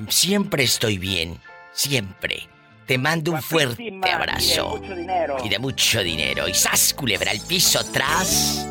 Siempre 0.09 0.65
estoy 0.65 0.99
bien. 0.99 1.39
Siempre. 1.73 2.49
Te 2.87 2.99
mando 2.99 3.33
un 3.33 3.43
fuerte 3.43 3.91
abrazo. 4.13 4.81
Y 4.83 4.89
de 4.89 4.89
mucho 4.89 4.95
dinero. 4.95 5.37
Y 5.45 5.49
de 5.49 5.59
mucho 5.59 6.03
dinero. 6.03 6.49
Y 6.49 6.55
sas, 6.55 6.95
culebra, 6.95 7.31
el 7.31 7.41
piso 7.41 7.81
tras. 7.93 8.67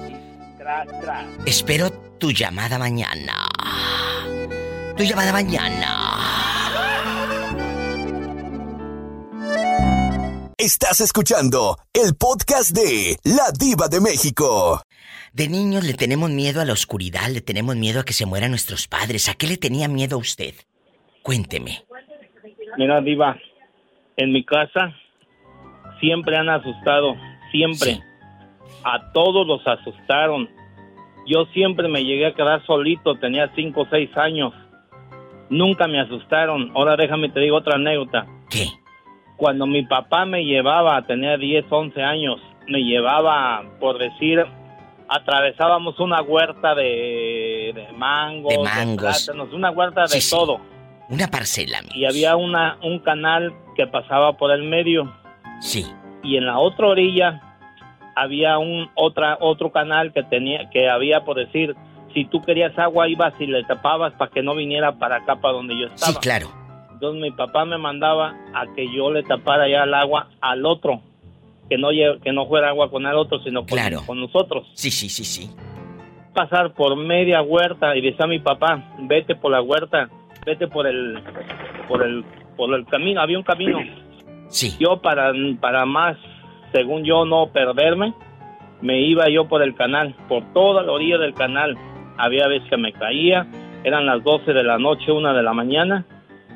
Tras, 0.57 0.87
tras. 1.01 1.25
Espero 1.45 1.89
tu 2.19 2.31
llamada 2.31 2.77
mañana. 2.77 3.47
Tu 4.95 5.03
llamada 5.03 5.31
mañana. 5.31 6.11
Estás 10.57 11.01
escuchando 11.01 11.79
el 11.91 12.15
podcast 12.15 12.69
de 12.69 13.17
La 13.23 13.51
Diva 13.51 13.87
de 13.87 13.99
México. 13.99 14.83
De 15.33 15.47
niños 15.47 15.85
le 15.85 15.93
tenemos 15.93 16.29
miedo 16.29 16.59
a 16.59 16.65
la 16.65 16.73
oscuridad, 16.73 17.29
le 17.31 17.39
tenemos 17.39 17.75
miedo 17.77 18.01
a 18.01 18.03
que 18.03 18.11
se 18.11 18.25
mueran 18.25 18.51
nuestros 18.51 18.87
padres. 18.87 19.29
¿A 19.29 19.35
qué 19.35 19.47
le 19.47 19.57
tenía 19.57 19.87
miedo 19.87 20.17
a 20.17 20.19
usted? 20.19 20.53
Cuénteme. 21.23 21.83
Mira, 22.77 22.99
Diva, 22.99 23.37
en 24.17 24.33
mi 24.33 24.43
casa 24.43 24.93
siempre 26.01 26.35
han 26.35 26.49
asustado, 26.49 27.15
siempre. 27.51 27.99
A 28.83 29.11
todos 29.13 29.47
los 29.47 29.65
asustaron. 29.65 30.49
Yo 31.27 31.45
siempre 31.53 31.87
me 31.87 32.03
llegué 32.03 32.25
a 32.25 32.33
quedar 32.33 32.65
solito, 32.65 33.15
tenía 33.15 33.51
cinco 33.55 33.81
o 33.81 33.87
seis 33.89 34.09
años. 34.17 34.53
Nunca 35.49 35.87
me 35.87 36.01
asustaron. 36.01 36.71
Ahora 36.75 36.97
déjame 36.97 37.29
te 37.29 37.39
digo 37.39 37.57
otra 37.57 37.75
anécdota. 37.75 38.25
¿Qué? 38.49 38.67
Cuando 39.37 39.65
mi 39.65 39.83
papá 39.83 40.25
me 40.25 40.43
llevaba, 40.43 41.01
tenía 41.07 41.35
10, 41.35 41.65
11 41.67 41.99
años, 42.03 42.39
me 42.67 42.83
llevaba, 42.83 43.63
por 43.79 43.97
decir, 43.97 44.45
atravesábamos 45.11 45.99
una 45.99 46.21
huerta 46.21 46.73
de, 46.73 47.71
de 47.75 47.87
mangos, 47.97 48.53
De 48.53 48.59
mangos. 48.63 49.23
plátanos, 49.25 49.53
una 49.53 49.69
huerta 49.71 50.01
de 50.03 50.07
Sí, 50.21 50.29
todo. 50.35 50.59
Una 51.09 51.27
parcela. 51.27 51.79
amigo. 51.79 51.93
Y 51.95 52.05
había 52.05 52.35
una, 52.37 52.77
un 52.81 52.99
canal 52.99 53.53
que 53.75 53.85
pasaba 53.87 54.37
por 54.37 54.51
el 54.51 54.63
medio. 54.63 55.13
Sí. 55.59 55.85
Y 56.23 56.37
en 56.37 56.45
la 56.45 56.57
otra 56.59 56.87
orilla 56.87 57.41
había 58.15 58.57
un 58.57 58.89
otra 58.95 59.37
otro 59.41 59.71
canal 59.71 60.11
que 60.13 60.23
tenía 60.23 60.69
que 60.69 60.89
había 60.89 61.23
por 61.23 61.37
decir 61.37 61.75
si 62.13 62.25
tú 62.25 62.41
querías 62.41 62.77
agua 62.77 63.07
ibas 63.07 63.33
y 63.39 63.45
le 63.47 63.63
tapabas 63.63 64.13
para 64.13 64.29
que 64.31 64.41
no 64.43 64.53
viniera 64.55 64.93
para 64.99 65.17
acá 65.17 65.37
para 65.37 65.53
donde 65.55 65.77
yo 65.79 65.87
estaba. 65.87 66.13
Sí, 66.13 66.17
claro. 66.19 66.47
Entonces 66.93 67.21
mi 67.21 67.31
papá 67.31 67.65
me 67.65 67.77
mandaba 67.77 68.35
a 68.53 68.65
que 68.75 68.85
yo 68.93 69.11
le 69.11 69.23
tapara 69.23 69.67
ya 69.67 69.83
el 69.83 69.93
agua 69.93 70.27
al 70.39 70.65
otro, 70.65 71.01
que 71.71 71.77
no 71.77 71.87
que 72.21 72.33
no 72.33 72.47
fuera 72.47 72.67
agua 72.67 72.91
con 72.91 73.05
el 73.05 73.15
otro, 73.15 73.39
sino 73.43 73.61
con, 73.61 73.69
Claro. 73.69 74.01
con 74.05 74.19
nosotros. 74.19 74.67
Sí, 74.73 74.91
sí, 74.91 75.07
sí, 75.07 75.23
sí. 75.23 75.49
Pasar 76.33 76.73
por 76.73 76.97
media 76.97 77.41
huerta 77.41 77.95
y 77.95 78.01
decía 78.01 78.25
a 78.25 78.27
mi 78.27 78.39
papá, 78.39 78.93
vete 78.99 79.35
por 79.35 79.53
la 79.53 79.61
huerta, 79.61 80.09
vete 80.45 80.67
por 80.67 80.85
el 80.85 81.17
por 81.87 82.03
el 82.03 82.25
por 82.57 82.73
el 82.75 82.85
camino, 82.87 83.21
había 83.21 83.37
un 83.37 83.45
camino. 83.45 83.79
Sí. 84.49 84.75
Yo 84.81 84.97
para 85.01 85.31
para 85.61 85.85
más, 85.85 86.17
según 86.73 87.05
yo 87.05 87.23
no 87.23 87.47
perderme, 87.53 88.13
me 88.81 88.99
iba 88.99 89.29
yo 89.29 89.47
por 89.47 89.63
el 89.63 89.73
canal, 89.73 90.13
por 90.27 90.43
toda 90.53 90.83
la 90.83 90.91
orilla 90.91 91.17
del 91.19 91.33
canal. 91.33 91.77
Había 92.17 92.47
veces 92.47 92.69
que 92.69 92.75
me 92.75 92.91
caía, 92.91 93.47
eran 93.85 94.05
las 94.05 94.21
12 94.25 94.51
de 94.51 94.63
la 94.63 94.77
noche, 94.77 95.09
una 95.13 95.33
de 95.33 95.41
la 95.41 95.53
mañana, 95.53 96.05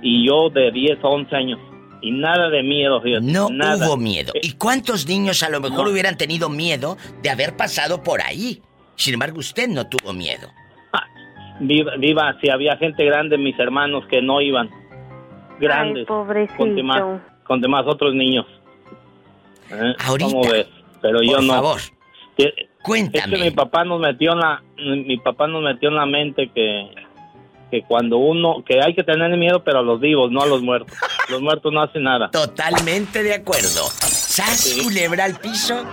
y 0.02 0.28
yo 0.28 0.50
de 0.50 0.72
10 0.72 1.02
a 1.02 1.08
11 1.08 1.36
años. 1.38 1.60
Y 2.02 2.12
nada 2.12 2.50
de 2.50 2.62
miedo, 2.64 3.02
fíjate, 3.02 3.26
No 3.26 3.50
nada. 3.50 3.88
hubo 3.88 3.98
miedo. 3.98 4.34
¿Y 4.42 4.54
cuántos 4.54 5.08
niños 5.08 5.42
a 5.44 5.50
lo 5.50 5.60
mejor 5.62 5.86
No. 5.86 5.92
hubieran 5.92 6.18
tenido 6.18 6.50
miedo 6.50 6.98
de 7.24 7.30
haber 7.30 7.56
pasado 7.58 8.04
por 8.04 8.22
ahí? 8.22 8.62
Sin 8.96 9.14
embargo, 9.16 9.40
usted 9.40 9.68
no 9.68 9.88
tuvo 9.88 10.14
miedo. 10.14 10.48
Viva, 11.62 11.94
viva, 11.98 12.36
si 12.42 12.50
había 12.50 12.76
gente 12.78 13.06
grande, 13.06 13.38
mis 13.38 13.58
hermanos 13.58 14.04
que 14.10 14.22
no 14.22 14.42
iban. 14.42 14.70
Grandes. 15.60 16.02
Ay, 16.02 16.06
pobrecito. 16.06 16.58
Con 16.58 16.76
demás, 16.76 17.04
con 17.46 17.62
demás 17.62 17.86
otros 17.88 18.14
niños. 18.14 18.46
¿Eh? 19.72 19.94
Ahorita, 20.06 20.30
¿Cómo 20.30 20.42
ves? 20.50 20.68
Pero 21.02 21.22
yo 21.24 21.36
por 21.38 21.44
no. 21.44 21.54
favor, 21.54 21.80
Que- 22.38 22.68
cuéntame. 22.84 23.36
Es 23.36 23.40
que 23.42 23.50
mi 23.50 23.56
papá 23.56 23.86
nos 23.86 24.02
metió 24.02 24.34
en 24.34 24.40
la, 24.40 24.62
mi 24.78 25.18
papá 25.18 25.48
nos 25.48 25.64
metió 25.64 25.88
en 25.90 25.96
la 25.96 26.06
mente 26.06 26.50
que, 26.54 26.90
que 27.72 27.84
cuando 27.84 28.18
uno, 28.18 28.64
que 28.66 28.82
hay 28.82 28.94
que 28.94 29.04
tener 29.04 29.36
miedo, 29.38 29.64
pero 29.64 29.80
a 29.80 29.82
los 29.82 30.00
vivos, 30.02 30.30
no 30.32 30.42
a 30.42 30.48
los 30.48 30.62
muertos. 30.62 30.94
Los 31.30 31.42
muertos 31.42 31.72
no 31.74 31.82
hacen 31.82 32.04
nada. 32.04 32.30
Totalmente 32.30 33.24
de 33.24 33.34
acuerdo. 33.34 33.90
Sas, 34.00 34.76
culebra 34.84 35.26
al 35.26 35.40
piso. 35.40 35.84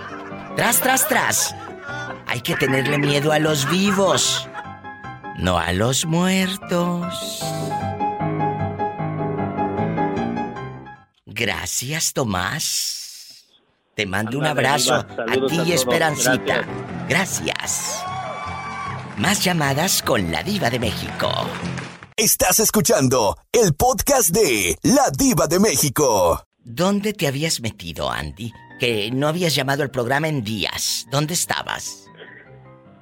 Tras, 0.55 0.79
tras, 0.79 1.07
tras. 1.07 1.55
Hay 2.27 2.41
que 2.41 2.55
tenerle 2.55 2.97
miedo 2.97 3.31
a 3.31 3.39
los 3.39 3.69
vivos, 3.69 4.47
no 5.37 5.57
a 5.57 5.71
los 5.71 6.05
muertos. 6.05 7.43
Gracias, 11.25 12.13
Tomás. 12.13 13.45
Te 13.95 14.05
mando 14.05 14.37
un 14.37 14.45
abrazo 14.45 14.95
a 14.95 15.05
ti 15.47 15.61
y. 15.65 15.73
Esperancita. 15.73 16.63
Gracias. 17.07 18.03
Más 19.17 19.43
llamadas 19.43 20.01
con 20.01 20.31
la 20.31 20.41
diva 20.41 20.69
de 20.69 20.79
México. 20.79 21.29
Estás 22.17 22.59
escuchando 22.59 23.35
el 23.51 23.73
podcast 23.73 24.29
de 24.29 24.77
La 24.83 25.09
Diva 25.17 25.47
de 25.47 25.59
México. 25.59 26.43
¿Dónde 26.63 27.11
te 27.13 27.27
habías 27.27 27.59
metido, 27.59 28.09
Andy? 28.11 28.51
Que 28.79 29.09
no 29.11 29.27
habías 29.27 29.55
llamado 29.55 29.81
al 29.83 29.89
programa 29.89 30.27
en 30.27 30.43
días. 30.43 31.07
¿Dónde 31.11 31.33
estabas? 31.33 32.05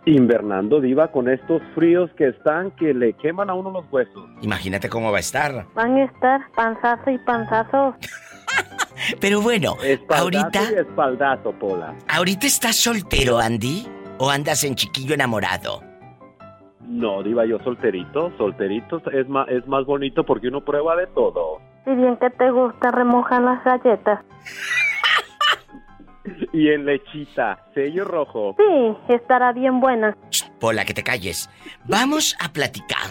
Invernando, 0.06 0.80
Diva, 0.80 1.12
con 1.12 1.30
estos 1.30 1.62
fríos 1.76 2.10
que 2.18 2.30
están 2.30 2.72
que 2.72 2.94
le 2.94 3.14
queman 3.18 3.50
a 3.50 3.54
uno 3.54 3.70
los 3.72 3.86
huesos. 3.92 4.30
Imagínate 4.42 4.90
cómo 4.90 5.12
va 5.12 5.18
a 5.18 5.22
estar. 5.22 5.68
Van 5.76 5.96
a 5.98 6.06
estar 6.06 6.42
panzazo 6.56 7.12
y 7.12 7.18
panzazo. 7.20 7.96
Pero 9.20 9.42
bueno, 9.42 9.76
Espaldazo 9.84 10.24
ahorita, 10.24 10.72
y 10.72 10.76
espaldazo, 10.76 11.52
Pola. 11.60 11.96
ahorita 12.08 12.48
estás 12.48 12.78
soltero, 12.78 13.40
Andy, 13.40 13.88
o 14.20 14.30
andas 14.30 14.64
en 14.64 14.76
chiquillo 14.76 15.14
enamorado. 15.14 15.84
No, 16.88 17.24
Diva, 17.24 17.46
yo 17.46 17.60
solterito, 17.60 18.32
solterito 18.38 19.02
es 19.12 19.28
más, 19.30 19.48
es 19.50 19.66
más 19.68 19.86
bonito 19.86 20.26
porque 20.26 20.48
uno 20.48 20.62
prueba 20.62 20.96
de 20.96 21.08
todo. 21.08 21.60
Si 21.86 21.92
bien 21.96 22.18
que 22.18 22.30
te 22.30 22.52
gusta 22.52 22.92
remojar 22.92 23.42
las 23.42 23.64
galletas. 23.64 24.20
Y 26.54 26.70
en 26.70 26.86
lechita, 26.86 27.66
sello 27.74 28.06
rojo. 28.06 28.56
Sí, 28.58 29.14
estará 29.14 29.54
bien 29.54 29.80
buena. 29.80 30.16
Pola, 30.60 30.86
que 30.86 30.94
te 30.94 31.04
calles. 31.04 31.50
Vamos 31.88 32.36
a 32.40 32.54
platicar. 32.54 33.10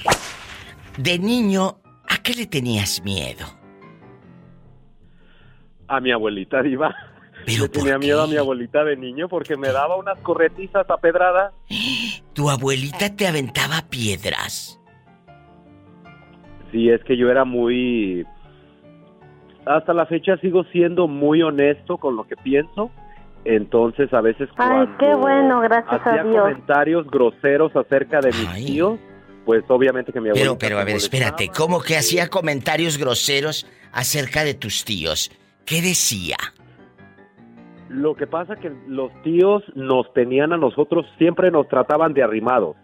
De 0.97 1.19
niño, 1.19 1.79
¿a 2.09 2.23
qué 2.23 2.35
le 2.35 2.47
tenías 2.47 3.03
miedo? 3.03 3.47
A 5.89 6.01
mi 6.01 6.13
abuelita, 6.13 6.63
Diva. 6.63 6.95
Le 7.47 7.69
tenía 7.69 7.99
miedo 7.99 8.23
a 8.23 8.27
mi 8.27 8.37
abuelita 8.37 8.85
de 8.85 8.97
niño 8.97 9.29
porque 9.29 9.57
me 9.57 9.69
daba 9.69 9.97
unas 9.97 10.19
corretizas 10.21 10.89
a 10.89 10.97
pedrada. 10.99 11.53
Tu 12.33 12.49
abuelita 12.49 13.15
te 13.17 13.27
aventaba 13.27 13.83
piedras. 13.91 14.81
Sí, 16.71 16.89
es 16.89 17.03
que 17.05 17.17
yo 17.17 17.29
era 17.29 17.45
muy... 17.45 18.25
Hasta 19.67 19.93
la 19.93 20.07
fecha 20.07 20.37
sigo 20.39 20.65
siendo 20.73 21.07
muy 21.09 21.43
honesto 21.43 21.99
con 21.99 22.17
lo 22.17 22.25
que 22.25 22.37
pienso. 22.37 22.91
Entonces 23.45 24.13
a 24.13 24.21
veces 24.21 24.49
Ay, 24.57 24.69
cuando 24.69 24.99
qué 24.99 25.15
bueno, 25.15 25.61
gracias 25.61 26.01
hacía 26.01 26.21
a 26.21 26.25
Dios. 26.25 26.37
comentarios 26.37 27.07
groseros 27.11 27.75
acerca 27.75 28.21
de 28.21 28.29
mis 28.29 28.67
tíos, 28.67 28.99
pues 29.45 29.65
obviamente 29.69 30.13
que 30.13 30.21
mi 30.21 30.29
abuelita... 30.29 30.57
Pero, 30.57 30.59
pero, 30.59 30.79
a 30.79 30.85
ver, 30.85 30.97
espérate, 30.97 31.49
¿cómo 31.49 31.81
que 31.81 31.97
hacía 31.97 32.29
comentarios 32.29 32.97
groseros 32.99 33.67
acerca 33.93 34.45
de 34.45 34.55
tus 34.55 34.85
tíos? 34.85 35.31
¿Qué 35.65 35.83
decía? 35.83 36.37
Lo 37.91 38.15
que 38.15 38.27
pasa 38.27 38.55
que 38.57 38.73
los 38.87 39.11
tíos 39.23 39.63
nos 39.75 40.13
tenían 40.15 40.53
a 40.53 40.57
nosotros, 40.57 41.05
siempre 41.19 41.51
nos 41.51 41.69
trataban 41.69 42.15
de 42.15 42.23
arrimados. 42.23 42.77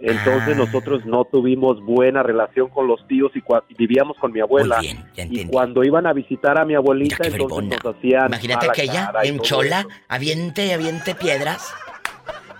Entonces 0.00 0.54
Ah. 0.54 0.58
nosotros 0.58 1.04
no 1.06 1.24
tuvimos 1.24 1.82
buena 1.84 2.22
relación 2.22 2.68
con 2.68 2.86
los 2.86 3.04
tíos 3.08 3.32
y, 3.34 3.40
cua- 3.40 3.64
vivíamos 3.76 4.16
con 4.18 4.30
mi 4.30 4.38
abuela. 4.40 4.78
y 5.16 5.44
cuando 5.46 5.82
iban 5.82 6.06
a 6.06 6.12
visitar 6.12 6.56
a 6.60 6.64
mi 6.64 6.76
abuelita, 6.76 7.16
entonces 7.26 7.80
nos 7.84 7.96
hacían 7.96 8.26
Imagínate 8.28 8.66
cara 8.68 9.26
y 9.26 9.28
en 9.28 9.40
chola, 9.40 9.80
eso. 9.80 9.88
aviente 10.06 10.66
y 10.66 10.70
aviente 10.70 11.14
piedras. 11.16 11.74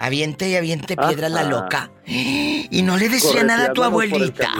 Aviente 0.01 0.49
y 0.49 0.57
aviente 0.57 0.97
piedras 0.97 1.31
la 1.31 1.45
loca. 1.45 1.91
Y 2.71 2.83
no 2.83 2.97
le 2.97 3.09
decía 3.09 3.45
nada 3.45 3.67
a 3.67 3.73
tu 3.73 3.83
abuelita. 3.85 4.51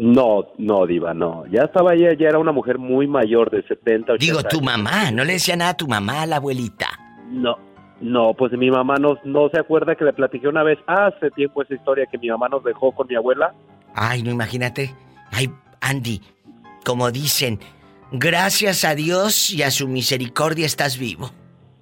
No, 0.00 0.46
no, 0.58 0.86
diva, 0.86 1.12
no. 1.12 1.44
Ya 1.50 1.62
estaba 1.64 1.92
ella, 1.94 2.12
ya 2.16 2.28
era 2.28 2.38
una 2.38 2.52
mujer 2.52 2.78
muy 2.78 3.08
mayor 3.08 3.50
de 3.50 3.62
70, 3.66 4.12
80 4.12 4.16
Digo, 4.18 4.42
tu 4.48 4.58
años. 4.58 4.62
mamá, 4.62 5.10
no 5.10 5.24
le 5.24 5.32
decía 5.32 5.56
nada 5.56 5.72
a 5.72 5.76
tu 5.76 5.88
mamá, 5.88 6.22
a 6.22 6.26
la 6.26 6.36
abuelita. 6.36 6.86
No, 7.30 7.56
no, 8.00 8.32
pues 8.34 8.52
mi 8.52 8.70
mamá 8.70 8.94
no, 9.00 9.18
no 9.24 9.48
se 9.48 9.58
acuerda 9.58 9.96
que 9.96 10.04
le 10.04 10.12
platiqué 10.12 10.46
una 10.46 10.62
vez 10.62 10.78
hace 10.86 11.32
tiempo 11.32 11.62
esa 11.62 11.74
historia 11.74 12.06
que 12.06 12.16
mi 12.16 12.28
mamá 12.28 12.48
nos 12.48 12.62
dejó 12.62 12.92
con 12.92 13.08
mi 13.08 13.16
abuela. 13.16 13.52
Ay, 13.92 14.22
no 14.22 14.30
imagínate. 14.30 14.94
Ay, 15.32 15.50
Andy, 15.80 16.22
como 16.84 17.10
dicen, 17.10 17.58
gracias 18.12 18.84
a 18.84 18.94
Dios 18.94 19.50
y 19.50 19.64
a 19.64 19.72
su 19.72 19.88
misericordia 19.88 20.66
estás 20.66 20.96
vivo. 20.96 21.32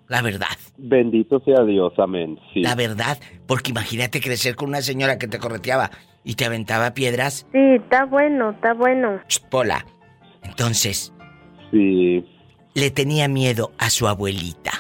La 0.09 0.23
verdad, 0.23 0.47
Bendito 0.79 1.41
sea 1.41 1.65
Dios, 1.65 1.93
amén. 1.99 2.39
Sí. 2.55 2.61
la 2.63 2.75
verdad. 2.77 3.19
Porque 3.47 3.71
imagínate 3.73 4.21
crecer 4.21 4.55
con 4.55 4.69
una 4.69 4.81
señora 4.83 5.19
que 5.19 5.27
te 5.27 5.39
correteaba 5.39 5.91
y 6.23 6.35
te 6.35 6.45
aventaba 6.45 6.95
piedras. 6.95 7.47
Sí, 7.53 7.59
está 7.77 8.05
bueno, 8.05 8.51
está 8.51 8.73
bueno. 8.75 9.21
Pola. 9.51 9.85
Entonces, 10.45 11.13
Sí. 11.73 12.25
le 12.75 12.91
tenía 12.93 13.27
miedo 13.27 13.73
a 13.79 13.91
su 13.91 14.07
abuelita. 14.07 14.71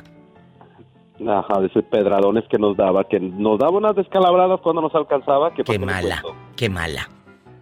Ajá, 1.26 1.60
de 1.60 1.66
esos 1.68 1.82
pedradones 1.84 2.44
que 2.50 2.58
nos 2.58 2.76
daba, 2.76 3.04
que 3.08 3.18
nos 3.18 3.58
daba 3.58 3.72
unas 3.78 3.96
descalabradas 3.96 4.60
cuando 4.60 4.82
nos 4.82 4.94
alcanzaba. 4.94 5.52
Que 5.54 5.64
Qué 5.64 5.78
mala, 5.78 6.22
qué 6.56 6.68
mala. 6.68 7.08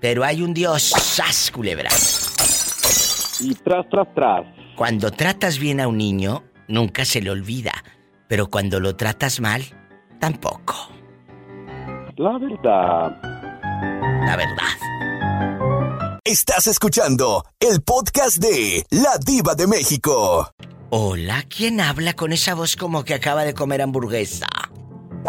Pero 0.01 0.25
hay 0.25 0.43
un 0.43 0.53
Dios, 0.53 0.83
¡sas, 0.83 1.51
culebra! 1.51 1.89
Y 3.41 3.55
tras, 3.55 3.89
tras, 3.89 4.13
tras. 4.15 4.45
Cuando 4.77 5.11
tratas 5.11 5.59
bien 5.59 5.81
a 5.81 5.89
un 5.89 5.97
niño, 5.99 6.43
nunca 6.69 7.05
se 7.05 7.21
le 7.21 7.31
olvida. 7.31 7.73
Pero 8.29 8.49
cuando 8.49 8.81
lo 8.81 8.97
tratas 8.97 9.41
mal, 9.41 9.63
tampoco. 10.19 10.75
La 12.17 12.39
verdad. 12.39 13.19
La 14.27 14.37
verdad. 14.37 16.21
Estás 16.25 16.67
escuchando 16.69 17.45
el 17.61 17.83
podcast 17.83 18.39
de 18.39 18.87
La 18.91 19.19
Diva 19.25 19.55
de 19.55 19.67
México. 19.67 20.51
Hola, 20.91 21.43
¿quién 21.49 21.81
habla 21.81 22.15
con 22.15 22.33
esa 22.33 22.55
voz 22.55 22.77
como 22.77 23.05
que 23.05 23.15
acaba 23.15 23.45
de 23.45 23.53
comer 23.53 23.83
hamburguesa? 23.83 24.47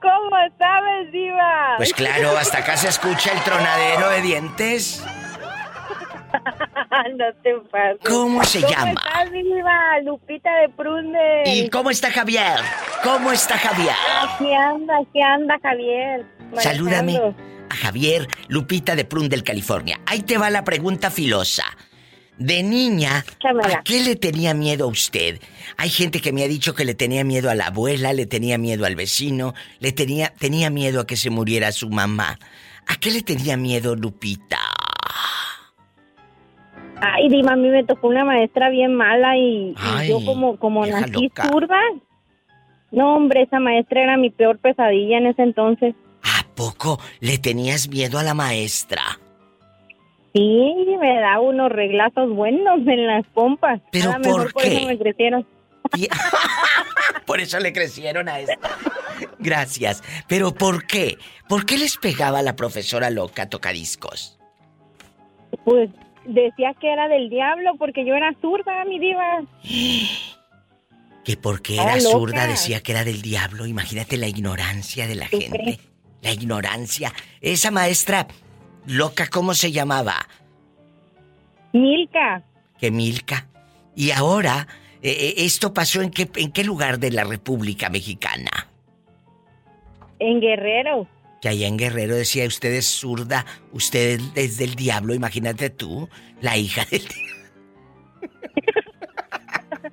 ¿Cómo 0.00 0.36
sabes, 0.58 1.12
Diva? 1.12 1.74
Pues 1.76 1.92
claro, 1.92 2.36
hasta 2.38 2.58
acá 2.58 2.76
se 2.76 2.88
escucha 2.88 3.32
el 3.32 3.42
tronadero 3.44 4.08
de 4.08 4.22
dientes. 4.22 5.04
no 7.16 7.24
te 7.42 7.54
pases. 7.70 7.98
¿Cómo 8.06 8.44
se 8.44 8.60
¿Cómo 8.60 8.72
llama? 8.72 8.90
estás, 8.92 9.32
Diva? 9.32 10.00
Lupita 10.04 10.50
de 10.60 10.68
Prunde. 10.70 11.42
¿Y 11.46 11.68
cómo 11.70 11.90
está 11.90 12.10
Javier? 12.10 12.58
¿Cómo 13.02 13.32
está 13.32 13.58
Javier? 13.58 13.94
Aquí 14.22 14.52
anda, 14.52 14.94
aquí 14.98 15.22
anda 15.22 15.58
Javier. 15.62 16.26
Salúdame 16.56 17.16
a 17.70 17.74
Javier 17.74 18.26
Lupita 18.48 18.96
de 18.96 19.04
Prundel, 19.04 19.42
California. 19.42 20.00
Ahí 20.06 20.22
te 20.22 20.38
va 20.38 20.50
la 20.50 20.64
pregunta 20.64 21.10
filosa. 21.10 21.64
De 22.38 22.62
niña, 22.62 23.24
¿a 23.64 23.82
qué 23.82 24.00
le 24.04 24.14
tenía 24.14 24.54
miedo 24.54 24.84
a 24.84 24.86
usted? 24.86 25.40
Hay 25.76 25.90
gente 25.90 26.20
que 26.20 26.32
me 26.32 26.44
ha 26.44 26.48
dicho 26.48 26.72
que 26.72 26.84
le 26.84 26.94
tenía 26.94 27.24
miedo 27.24 27.50
a 27.50 27.56
la 27.56 27.66
abuela, 27.66 28.12
le 28.12 28.26
tenía 28.26 28.58
miedo 28.58 28.86
al 28.86 28.94
vecino, 28.94 29.54
le 29.80 29.90
tenía, 29.90 30.32
tenía 30.38 30.70
miedo 30.70 31.00
a 31.00 31.06
que 31.06 31.16
se 31.16 31.30
muriera 31.30 31.72
su 31.72 31.90
mamá. 31.90 32.38
¿A 32.86 32.94
qué 32.94 33.10
le 33.10 33.22
tenía 33.22 33.56
miedo 33.56 33.96
Lupita? 33.96 34.60
Ay, 37.00 37.28
Diva, 37.28 37.52
a 37.52 37.56
mí 37.56 37.68
me 37.68 37.84
tocó 37.84 38.08
una 38.08 38.24
maestra 38.24 38.70
bien 38.70 38.94
mala 38.94 39.36
y, 39.36 39.74
yo 40.06 40.24
como, 40.24 40.58
como 40.58 40.84
nací 40.86 41.30
loca. 41.50 41.50
No, 42.90 43.16
hombre, 43.16 43.42
esa 43.42 43.60
maestra 43.60 44.02
era 44.02 44.16
mi 44.16 44.30
peor 44.30 44.58
pesadilla 44.58 45.18
en 45.18 45.26
ese 45.26 45.42
entonces. 45.42 45.94
¿A 46.22 46.46
poco 46.54 46.98
le 47.20 47.38
tenías 47.38 47.88
miedo 47.88 48.18
a 48.18 48.22
la 48.22 48.34
maestra? 48.34 49.02
Sí, 50.34 50.96
me 51.00 51.20
da 51.20 51.40
unos 51.40 51.70
reglazos 51.70 52.30
buenos 52.30 52.80
en 52.86 53.06
las 53.06 53.26
pompas. 53.26 53.80
¿Pero 53.92 54.10
A 54.10 54.18
lo 54.18 54.20
mejor 54.20 54.42
por 54.44 54.52
por 54.54 54.62
qué? 54.62 54.76
eso 54.76 54.86
me 54.86 54.98
crecieron. 54.98 55.46
Por 57.26 57.40
eso 57.40 57.58
le 57.60 57.72
crecieron 57.72 58.28
a 58.28 58.40
esta. 58.40 58.56
Gracias. 59.38 60.02
Pero 60.28 60.52
¿por 60.52 60.86
qué? 60.86 61.18
¿Por 61.48 61.66
qué 61.66 61.78
les 61.78 61.96
pegaba 61.96 62.42
la 62.42 62.56
profesora 62.56 63.10
loca 63.10 63.48
tocadiscos? 63.48 64.38
Pues 65.64 65.90
decía 66.28 66.74
que 66.80 66.92
era 66.92 67.08
del 67.08 67.28
diablo 67.28 67.74
porque 67.78 68.04
yo 68.04 68.14
era 68.14 68.34
zurda, 68.40 68.84
mi 68.84 68.98
diva. 68.98 69.42
Que 71.24 71.36
porque 71.36 71.74
era 71.74 71.96
loca. 71.96 72.10
zurda 72.10 72.46
decía 72.46 72.80
que 72.82 72.92
era 72.92 73.04
del 73.04 73.22
diablo. 73.22 73.66
Imagínate 73.66 74.16
la 74.16 74.28
ignorancia 74.28 75.06
de 75.06 75.14
la 75.14 75.28
¿Tú 75.28 75.38
gente. 75.40 75.58
crees? 75.58 75.78
La 76.22 76.32
ignorancia. 76.32 77.12
Esa 77.40 77.70
maestra 77.70 78.26
loca, 78.86 79.26
¿cómo 79.28 79.54
se 79.54 79.72
llamaba? 79.72 80.14
Milka. 81.72 82.42
Que 82.78 82.90
Milka. 82.90 83.46
Y 83.94 84.10
ahora, 84.10 84.66
eh, 85.02 85.10
eh, 85.10 85.34
¿esto 85.38 85.74
pasó 85.74 86.02
en 86.02 86.10
qué, 86.10 86.28
en 86.36 86.52
qué 86.52 86.64
lugar 86.64 86.98
de 86.98 87.10
la 87.10 87.24
República 87.24 87.88
Mexicana? 87.88 88.68
En 90.18 90.40
Guerrero. 90.40 91.06
Que 91.40 91.48
allá 91.48 91.66
en 91.66 91.76
Guerrero 91.76 92.16
decía, 92.16 92.46
usted 92.46 92.72
es 92.72 92.86
zurda, 92.86 93.46
usted 93.72 94.20
es 94.34 94.58
del 94.58 94.74
diablo, 94.74 95.14
imagínate 95.14 95.70
tú, 95.70 96.08
la 96.40 96.56
hija 96.56 96.84
del 96.90 97.06
diablo. 97.06 97.28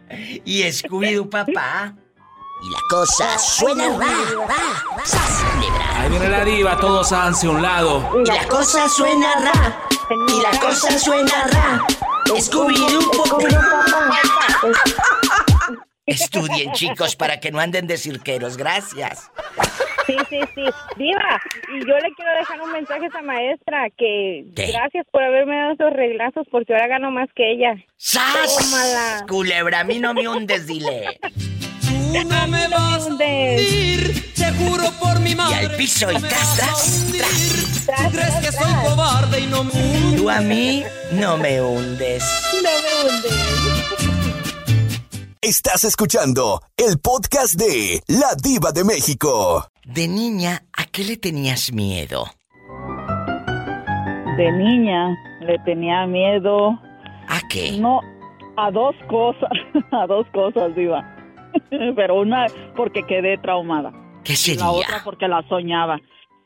y 0.46 0.64
Scooby-Doo, 0.64 1.30
papá. 1.30 1.96
Y 2.64 2.70
la 2.72 2.80
cosa 2.89 3.38
suena 3.38 3.89
ra, 3.89 4.08
ra, 4.48 5.06
sas. 5.06 5.43
Ahí 5.98 6.10
viene 6.10 6.30
la 6.30 6.43
diva, 6.43 6.78
todos 6.78 7.12
háganse 7.12 7.46
a 7.46 7.50
un 7.52 7.62
lado. 7.62 8.22
Y 8.24 8.26
la 8.26 8.48
cosa 8.48 8.89
suena 8.89 9.36
ra, 9.39 9.88
y 10.10 10.41
la 10.41 10.60
cosa 10.60 10.98
suena 10.98 11.48
ra. 11.52 11.86
Scooby-Doo, 12.26 13.12
papá. 13.12 14.20
Estudien, 16.08 16.72
chicos, 16.74 17.16
para 17.16 17.39
que 17.39 17.52
no 17.52 17.60
anden 17.60 17.88
de 17.88 17.98
cirqueros. 17.98 18.58
Gracias. 18.58 19.32
Sí, 20.06 20.16
sí, 20.30 20.39
sí. 20.53 20.64
Diva, 20.97 21.41
y 21.74 21.80
yo 21.80 21.95
le 21.97 22.12
quiero 22.16 22.32
dejar 22.38 22.62
un 22.62 22.72
mensaje 22.72 23.06
a 23.06 23.08
esa 23.08 23.22
maestra 23.22 23.88
que 23.97 24.45
¿Qué? 24.56 24.68
gracias 24.68 25.06
por 25.12 25.24
haberme 25.24 25.56
dado 25.58 25.74
esos 25.74 25.93
reglazos 25.93 26.45
porque 26.51 26.74
ahora 26.74 26.88
gano 26.88 27.12
más 27.12 27.28
que 27.36 27.53
ella. 27.53 27.76
¡Sas! 27.97 28.56
Tómala. 28.60 29.26
Culebra, 29.28 29.80
a 29.80 29.84
mí 29.84 29.99
no 29.99 30.14
me 30.14 30.28
hundes, 30.28 30.68
dile. 30.68 31.20
Tú 31.22 32.30
no 32.30 32.47
me 32.47 32.68
vas 32.68 33.03
a 33.03 33.08
hundir, 33.08 34.34
te 34.36 34.51
juro 34.53 34.91
por 34.99 35.20
mi 35.20 35.36
madre. 35.36 35.64
Y 35.64 35.66
al 35.66 35.76
piso 35.76 36.12
y 36.12 36.16
tras, 36.20 36.56
tras, 36.56 37.06
tras. 37.86 38.03
¿Tú 38.03 38.12
crees 38.12 38.36
que 38.36 38.51
soy 38.51 38.74
cobarde 38.88 39.39
y 39.39 39.47
no 39.47 39.64
me 39.64 39.72
hundes? 39.74 40.22
Tú 40.22 40.30
a 40.30 40.39
mí 40.41 40.84
no 41.12 41.38
me 41.38 41.62
hundes. 41.62 42.24
No 42.53 42.62
me 42.62 43.14
hundes. 43.16 44.26
Estás 45.41 45.84
escuchando 45.84 46.62
el 46.76 46.97
podcast 46.99 47.53
de 47.56 48.01
La 48.08 48.34
Diva 48.36 48.72
de 48.72 48.84
México. 48.84 49.68
De 49.86 50.07
niña, 50.07 50.63
¿a 50.73 50.86
qué 50.86 51.03
le 51.03 51.17
tenías 51.17 51.71
miedo? 51.71 52.25
De 54.38 54.51
niña 54.51 55.15
le 55.41 55.59
tenía 55.59 56.05
miedo. 56.07 56.71
¿A 57.27 57.39
qué? 57.49 57.77
No, 57.79 58.01
a 58.57 58.71
dos 58.71 58.95
cosas, 59.07 59.49
a 59.91 60.07
dos 60.07 60.25
cosas, 60.33 60.75
Diva. 60.75 61.03
Pero 61.95 62.19
una 62.21 62.47
porque 62.75 63.03
quedé 63.03 63.38
traumada. 63.38 63.91
¿Qué 64.23 64.33
La 64.33 64.38
sería? 64.38 64.69
otra 64.71 65.01
porque 65.03 65.27
la 65.27 65.47
soñaba. 65.47 65.99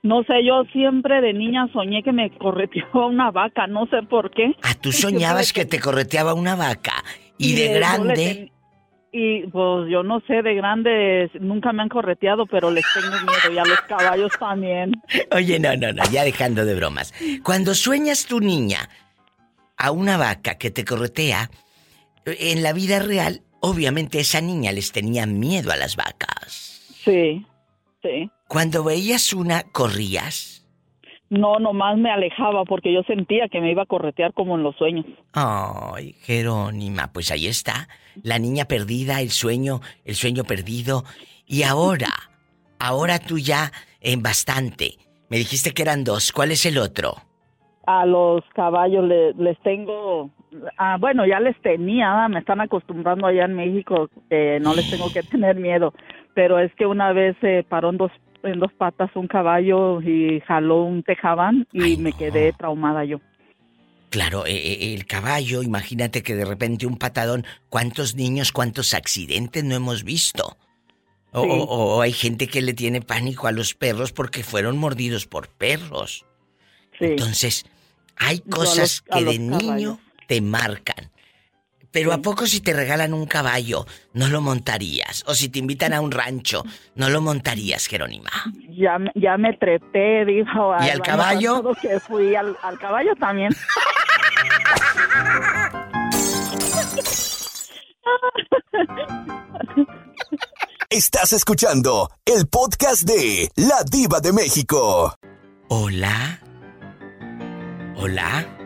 No 0.03 0.23
sé, 0.23 0.45
yo 0.45 0.63
siempre 0.71 1.21
de 1.21 1.33
niña 1.33 1.67
soñé 1.73 2.03
que 2.03 2.11
me 2.13 2.29
correteaba 2.37 3.07
una 3.07 3.31
vaca, 3.31 3.67
no 3.67 3.85
sé 3.87 4.03
por 4.03 4.31
qué. 4.31 4.53
Ah, 4.63 4.75
tú 4.79 4.91
soñabas 4.91 5.53
que 5.53 5.65
te 5.65 5.79
correteaba 5.79 6.33
una 6.33 6.55
vaca. 6.55 6.93
Y 7.37 7.55
de 7.55 7.73
grande, 7.73 8.51
Y 9.11 9.47
pues 9.47 9.89
yo 9.89 10.03
no 10.03 10.21
sé, 10.27 10.43
de 10.43 10.53
grande 10.53 11.31
nunca 11.39 11.73
me 11.73 11.81
han 11.81 11.89
correteado, 11.89 12.45
pero 12.45 12.69
les 12.69 12.85
tengo 12.93 13.09
miedo 13.09 13.53
y 13.53 13.57
a 13.57 13.65
los 13.65 13.81
caballos 13.81 14.31
también. 14.39 14.91
Oye, 15.31 15.59
no, 15.59 15.75
no, 15.75 15.91
no, 15.91 16.03
ya 16.11 16.23
dejando 16.23 16.63
de 16.63 16.75
bromas. 16.75 17.13
Cuando 17.43 17.73
sueñas 17.73 18.25
tu 18.25 18.39
niña 18.39 18.87
a 19.77 19.91
una 19.91 20.17
vaca 20.17 20.59
que 20.59 20.69
te 20.69 20.85
corretea, 20.85 21.49
en 22.25 22.61
la 22.61 22.73
vida 22.73 22.99
real, 22.99 23.41
obviamente 23.61 24.19
esa 24.19 24.41
niña 24.41 24.71
les 24.71 24.91
tenía 24.91 25.25
miedo 25.25 25.71
a 25.71 25.75
las 25.75 25.95
vacas. 25.95 26.93
Sí, 27.03 27.45
sí. 28.03 28.29
Cuando 28.47 28.83
veías 28.83 29.33
una, 29.33 29.63
corrías. 29.63 30.58
No, 31.29 31.59
nomás 31.59 31.97
me 31.97 32.09
alejaba 32.11 32.65
porque 32.65 32.91
yo 32.91 33.03
sentía 33.03 33.47
que 33.49 33.61
me 33.61 33.71
iba 33.71 33.83
a 33.83 33.85
corretear 33.85 34.33
como 34.33 34.55
en 34.55 34.63
los 34.63 34.75
sueños. 34.77 35.05
Ay, 35.33 36.13
Jerónima, 36.21 37.11
pues 37.13 37.29
ahí 37.31 37.45
está. 37.47 37.87
La 38.23 38.39
niña 38.39 38.65
perdida, 38.65 39.21
el 39.21 39.29
sueño, 39.29 39.79
el 40.05 40.15
sueño 40.15 40.43
perdido. 40.43 41.03
Y 41.45 41.63
ahora, 41.63 42.09
ahora 42.79 43.19
tú 43.19 43.37
ya 43.37 43.71
en 44.01 44.23
bastante. 44.23 44.95
Me 45.29 45.37
dijiste 45.37 45.71
que 45.73 45.83
eran 45.83 46.03
dos. 46.03 46.31
¿Cuál 46.31 46.51
es 46.51 46.65
el 46.65 46.77
otro? 46.79 47.13
A 47.85 48.05
los 48.05 48.43
caballos 48.55 49.03
le- 49.05 49.33
les 49.33 49.57
tengo, 49.61 50.29
ah, 50.77 50.97
bueno, 50.99 51.25
ya 51.27 51.39
les 51.39 51.59
tenía, 51.61 52.27
me 52.27 52.39
están 52.39 52.61
acostumbrando 52.61 53.27
allá 53.27 53.45
en 53.45 53.53
México 53.55 54.09
que 54.29 54.59
no 54.61 54.73
les 54.73 54.89
tengo 54.89 55.11
que 55.11 55.21
tener 55.23 55.55
miedo, 55.55 55.93
pero 56.35 56.59
es 56.59 56.73
que 56.75 56.85
una 56.85 57.13
vez 57.13 57.35
se 57.41 57.63
paró 57.67 57.89
en 57.89 57.97
dos, 57.97 58.11
en 58.43 58.59
dos 58.59 58.71
patas 58.73 59.09
un 59.15 59.27
caballo 59.27 60.01
y 60.01 60.41
jaló 60.41 60.83
un 60.83 61.03
tejabán 61.03 61.67
y 61.73 61.97
me 61.97 62.13
quedé 62.13 62.53
traumada 62.53 63.03
yo. 63.05 63.19
Claro, 64.09 64.45
eh, 64.47 64.55
eh, 64.55 64.93
el 64.95 65.05
caballo, 65.05 65.61
imagínate 65.61 66.23
que 66.23 66.35
de 66.35 66.45
repente 66.45 66.87
un 66.87 66.97
patadón, 66.97 67.45
¿cuántos 67.69 68.15
niños, 68.15 68.51
cuántos 68.51 68.93
accidentes 68.93 69.63
no 69.63 69.75
hemos 69.75 70.03
visto? 70.03 70.57
O, 71.31 71.43
Sí. 71.43 71.49
o- 71.51 71.97
o 71.97 72.01
hay 72.01 72.11
gente 72.11 72.47
que 72.47 72.61
le 72.63 72.73
tiene 72.73 73.01
pánico 73.01 73.45
a 73.47 73.51
los 73.51 73.75
perros 73.75 74.11
porque 74.11 74.43
fueron 74.43 74.77
mordidos 74.79 75.27
por 75.27 75.47
perros. 75.47 76.25
Entonces, 76.99 77.65
hay 78.17 78.39
cosas 78.39 79.03
los- 79.07 79.19
que 79.19 79.25
de 79.25 79.37
niño 79.39 79.99
te 80.27 80.41
marcan. 80.41 81.11
Pero 81.91 82.13
¿a 82.13 82.19
poco 82.19 82.45
si 82.45 82.61
te 82.61 82.73
regalan 82.73 83.13
un 83.13 83.25
caballo, 83.25 83.85
no 84.13 84.27
lo 84.27 84.41
montarías? 84.41 85.23
O 85.27 85.33
si 85.33 85.49
te 85.49 85.57
invitan 85.59 85.91
a 85.93 86.01
un 86.01 86.11
rancho, 86.11 86.63
no 86.95 87.09
lo 87.09 87.19
montarías, 87.21 87.87
Jerónima. 87.87 88.29
Ya, 88.69 88.99
me- 88.99 89.11
ya 89.15 89.37
me 89.37 89.53
trepé, 89.57 90.23
dijo. 90.25 90.75
¿Y 90.85 90.89
al 90.89 91.01
caballo? 91.01 91.63
que 91.81 91.99
fui 91.99 92.35
al, 92.35 92.55
al 92.61 92.77
caballo 92.77 93.15
también. 93.15 93.49
Estás 100.89 101.33
escuchando 101.33 102.09
el 102.25 102.47
podcast 102.47 103.03
de 103.03 103.49
La 103.55 103.83
Diva 103.89 104.19
de 104.19 104.33
México. 104.33 105.13
Hola. 105.67 106.39
Hola. 107.97 108.58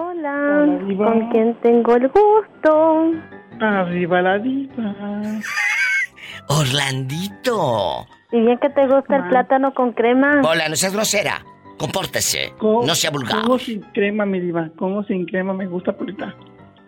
Hola. 0.00 0.64
Hola, 0.64 0.96
¿con 0.96 1.30
quién 1.30 1.54
tengo 1.60 1.96
el 1.96 2.08
gusto? 2.08 3.12
Arriba 3.60 4.22
la 4.22 4.38
diva. 4.38 4.94
Orlandito. 6.46 8.06
Y 8.30 8.40
bien 8.40 8.58
que 8.58 8.70
te 8.70 8.86
gusta 8.86 9.16
el 9.16 9.28
plátano 9.28 9.74
con 9.74 9.92
crema. 9.92 10.40
Hola, 10.44 10.68
no 10.68 10.76
seas 10.76 10.92
grosera. 10.92 11.44
Compórtese. 11.78 12.52
No 12.60 12.94
sea 12.94 13.10
vulgar. 13.10 13.42
Como 13.42 13.58
sin 13.58 13.80
crema, 13.92 14.24
mi 14.24 14.38
diva. 14.38 14.70
Como 14.78 15.02
sin 15.02 15.26
crema 15.26 15.52
me 15.52 15.66
gusta, 15.66 15.92
Polita. 15.92 16.32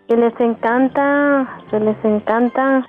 Que 0.08 0.16
les 0.16 0.38
encanta, 0.38 1.62
se 1.70 1.80
les 1.80 1.96
encanta. 2.04 2.86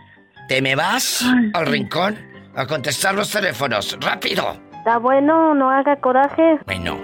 ¿Te 0.47 0.61
me 0.61 0.75
vas 0.75 1.25
al 1.53 1.65
rincón 1.65 2.15
a 2.55 2.67
contestar 2.67 3.15
los 3.15 3.31
teléfonos? 3.31 3.97
¡Rápido! 3.99 4.55
Está 4.77 4.99
bueno, 4.99 5.55
no 5.55 5.71
haga 5.71 5.95
coraje. 5.95 6.59
Bueno, 6.65 6.99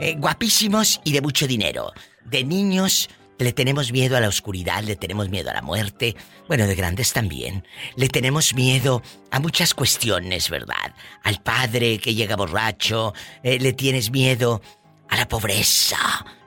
eh, 0.00 0.16
guapísimos 0.18 1.00
y 1.04 1.12
de 1.12 1.20
mucho 1.20 1.46
dinero. 1.46 1.92
De 2.30 2.44
niños 2.44 3.08
le 3.38 3.52
tenemos 3.52 3.92
miedo 3.92 4.16
a 4.16 4.20
la 4.20 4.28
oscuridad, 4.28 4.82
le 4.82 4.96
tenemos 4.96 5.28
miedo 5.30 5.50
a 5.50 5.54
la 5.54 5.62
muerte. 5.62 6.14
Bueno, 6.48 6.66
de 6.66 6.74
grandes 6.74 7.12
también. 7.12 7.62
Le 7.96 8.08
tenemos 8.08 8.54
miedo 8.54 9.00
a 9.30 9.38
muchas 9.38 9.74
cuestiones, 9.74 10.50
¿verdad? 10.50 10.94
Al 11.22 11.40
padre 11.42 11.98
que 11.98 12.14
llega 12.14 12.36
borracho, 12.36 13.12
eh, 13.42 13.58
le 13.60 13.72
tienes 13.72 14.10
miedo 14.10 14.60
a 15.08 15.16
la 15.16 15.28
pobreza, 15.28 15.96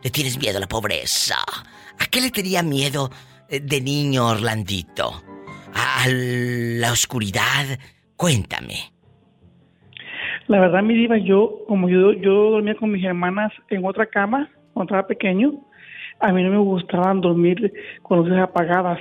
le 0.03 0.09
tienes 0.09 0.38
miedo 0.38 0.57
a 0.57 0.59
la 0.59 0.67
pobreza. 0.67 1.38
¿A 1.99 2.05
qué 2.07 2.21
le 2.21 2.29
tenía 2.29 2.61
miedo 2.61 3.09
eh, 3.49 3.59
de 3.61 3.82
niño, 3.82 4.27
Orlandito? 4.27 5.23
¿A 5.73 6.07
la 6.07 6.91
oscuridad? 6.91 7.79
Cuéntame. 8.17 8.91
La 10.47 10.59
verdad, 10.59 10.84
mi 10.84 10.93
diva, 10.93 11.17
yo, 11.17 11.63
como 11.67 11.88
yo, 11.88 12.11
yo 12.11 12.51
dormía 12.51 12.75
con 12.75 12.91
mis 12.91 13.05
hermanas 13.05 13.53
en 13.69 13.86
otra 13.86 14.05
cama, 14.07 14.49
cuando 14.73 14.93
estaba 14.93 15.07
pequeño, 15.07 15.53
a 16.22 16.32
mí 16.32 16.43
no 16.43 16.51
me 16.51 16.57
gustaban 16.57 17.22
dormir 17.22 17.74
con 18.01 18.19
luces 18.19 18.38
apagadas, 18.38 18.99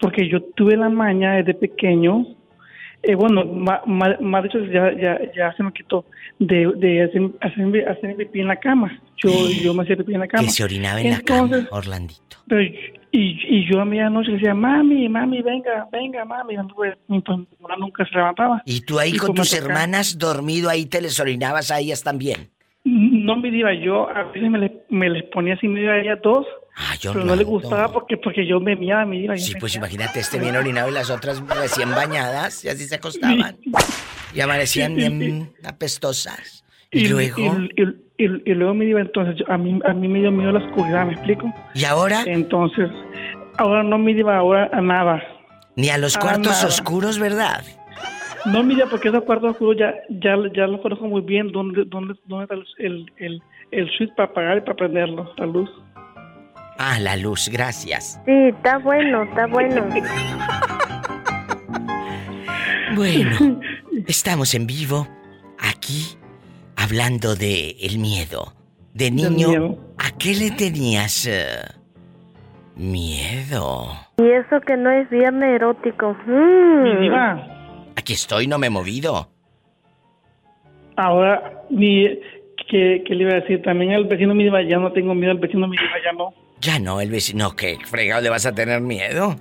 porque 0.00 0.28
yo 0.28 0.42
tuve 0.54 0.76
la 0.76 0.88
maña 0.88 1.34
desde 1.34 1.54
pequeño, 1.54 2.26
eh, 3.02 3.14
bueno, 3.14 3.44
más 3.44 4.42
dicho, 4.42 4.58
ya, 4.66 4.92
ya, 5.00 5.18
ya 5.36 5.52
se 5.56 5.62
me 5.62 5.72
quitó, 5.72 6.04
de, 6.38 6.72
de 6.76 7.04
hacer, 7.04 7.22
hacer, 7.40 7.88
hacer 7.88 8.16
pipí 8.16 8.40
en 8.40 8.48
la 8.48 8.56
cama. 8.56 9.00
Yo, 9.16 9.30
yo 9.62 9.74
me 9.74 9.84
hacía 9.84 9.96
pipí 9.96 10.14
en 10.14 10.20
la 10.20 10.28
cama. 10.28 10.44
Que 10.44 10.50
se 10.50 10.64
orinaba 10.64 11.00
en 11.00 11.10
la 11.10 11.20
cama, 11.20 11.68
Orlandito. 11.70 12.36
Pero, 12.48 12.62
y, 12.62 13.38
y 13.48 13.70
yo 13.70 13.80
a 13.80 13.84
medianoche 13.84 14.32
decía, 14.32 14.54
mami, 14.54 15.08
mami, 15.08 15.40
venga, 15.42 15.88
venga, 15.90 16.24
mami. 16.24 16.56
Pues, 16.74 16.96
pues, 17.06 17.38
nunca 17.78 18.04
se 18.04 18.14
levantaba. 18.14 18.62
¿Y 18.64 18.80
tú 18.80 18.98
ahí 18.98 19.16
con 19.16 19.34
tus 19.34 19.54
hermanas 19.54 20.18
dormido 20.18 20.68
ahí 20.68 20.86
te 20.86 21.00
les 21.00 21.18
orinabas 21.20 21.70
a 21.70 21.78
ellas 21.78 22.02
también? 22.02 22.50
No 23.26 23.34
me 23.34 23.50
diva, 23.50 23.74
yo 23.74 24.08
a 24.08 24.22
veces 24.22 24.48
me, 24.48 24.58
le, 24.58 24.84
me 24.88 25.10
les 25.10 25.24
ponía 25.24 25.54
así 25.54 25.66
medio 25.66 25.90
a 25.90 25.98
ellas 25.98 26.20
dos. 26.22 26.46
Ah, 26.76 26.94
yo 27.00 27.12
pero 27.12 27.24
no, 27.24 27.34
le 27.34 27.42
gustaba 27.42 27.92
porque 27.92 28.16
porque 28.16 28.46
yo 28.46 28.60
me 28.60 28.76
miaba 28.76 29.04
mi 29.04 29.22
diva. 29.22 29.36
Sí, 29.36 29.54
pues 29.58 29.74
imagínate, 29.74 30.20
este 30.20 30.38
bien 30.38 30.54
orinado 30.54 30.88
y 30.90 30.92
las 30.92 31.10
otras 31.10 31.42
recién 31.48 31.90
bañadas 31.90 32.64
y 32.64 32.68
así 32.68 32.86
se 32.86 32.94
acostaban. 32.94 33.58
Y 34.34 34.40
amanecían 34.42 34.94
bien 34.94 35.54
apestosas. 35.64 36.62
Y, 36.90 37.08
luego... 37.08 37.56
Y, 38.18 38.54
luego 38.54 38.74
me 38.74 38.84
diva, 38.84 39.00
entonces, 39.00 39.42
a 39.48 39.56
mí, 39.56 39.80
a 39.86 39.94
mí 39.94 40.08
me 40.08 40.20
dio 40.20 40.30
miedo 40.30 40.52
la 40.52 40.58
oscuridad, 40.58 41.06
¿me 41.06 41.14
explico? 41.14 41.50
¿Y 41.74 41.84
ahora? 41.84 42.22
Entonces, 42.26 42.90
ahora 43.56 43.82
no 43.82 43.96
me 43.96 44.12
iba 44.12 44.36
ahora 44.36 44.68
a 44.74 44.80
nada. 44.82 45.22
Ni 45.74 45.88
a 45.88 45.96
los 45.96 46.18
cuartos 46.18 46.64
oscuros, 46.64 47.18
¿verdad? 47.18 47.64
No, 48.46 48.62
mira, 48.62 48.86
porque 48.86 49.08
esos 49.08 49.24
cuartos 49.24 49.52
oscuros 49.52 49.76
ya, 49.76 49.94
ya, 50.08 50.36
ya 50.54 50.66
los 50.66 50.80
conozco 50.80 51.06
muy 51.06 51.20
bien. 51.20 51.50
¿Dónde, 51.50 51.84
dónde, 51.86 52.14
dónde 52.26 52.44
está 52.44 52.54
el, 52.78 53.06
el, 53.18 53.42
el, 53.70 53.90
switch 53.96 54.14
para 54.14 54.30
apagar 54.30 54.58
y 54.58 54.60
para 54.60 54.76
prenderlo? 54.76 55.32
La 55.36 55.46
luz. 55.46 55.70
Ah, 56.78 56.98
la 57.00 57.16
luz, 57.16 57.48
gracias. 57.52 58.20
Sí, 58.24 58.32
está 58.32 58.78
bueno, 58.78 59.24
está 59.24 59.46
bueno. 59.46 59.84
bueno, 62.94 63.60
estamos 64.06 64.54
en 64.54 64.66
vivo 64.66 65.08
aquí 65.58 66.16
hablando 66.76 67.34
de 67.34 67.76
el 67.80 67.98
miedo. 67.98 68.52
De 68.94 69.10
niño, 69.10 69.76
¿a 69.98 70.16
qué 70.18 70.34
le 70.34 70.50
tenías 70.52 71.26
eh, 71.26 71.44
miedo? 72.76 73.88
Y 74.18 74.30
eso 74.30 74.60
que 74.60 74.76
no 74.76 74.90
es 74.90 75.10
viernes 75.10 75.56
erótico. 75.56 76.16
Mm. 76.26 77.55
Aquí 77.96 78.12
estoy, 78.12 78.46
no 78.46 78.58
me 78.58 78.68
he 78.68 78.70
movido. 78.70 79.28
Ahora, 80.96 81.62
mi, 81.70 82.06
¿qué, 82.68 83.02
le 83.06 83.22
iba 83.22 83.32
a 83.32 83.40
decir? 83.40 83.62
También 83.62 83.92
al 83.92 84.04
vecino 84.04 84.34
me 84.34 84.44
iba, 84.44 84.62
ya 84.62 84.78
no 84.78 84.92
tengo 84.92 85.14
miedo, 85.14 85.32
al 85.32 85.38
vecino 85.38 85.66
me 85.66 85.76
iba, 85.76 86.04
ya 86.04 86.12
no. 86.12 86.32
Ya 86.60 86.78
no, 86.78 87.00
el 87.00 87.10
vecino, 87.10 87.54
¿qué 87.56 87.78
fregado 87.84 88.22
le 88.22 88.30
vas 88.30 88.46
a 88.46 88.54
tener 88.54 88.80
miedo? 88.80 89.36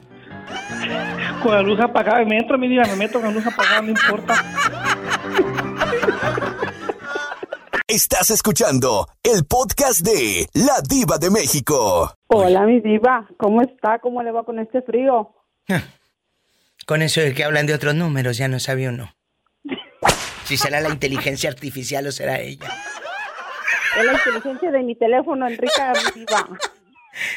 Con 1.44 1.54
la 1.54 1.62
luz 1.62 1.80
apagada, 1.80 2.24
me 2.26 2.38
entro, 2.38 2.58
mi 2.58 2.68
diva, 2.68 2.84
me 2.86 2.96
meto 2.96 3.20
con 3.20 3.30
la 3.30 3.32
luz 3.36 3.46
apagada, 3.46 3.82
no 3.82 3.90
importa. 3.90 4.34
Estás 7.88 8.32
escuchando 8.32 9.08
el 9.22 9.46
podcast 9.46 10.02
de 10.02 10.48
La 10.54 10.82
Diva 10.82 11.20
de 11.20 11.30
México. 11.30 12.12
Hola, 12.28 12.66
mi 12.66 12.80
diva. 12.80 13.28
¿Cómo 13.38 13.62
está? 13.62 14.00
¿Cómo 14.00 14.24
le 14.24 14.32
va 14.32 14.44
con 14.44 14.58
este 14.58 14.82
frío? 14.82 15.36
Con 16.86 17.02
eso 17.02 17.22
de 17.22 17.34
que 17.34 17.44
hablan 17.44 17.66
de 17.66 17.74
otros 17.74 17.96
números, 17.96 18.38
ya 18.38 18.48
no 18.48 18.60
sabe 18.60 18.88
uno. 18.88 19.16
Si 20.46 20.58
será 20.58 20.80
la 20.80 20.90
inteligencia 20.90 21.50
artificial 21.50 22.06
o 22.06 22.12
será 22.12 22.40
ella. 22.40 22.70
Es 23.98 24.06
la 24.06 24.14
inteligencia 24.14 24.70
de 24.70 24.84
mi 24.84 24.96
teléfono, 24.96 25.48
Enrique 25.48 25.72
Diva. 26.14 26.48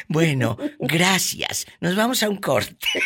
Bueno, 0.09 0.59
gracias. 0.81 1.65
Nos 1.81 1.95
vamos 1.95 2.25
a 2.25 2.29
un 2.29 2.39
corte. 2.39 2.89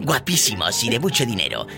Guapísimos 0.00 0.82
y 0.82 0.90
de 0.90 0.98
mucho 0.98 1.24
dinero. 1.24 1.68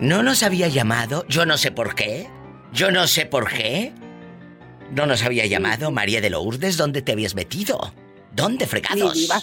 No 0.00 0.22
nos 0.22 0.42
había 0.42 0.68
llamado, 0.68 1.24
yo 1.28 1.46
no 1.46 1.56
sé 1.56 1.72
por 1.72 1.94
qué. 1.94 2.28
Yo 2.72 2.90
no 2.90 3.06
sé 3.06 3.24
por 3.26 3.48
qué. 3.48 3.92
No 4.92 5.06
nos 5.06 5.24
había 5.24 5.46
llamado 5.46 5.90
María 5.90 6.20
de 6.20 6.28
Lourdes, 6.30 6.76
¿dónde 6.76 7.00
te 7.00 7.12
habías 7.12 7.34
metido? 7.34 7.94
¿Dónde 8.32 8.66
fregados? 8.66 9.14
Mi 9.14 9.22
diva, 9.22 9.42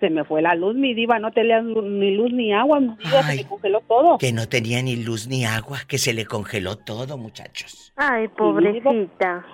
se, 0.00 0.10
me 0.10 0.24
fue 0.24 0.42
la 0.42 0.54
luz, 0.54 0.74
mi 0.74 0.94
diva, 0.94 1.18
no 1.18 1.30
tenía 1.30 1.60
ni 1.60 2.14
luz 2.14 2.32
ni 2.32 2.52
agua, 2.52 2.80
mi 2.80 2.96
diva, 2.96 3.22
se 3.22 3.36
me 3.36 3.48
congeló 3.48 3.80
todo. 3.86 4.18
Que 4.18 4.32
no 4.32 4.48
tenía 4.48 4.82
ni 4.82 4.96
luz 4.96 5.28
ni 5.28 5.44
agua, 5.44 5.78
que 5.86 5.98
se 5.98 6.12
le 6.12 6.24
congeló 6.26 6.76
todo, 6.76 7.18
muchachos. 7.18 7.92
Ay, 7.96 8.28
pobrecita. 8.28 9.44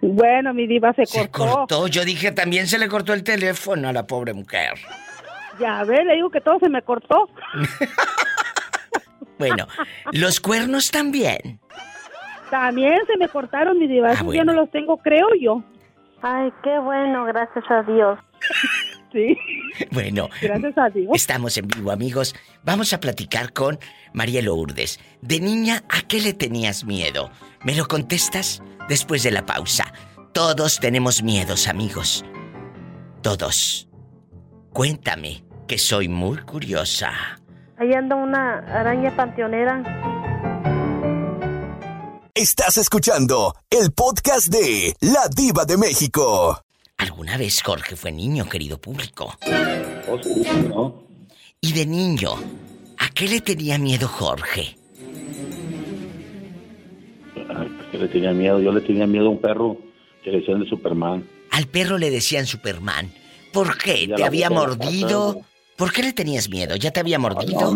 Bueno, 0.03 0.53
mi 0.53 0.67
diva 0.67 0.93
se, 0.93 1.07
se 1.07 1.31
cortó. 1.31 1.87
Yo 1.87 2.05
dije, 2.05 2.33
también 2.33 2.67
se 2.67 2.79
le 2.79 2.89
cortó 2.89 3.15
el 3.15 3.25
teléfono 3.25 3.89
a 3.89 3.93
la 3.93 4.07
pobre 4.07 4.35
mujer. 4.35 4.75
Ya 5.59 5.83
ve, 5.85 6.05
le 6.05 6.17
digo 6.17 6.29
que 6.31 6.43
todo 6.43 6.59
se 6.59 6.69
me 6.69 6.83
cortó. 6.83 7.31
bueno, 9.39 9.67
los 10.13 10.41
cuernos 10.41 10.91
también. 10.91 11.59
También 12.51 12.99
se 13.07 13.17
me 13.17 13.29
cortaron, 13.29 13.79
mi 13.79 13.87
diva. 13.87 14.13
Ah, 14.13 14.23
yo 14.33 14.45
no 14.45 14.53
los 14.53 14.71
tengo, 14.71 14.99
creo 14.99 15.29
yo. 15.41 15.63
Ay, 16.23 16.53
qué 16.63 16.79
bueno, 16.79 17.25
gracias 17.25 17.65
a 17.71 17.83
Dios. 17.83 18.19
sí. 19.13 19.37
Bueno, 19.93 20.29
gracias 20.43 20.77
a 20.77 20.91
Dios. 20.91 21.11
Estamos 21.15 21.57
en 21.57 21.69
vivo, 21.69 21.91
amigos. 21.91 22.35
Vamos 22.65 22.93
a 22.93 23.01
platicar 23.01 23.53
con 23.53 23.79
María 24.13 24.43
Lourdes. 24.43 24.99
De 25.23 25.41
niña, 25.41 25.85
¿a 25.89 26.03
qué 26.03 26.21
le 26.21 26.33
tenías 26.33 26.85
miedo? 26.85 27.31
¿Me 27.65 27.75
lo 27.75 27.87
contestas 27.87 28.63
después 28.89 29.23
de 29.23 29.31
la 29.31 29.47
pausa? 29.47 29.93
Todos 30.33 30.81
tenemos 30.81 31.23
miedos, 31.23 31.69
amigos. 31.69 32.25
Todos. 33.23 33.89
Cuéntame, 34.73 35.45
que 35.67 35.79
soy 35.79 36.09
muy 36.09 36.39
curiosa. 36.39 37.13
Ahí 37.79 37.93
anda 37.95 38.17
una 38.17 38.59
araña 38.59 39.15
panteonera. 39.17 39.83
Estás 42.35 42.79
escuchando 42.79 43.55
el 43.71 43.93
podcast 43.93 44.49
de 44.49 44.95
La 45.01 45.29
Diva 45.35 45.65
de 45.65 45.77
México. 45.77 46.63
¿Alguna 47.01 47.39
vez 47.39 47.63
Jorge 47.63 47.97
fue 47.97 48.13
niño, 48.13 48.47
querido 48.47 48.77
público? 48.77 49.35
Oh, 50.75 51.03
y 51.59 51.73
de 51.73 51.87
niño, 51.87 52.33
¿a 52.99 53.09
qué 53.15 53.27
le 53.27 53.41
tenía 53.41 53.79
miedo 53.79 54.07
Jorge? 54.07 54.77
¿Qué 57.91 57.99
le 57.99 58.09
tenía 58.09 58.33
miedo? 58.33 58.61
Yo 58.61 58.71
le 58.71 58.83
tenía 58.83 59.07
miedo 59.07 59.29
a 59.29 59.31
un 59.31 59.41
perro 59.41 59.79
que 60.23 60.31
le 60.31 60.41
decían 60.41 60.61
de 60.61 60.69
Superman. 60.69 61.27
Al 61.53 61.69
perro 61.69 61.97
le 61.97 62.11
decían 62.11 62.45
Superman. 62.45 63.11
¿Por 63.51 63.79
qué? 63.79 64.07
¿Te 64.15 64.23
había 64.23 64.51
mordido? 64.51 65.41
¿Por 65.79 65.95
qué 65.95 66.03
le 66.03 66.13
tenías 66.13 66.51
miedo? 66.51 66.77
¿Ya 66.77 66.91
te 66.91 67.01
había 67.01 67.19
mordido? 67.19 67.73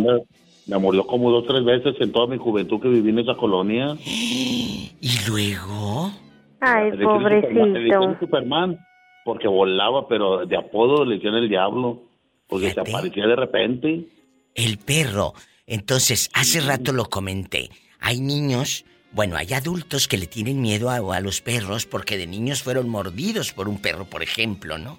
me, 0.67 0.79
mordió 0.79 1.07
como 1.07 1.31
dos 1.31 1.45
o 1.45 1.47
tres 1.47 1.65
veces 1.65 1.95
en 1.99 2.13
toda 2.13 2.27
mi 2.27 2.37
juventud 2.37 2.79
que 2.79 2.89
viví 2.89 3.09
en 3.09 3.21
esa 3.21 3.35
colonia. 3.37 3.97
¿Y 4.05 5.19
luego? 5.27 6.13
Ay, 6.61 6.91
pobrecito. 7.03 7.67
le 7.67 7.81
decían 7.81 8.21
Superman 8.21 8.79
porque 9.25 9.49
volaba, 9.49 10.07
pero 10.07 10.47
de 10.47 10.57
apodo 10.57 11.05
le 11.05 11.17
decían 11.17 11.35
el 11.35 11.49
diablo, 11.49 12.03
porque 12.47 12.73
se 12.73 12.81
aparecía 12.81 13.27
de 13.27 13.37
repente. 13.37 14.09
El 14.55 14.79
perro. 14.79 15.35
Entonces, 15.67 16.31
hace 16.35 16.61
rato 16.61 16.93
lo 16.93 17.07
comenté. 17.07 17.71
Hay 18.01 18.21
niños, 18.21 18.85
bueno, 19.13 19.37
hay 19.37 19.53
adultos 19.55 20.09
que 20.09 20.19
le 20.19 20.27
tienen 20.27 20.61
miedo 20.61 20.91
a, 20.91 20.97
a 20.97 21.21
los 21.21 21.41
perros 21.41 21.87
porque 21.87 22.19
de 22.19 22.27
niños 22.27 22.63
fueron 22.63 22.89
mordidos 22.89 23.53
por 23.53 23.69
un 23.69 23.81
perro, 23.81 24.05
por 24.05 24.23
ejemplo, 24.23 24.77
¿no? 24.77 24.99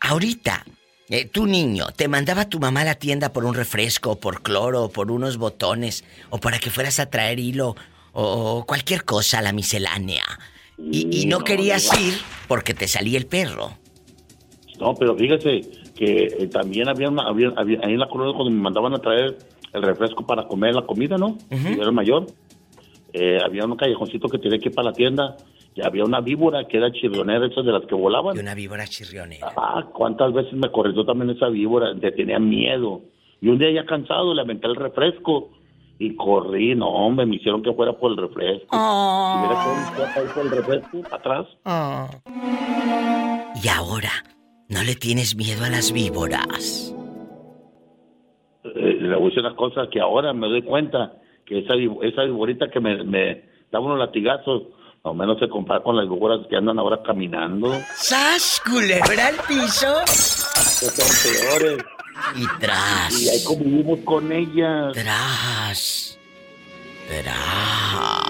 Ahorita, 0.00 0.64
eh, 1.10 1.26
tu 1.26 1.46
niño, 1.46 1.88
te 1.96 2.08
mandaba 2.08 2.48
tu 2.48 2.60
mamá 2.60 2.80
a 2.82 2.84
la 2.84 2.94
tienda 2.94 3.32
por 3.32 3.44
un 3.44 3.54
refresco, 3.54 4.18
por 4.18 4.42
cloro, 4.42 4.88
por 4.88 5.10
unos 5.10 5.36
botones, 5.36 6.04
o 6.30 6.38
para 6.38 6.58
que 6.58 6.70
fueras 6.70 6.98
a 6.98 7.10
traer 7.10 7.38
hilo, 7.38 7.76
o 8.12 8.64
cualquier 8.66 9.04
cosa, 9.04 9.42
la 9.42 9.52
miscelánea. 9.52 10.24
Y, 10.92 11.26
no, 11.26 11.40
querías 11.40 11.90
ir 12.00 12.14
porque 12.48 12.74
te 12.74 12.88
salía 12.88 13.18
el 13.18 13.26
perro. 13.26 13.70
No, 14.78 14.94
pero 14.94 15.14
fíjese 15.14 15.60
que 15.94 16.24
eh, 16.24 16.46
también 16.48 16.88
había, 16.88 17.08
una, 17.08 17.24
había, 17.24 17.52
ahí 17.58 17.92
en 17.92 17.98
la 17.98 18.08
colonia 18.08 18.34
cuando 18.34 18.50
me 18.50 18.60
mandaban 18.60 18.94
a 18.94 18.98
traer 18.98 19.36
el 19.72 19.82
refresco 19.82 20.26
para 20.26 20.46
comer 20.48 20.74
la 20.74 20.82
comida, 20.82 21.16
¿no? 21.16 21.36
Yo 21.50 21.82
era 21.82 21.92
mayor. 21.92 22.26
Eh, 23.12 23.38
había 23.44 23.64
un 23.64 23.76
callejoncito 23.76 24.28
que 24.28 24.38
tenía 24.38 24.58
que 24.58 24.68
ir 24.68 24.74
para 24.74 24.90
la 24.90 24.94
tienda 24.94 25.36
y 25.74 25.82
había 25.82 26.04
una 26.04 26.20
víbora 26.20 26.66
que 26.66 26.78
era 26.78 26.90
chirrionera, 26.92 27.46
esas 27.46 27.64
de 27.64 27.72
las 27.72 27.84
que 27.86 27.94
volaban. 27.94 28.36
Y 28.36 28.40
una 28.40 28.54
víbora 28.54 28.86
chirrionera. 28.86 29.52
Ah, 29.56 29.86
cuántas 29.92 30.32
veces 30.32 30.52
me 30.54 30.70
corrió 30.70 31.04
también 31.04 31.30
esa 31.30 31.48
víbora, 31.48 31.92
le 31.92 32.12
tenía 32.12 32.38
miedo. 32.38 33.02
Y 33.40 33.48
un 33.48 33.58
día 33.58 33.70
ya 33.70 33.86
cansado 33.86 34.34
le 34.34 34.42
aventé 34.42 34.66
el 34.66 34.76
refresco 34.76 35.50
y 36.00 36.16
corrí, 36.16 36.74
no, 36.74 36.88
hombre, 36.88 37.26
me 37.26 37.36
hicieron 37.36 37.62
que 37.62 37.74
fuera 37.74 37.92
por 37.92 38.12
el 38.12 38.16
refresco. 38.16 38.68
Oh. 38.72 39.34
Y 39.36 39.48
mira 39.48 40.32
por 40.34 40.46
el 40.46 40.50
refresco, 40.50 41.02
atrás. 41.14 41.46
Oh. 41.66 42.08
Y 43.62 43.68
ahora, 43.68 44.10
¿no 44.70 44.82
le 44.82 44.94
tienes 44.94 45.36
miedo 45.36 45.62
a 45.62 45.68
las 45.68 45.92
víboras? 45.92 46.96
Eh, 48.64 48.96
le 48.98 49.14
voy 49.14 49.24
a 49.24 49.28
decir 49.28 49.40
una 49.40 49.54
cosa 49.54 49.88
que 49.92 50.00
ahora 50.00 50.32
me 50.32 50.48
doy 50.48 50.62
cuenta 50.62 51.12
que 51.44 51.58
esa, 51.58 51.74
esa 51.74 52.22
víborita 52.22 52.70
que 52.70 52.80
me, 52.80 53.04
me 53.04 53.44
daba 53.70 53.84
unos 53.84 53.98
latigazos, 53.98 54.62
o 55.02 55.12
menos 55.12 55.38
se 55.38 55.50
compara 55.50 55.82
con 55.82 55.96
las 55.96 56.08
víboras 56.08 56.46
que 56.48 56.56
andan 56.56 56.78
ahora 56.78 57.02
caminando. 57.02 57.74
¡Sas, 57.94 58.58
culebra 58.64 59.26
al 59.26 59.36
piso! 59.46 59.86
son 60.06 61.60
peores. 61.60 61.84
Y 62.36 62.46
tras. 62.58 63.20
Y 63.20 63.28
ahí 63.28 63.44
convivimos 63.44 63.98
con 64.04 64.32
ella. 64.32 64.92
Tras. 64.92 66.18
Tras. 67.08 68.20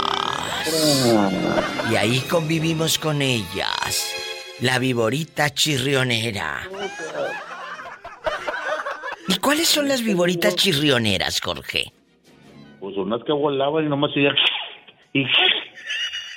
Y 1.90 1.96
ahí 1.96 2.20
convivimos 2.20 2.98
con 2.98 3.22
ellas. 3.22 4.14
La 4.60 4.78
viborita 4.78 5.50
chirrionera. 5.50 6.68
¿Y 9.28 9.36
cuáles 9.36 9.68
son 9.68 9.88
las 9.88 10.02
viboritas 10.02 10.56
chirrioneras, 10.56 11.40
Jorge? 11.40 11.92
Pues 12.80 12.96
unas 12.96 13.22
que 13.24 13.32
volaban 13.32 13.86
y 13.86 13.88
nomás 13.88 14.10
iban... 14.16 14.34
Y, 15.12 15.26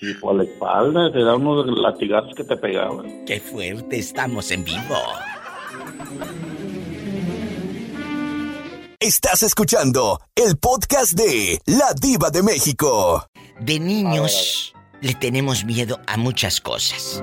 y 0.02 0.14
por 0.16 0.34
la 0.36 0.44
espalda 0.44 1.12
te 1.12 1.24
da 1.24 1.36
unos 1.36 1.68
latigazos 1.78 2.34
que 2.34 2.44
te 2.44 2.58
pegaban. 2.58 3.24
¡Qué 3.26 3.40
fuerte! 3.40 4.00
Estamos 4.00 4.50
en 4.50 4.64
vivo. 4.66 4.98
Estás 9.06 9.44
escuchando 9.44 10.22
el 10.34 10.58
podcast 10.58 11.12
de 11.12 11.60
La 11.66 11.94
Diva 11.94 12.30
de 12.30 12.42
México. 12.42 13.28
De 13.60 13.78
niños 13.78 14.74
le 15.02 15.14
tenemos 15.14 15.66
miedo 15.66 16.00
a 16.08 16.16
muchas 16.16 16.62
cosas. 16.62 17.22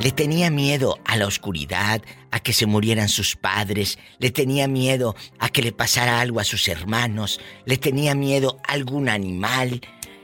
Le 0.00 0.10
tenía 0.10 0.50
miedo 0.50 0.96
a 1.04 1.18
la 1.18 1.26
oscuridad, 1.26 2.00
a 2.30 2.40
que 2.40 2.54
se 2.54 2.64
murieran 2.64 3.10
sus 3.10 3.36
padres, 3.36 3.98
le 4.20 4.30
tenía 4.30 4.68
miedo 4.68 5.14
a 5.38 5.50
que 5.50 5.60
le 5.60 5.72
pasara 5.72 6.18
algo 6.18 6.40
a 6.40 6.44
sus 6.44 6.66
hermanos, 6.66 7.42
le 7.66 7.76
tenía 7.76 8.14
miedo 8.14 8.56
a 8.66 8.72
algún 8.72 9.10
animal, 9.10 9.82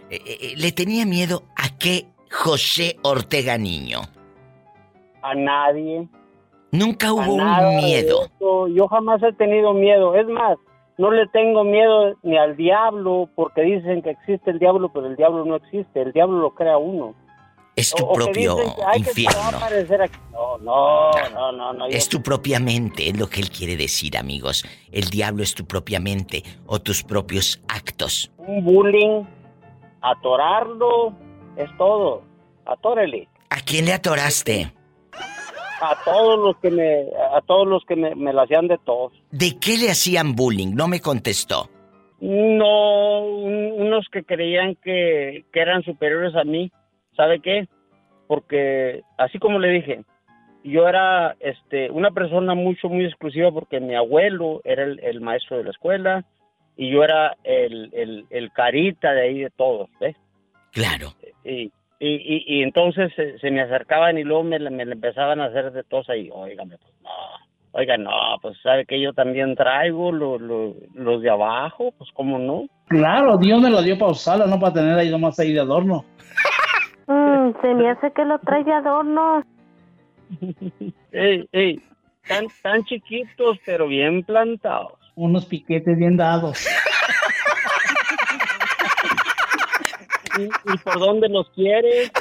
eh, 0.08 0.22
eh, 0.26 0.54
le 0.56 0.72
tenía 0.72 1.04
miedo 1.04 1.42
a 1.54 1.76
qué 1.76 2.06
José 2.30 2.96
Ortega 3.02 3.58
Niño. 3.58 4.00
A 5.20 5.34
nadie. 5.34 6.08
Nunca 6.72 7.12
hubo 7.12 7.34
un 7.34 7.76
miedo. 7.76 8.30
Yo 8.40 8.88
jamás 8.88 9.22
he 9.22 9.34
tenido 9.34 9.74
miedo. 9.74 10.14
Es 10.14 10.26
más, 10.28 10.56
no 10.98 11.12
le 11.12 11.26
tengo 11.28 11.64
miedo 11.64 12.16
ni 12.24 12.36
al 12.36 12.56
diablo, 12.56 13.28
porque 13.36 13.62
dicen 13.62 14.02
que 14.02 14.10
existe 14.10 14.50
el 14.50 14.58
diablo, 14.58 14.92
pero 14.92 15.06
el 15.06 15.16
diablo 15.16 15.44
no 15.44 15.56
existe, 15.56 16.02
el 16.02 16.12
diablo 16.12 16.40
lo 16.40 16.50
crea 16.50 16.76
uno. 16.76 17.14
Es 17.76 17.92
tu 17.92 18.12
propio 18.12 18.56
infierno. 18.96 19.52
No, 20.60 21.12
no, 21.32 21.52
no, 21.52 21.72
no, 21.72 21.86
Es 21.86 22.08
tu 22.08 22.20
propia 22.20 22.58
mente, 22.58 23.08
es 23.08 23.16
lo 23.16 23.28
que 23.28 23.40
él 23.40 23.50
quiere 23.50 23.76
decir, 23.76 24.16
amigos. 24.18 24.64
El 24.90 25.04
diablo 25.04 25.44
es 25.44 25.54
tu 25.54 25.64
propia 25.64 26.00
mente 26.00 26.42
o 26.66 26.80
tus 26.80 27.04
propios 27.04 27.62
actos. 27.68 28.32
Un 28.38 28.64
bullying, 28.64 29.22
atorarlo, 30.00 31.14
es 31.56 31.70
todo. 31.78 32.24
Atórele. 32.66 33.28
¿A 33.50 33.60
quién 33.60 33.84
le 33.84 33.92
atoraste? 33.92 34.72
A 35.80 35.96
todos 36.04 36.38
los 36.38 36.56
que 36.58 36.70
me 36.70 37.06
a 37.34 37.40
todos 37.42 37.66
los 37.66 37.84
que 37.84 37.96
me, 37.96 38.14
me 38.14 38.32
lo 38.32 38.42
hacían 38.42 38.68
de 38.68 38.78
todos. 38.78 39.12
¿De 39.30 39.58
qué 39.60 39.76
le 39.78 39.90
hacían 39.90 40.34
bullying? 40.34 40.74
No 40.74 40.88
me 40.88 41.00
contestó. 41.00 41.68
No, 42.20 43.20
unos 43.20 44.06
que 44.10 44.24
creían 44.24 44.74
que, 44.76 45.44
que 45.52 45.60
eran 45.60 45.82
superiores 45.84 46.34
a 46.34 46.44
mí. 46.44 46.72
¿Sabe 47.16 47.40
qué? 47.40 47.68
Porque 48.26 49.02
así 49.16 49.38
como 49.38 49.58
le 49.58 49.70
dije, 49.70 50.04
yo 50.64 50.88
era 50.88 51.36
este 51.40 51.90
una 51.90 52.10
persona 52.10 52.54
mucho 52.54 52.88
muy 52.88 53.04
exclusiva 53.04 53.50
porque 53.52 53.80
mi 53.80 53.94
abuelo 53.94 54.60
era 54.64 54.84
el, 54.84 55.20
maestro 55.20 55.58
de 55.58 55.64
la 55.64 55.70
escuela 55.70 56.24
y 56.76 56.90
yo 56.90 57.04
era 57.04 57.36
el, 57.44 57.90
el, 57.92 58.26
el 58.30 58.52
carita 58.52 59.12
de 59.12 59.22
ahí 59.22 59.38
de 59.40 59.50
todos, 59.50 59.88
¿ves? 60.00 60.16
Claro. 60.72 61.14
Y, 61.44 61.72
y, 62.00 62.44
y, 62.46 62.62
entonces 62.62 63.12
se, 63.14 63.50
me 63.50 63.60
acercaban 63.60 64.18
y 64.18 64.24
luego 64.24 64.44
me, 64.44 64.58
me 64.58 64.84
empezaban 64.84 65.40
a 65.40 65.46
hacer 65.46 65.72
de 65.72 65.82
tos 65.82 66.08
ahí. 66.08 66.30
Óigame, 66.32 66.78
pues 66.78 66.94
no. 67.02 67.10
Oiga, 67.72 67.96
no, 67.96 68.10
pues 68.40 68.56
sabe 68.62 68.86
que 68.86 69.00
yo 69.00 69.12
también 69.12 69.54
traigo 69.54 70.10
los 70.10 71.22
de 71.22 71.30
abajo, 71.30 71.92
pues 71.96 72.10
cómo 72.14 72.38
no. 72.38 72.64
Claro, 72.88 73.36
Dios 73.36 73.60
me 73.60 73.70
lo 73.70 73.82
dio 73.82 73.98
para 73.98 74.12
usarlo, 74.12 74.46
no 74.46 74.58
para 74.58 74.72
tener 74.72 74.98
ahí 74.98 75.10
nomás 75.10 75.38
ahí 75.38 75.52
de 75.52 75.60
adorno. 75.60 76.04
Mm, 77.10 77.52
se 77.62 77.74
me 77.74 77.88
hace 77.88 78.10
que 78.10 78.22
lo 78.22 78.38
trae 78.40 78.62
de 78.64 78.72
adorno. 78.74 79.42
ey, 81.12 81.48
ey, 81.52 81.80
tan, 82.28 82.48
tan 82.62 82.84
chiquitos, 82.84 83.58
pero 83.64 83.88
bien 83.88 84.22
plantados. 84.24 84.92
Unos 85.14 85.46
piquetes 85.46 85.96
bien 85.96 86.18
dados. 86.18 86.68
¿Y, 90.38 90.48
por 90.78 90.98
dónde 90.98 91.28
los 91.28 91.50
quieres? 91.50 92.10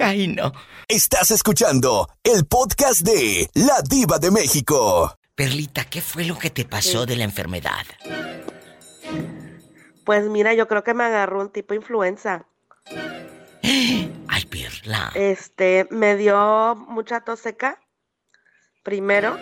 Ay, 0.00 0.28
no. 0.28 0.52
Estás 0.88 1.30
escuchando 1.30 2.08
el 2.22 2.44
podcast 2.46 3.00
de 3.00 3.48
La 3.54 3.80
Diva 3.82 4.18
de 4.18 4.30
México. 4.30 5.16
Perlita, 5.34 5.84
¿qué 5.84 6.02
fue 6.02 6.24
lo 6.24 6.38
que 6.38 6.50
te 6.50 6.64
pasó 6.64 7.04
de 7.06 7.16
la 7.16 7.24
enfermedad? 7.24 7.84
Pues 10.04 10.28
mira, 10.28 10.54
yo 10.54 10.68
creo 10.68 10.84
que 10.84 10.94
me 10.94 11.02
agarró 11.04 11.40
un 11.40 11.50
tipo 11.50 11.74
influenza. 11.74 12.46
Ay, 13.62 14.44
Perla. 14.50 15.10
Este, 15.14 15.88
me 15.90 16.16
dio 16.16 16.76
mucha 16.76 17.22
tos 17.22 17.40
seca 17.40 17.80
primero 18.82 19.38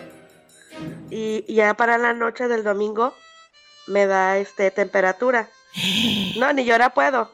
y 1.11 1.45
ya 1.53 1.75
para 1.75 1.99
la 1.99 2.15
noche 2.15 2.47
del 2.49 2.65
domingo 2.65 3.15
me 3.87 4.07
da 4.07 4.39
este 4.39 4.71
temperatura. 4.71 5.49
No, 6.37 6.53
ni 6.53 6.65
llorar 6.65 6.95
puedo. 6.95 7.33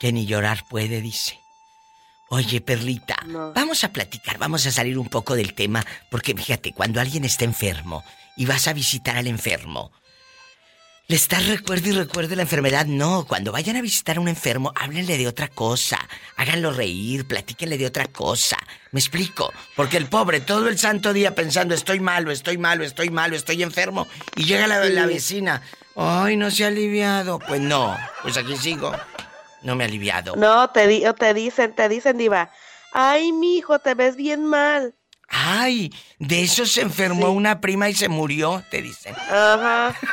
que 0.00 0.12
ni 0.12 0.26
llorar 0.26 0.64
puede, 0.68 1.00
dice. 1.00 1.40
Oye, 2.30 2.60
Perlita, 2.60 3.16
vamos 3.54 3.84
a 3.84 3.92
platicar, 3.92 4.38
vamos 4.38 4.66
a 4.66 4.70
salir 4.70 4.98
un 4.98 5.08
poco 5.08 5.34
del 5.36 5.54
tema, 5.54 5.84
porque 6.10 6.34
fíjate, 6.34 6.72
cuando 6.72 7.00
alguien 7.00 7.24
está 7.24 7.44
enfermo 7.44 8.02
y 8.36 8.46
vas 8.46 8.66
a 8.66 8.72
visitar 8.72 9.16
al 9.16 9.26
enfermo, 9.26 9.92
¿Le 11.06 11.16
estás 11.16 11.46
recuerdo 11.48 11.90
y 11.90 11.92
recuerde 11.92 12.34
la 12.34 12.42
enfermedad? 12.42 12.86
No, 12.86 13.26
cuando 13.26 13.52
vayan 13.52 13.76
a 13.76 13.82
visitar 13.82 14.16
a 14.16 14.20
un 14.20 14.28
enfermo, 14.28 14.72
háblenle 14.74 15.18
de 15.18 15.28
otra 15.28 15.48
cosa. 15.48 15.98
Háganlo 16.36 16.72
reír, 16.72 17.26
platíquenle 17.26 17.76
de 17.76 17.84
otra 17.84 18.06
cosa. 18.06 18.56
¿Me 18.90 19.00
explico? 19.00 19.52
Porque 19.76 19.98
el 19.98 20.06
pobre 20.06 20.40
todo 20.40 20.66
el 20.66 20.78
santo 20.78 21.12
día 21.12 21.34
pensando 21.34 21.74
estoy 21.74 22.00
malo, 22.00 22.30
estoy 22.30 22.56
malo, 22.56 22.84
estoy 22.84 23.10
malo, 23.10 23.36
estoy 23.36 23.62
enfermo. 23.62 24.06
Y 24.36 24.44
llega 24.44 24.66
la, 24.66 24.82
la 24.86 25.04
vecina. 25.04 25.60
Ay, 25.94 26.38
no 26.38 26.50
se 26.50 26.64
ha 26.64 26.68
aliviado. 26.68 27.38
Pues 27.38 27.60
no, 27.60 27.94
pues 28.22 28.38
aquí 28.38 28.56
sigo. 28.56 28.90
No 29.60 29.76
me 29.76 29.84
ha 29.84 29.88
aliviado. 29.88 30.36
No, 30.36 30.70
te, 30.70 31.12
te 31.18 31.34
dicen, 31.34 31.74
te 31.74 31.90
dicen, 31.90 32.16
Diva. 32.16 32.50
Ay, 32.92 33.30
mi 33.32 33.58
hijo, 33.58 33.78
te 33.78 33.92
ves 33.94 34.16
bien 34.16 34.46
mal. 34.46 34.94
Ay, 35.28 35.92
de 36.18 36.42
eso 36.42 36.64
se 36.64 36.80
enfermó 36.80 37.28
una 37.30 37.60
prima 37.60 37.90
y 37.90 37.94
se 37.94 38.08
murió, 38.08 38.64
te 38.70 38.80
dicen. 38.80 39.14
Ajá. 39.16 39.94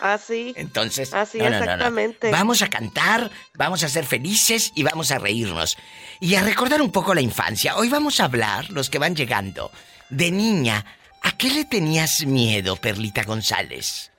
Así. 0.00 0.54
Entonces, 0.56 1.12
así 1.12 1.40
exactamente. 1.40 2.30
vamos 2.30 2.62
a 2.62 2.68
cantar, 2.68 3.30
vamos 3.54 3.82
a 3.82 3.88
ser 3.88 4.04
felices 4.04 4.72
y 4.74 4.82
vamos 4.82 5.10
a 5.10 5.18
reírnos. 5.18 5.76
Y 6.20 6.34
a 6.34 6.42
recordar 6.42 6.80
un 6.82 6.92
poco 6.92 7.14
la 7.14 7.20
infancia. 7.20 7.76
Hoy 7.76 7.88
vamos 7.88 8.20
a 8.20 8.24
hablar, 8.24 8.70
los 8.70 8.90
que 8.90 8.98
van 8.98 9.16
llegando, 9.16 9.70
de 10.08 10.30
niña. 10.30 10.84
¿A 11.22 11.36
qué 11.36 11.50
le 11.50 11.64
tenías 11.64 12.24
miedo, 12.24 12.76
Perlita 12.76 13.24
González? 13.24 14.12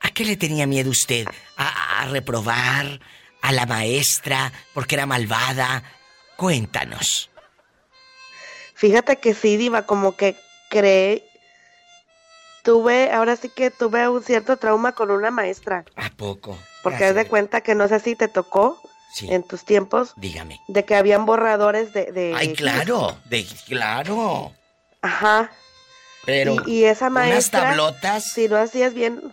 ¿A 0.00 0.10
qué 0.10 0.24
le 0.24 0.36
tenía 0.36 0.66
miedo 0.66 0.90
usted? 0.90 1.26
¿A, 1.56 2.02
a 2.02 2.06
reprobar? 2.06 3.00
¿A 3.42 3.52
la 3.52 3.66
maestra 3.66 4.52
porque 4.72 4.94
era 4.94 5.06
malvada? 5.06 5.82
Cuéntanos. 6.36 7.30
Fíjate 8.74 9.16
que 9.16 9.34
sí, 9.34 9.56
Diva, 9.56 9.86
como 9.86 10.16
que 10.16 10.36
cree 10.70 11.27
tuve, 12.68 13.10
ahora 13.10 13.34
sí 13.34 13.48
que 13.48 13.70
tuve 13.70 14.06
un 14.10 14.22
cierto 14.22 14.58
trauma 14.58 14.92
con 14.92 15.10
una 15.10 15.30
maestra. 15.30 15.86
¿A 15.96 16.10
poco? 16.10 16.58
Porque 16.82 17.06
haz 17.06 17.14
de 17.14 17.26
cuenta 17.26 17.62
que 17.62 17.74
no 17.74 17.88
sé 17.88 17.98
si 17.98 18.14
te 18.14 18.28
tocó 18.28 18.78
en 19.22 19.42
tus 19.42 19.64
tiempos. 19.64 20.12
Dígame. 20.16 20.60
De 20.68 20.84
que 20.84 20.94
habían 20.94 21.24
borradores 21.24 21.94
de... 21.94 22.12
de 22.12 22.34
Ay, 22.36 22.52
claro, 22.52 23.18
de 23.24 23.46
claro. 23.66 24.52
Ajá. 25.00 25.50
Pero... 26.26 26.56
Y, 26.66 26.84
esa 26.84 27.08
maestra... 27.08 27.60
Unas 27.60 27.70
tablotas. 27.70 28.32
Si 28.32 28.48
no 28.48 28.58
hacías 28.58 28.92
bien... 28.92 29.32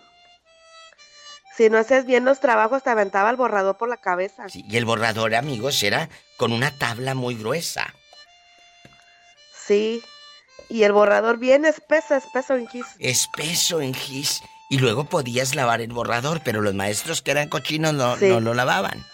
Si 1.58 1.68
no 1.68 1.76
hacías 1.76 2.06
bien 2.06 2.24
los 2.24 2.40
trabajos, 2.40 2.84
te 2.84 2.88
aventaba 2.88 3.28
el 3.28 3.36
borrador 3.36 3.76
por 3.76 3.90
la 3.90 3.98
cabeza. 3.98 4.48
Sí, 4.48 4.64
y 4.66 4.78
el 4.78 4.86
borrador, 4.86 5.34
amigos, 5.34 5.82
era 5.82 6.08
con 6.38 6.52
una 6.52 6.70
tabla 6.70 7.14
muy 7.14 7.34
gruesa. 7.34 7.92
Sí, 9.52 10.02
y 10.68 10.82
el 10.82 10.92
borrador 10.92 11.38
bien 11.38 11.64
espeso, 11.64 12.14
espeso 12.14 12.54
en 12.54 12.68
gis. 12.68 12.86
Espeso 12.98 13.80
en 13.80 13.94
gis. 13.94 14.42
Y 14.68 14.78
luego 14.78 15.04
podías 15.04 15.54
lavar 15.54 15.80
el 15.80 15.92
borrador, 15.92 16.40
pero 16.44 16.60
los 16.60 16.74
maestros 16.74 17.22
que 17.22 17.30
eran 17.30 17.48
cochinos 17.48 17.94
no, 17.94 18.16
no 18.16 18.40
lo 18.40 18.52
lavaban. 18.52 19.04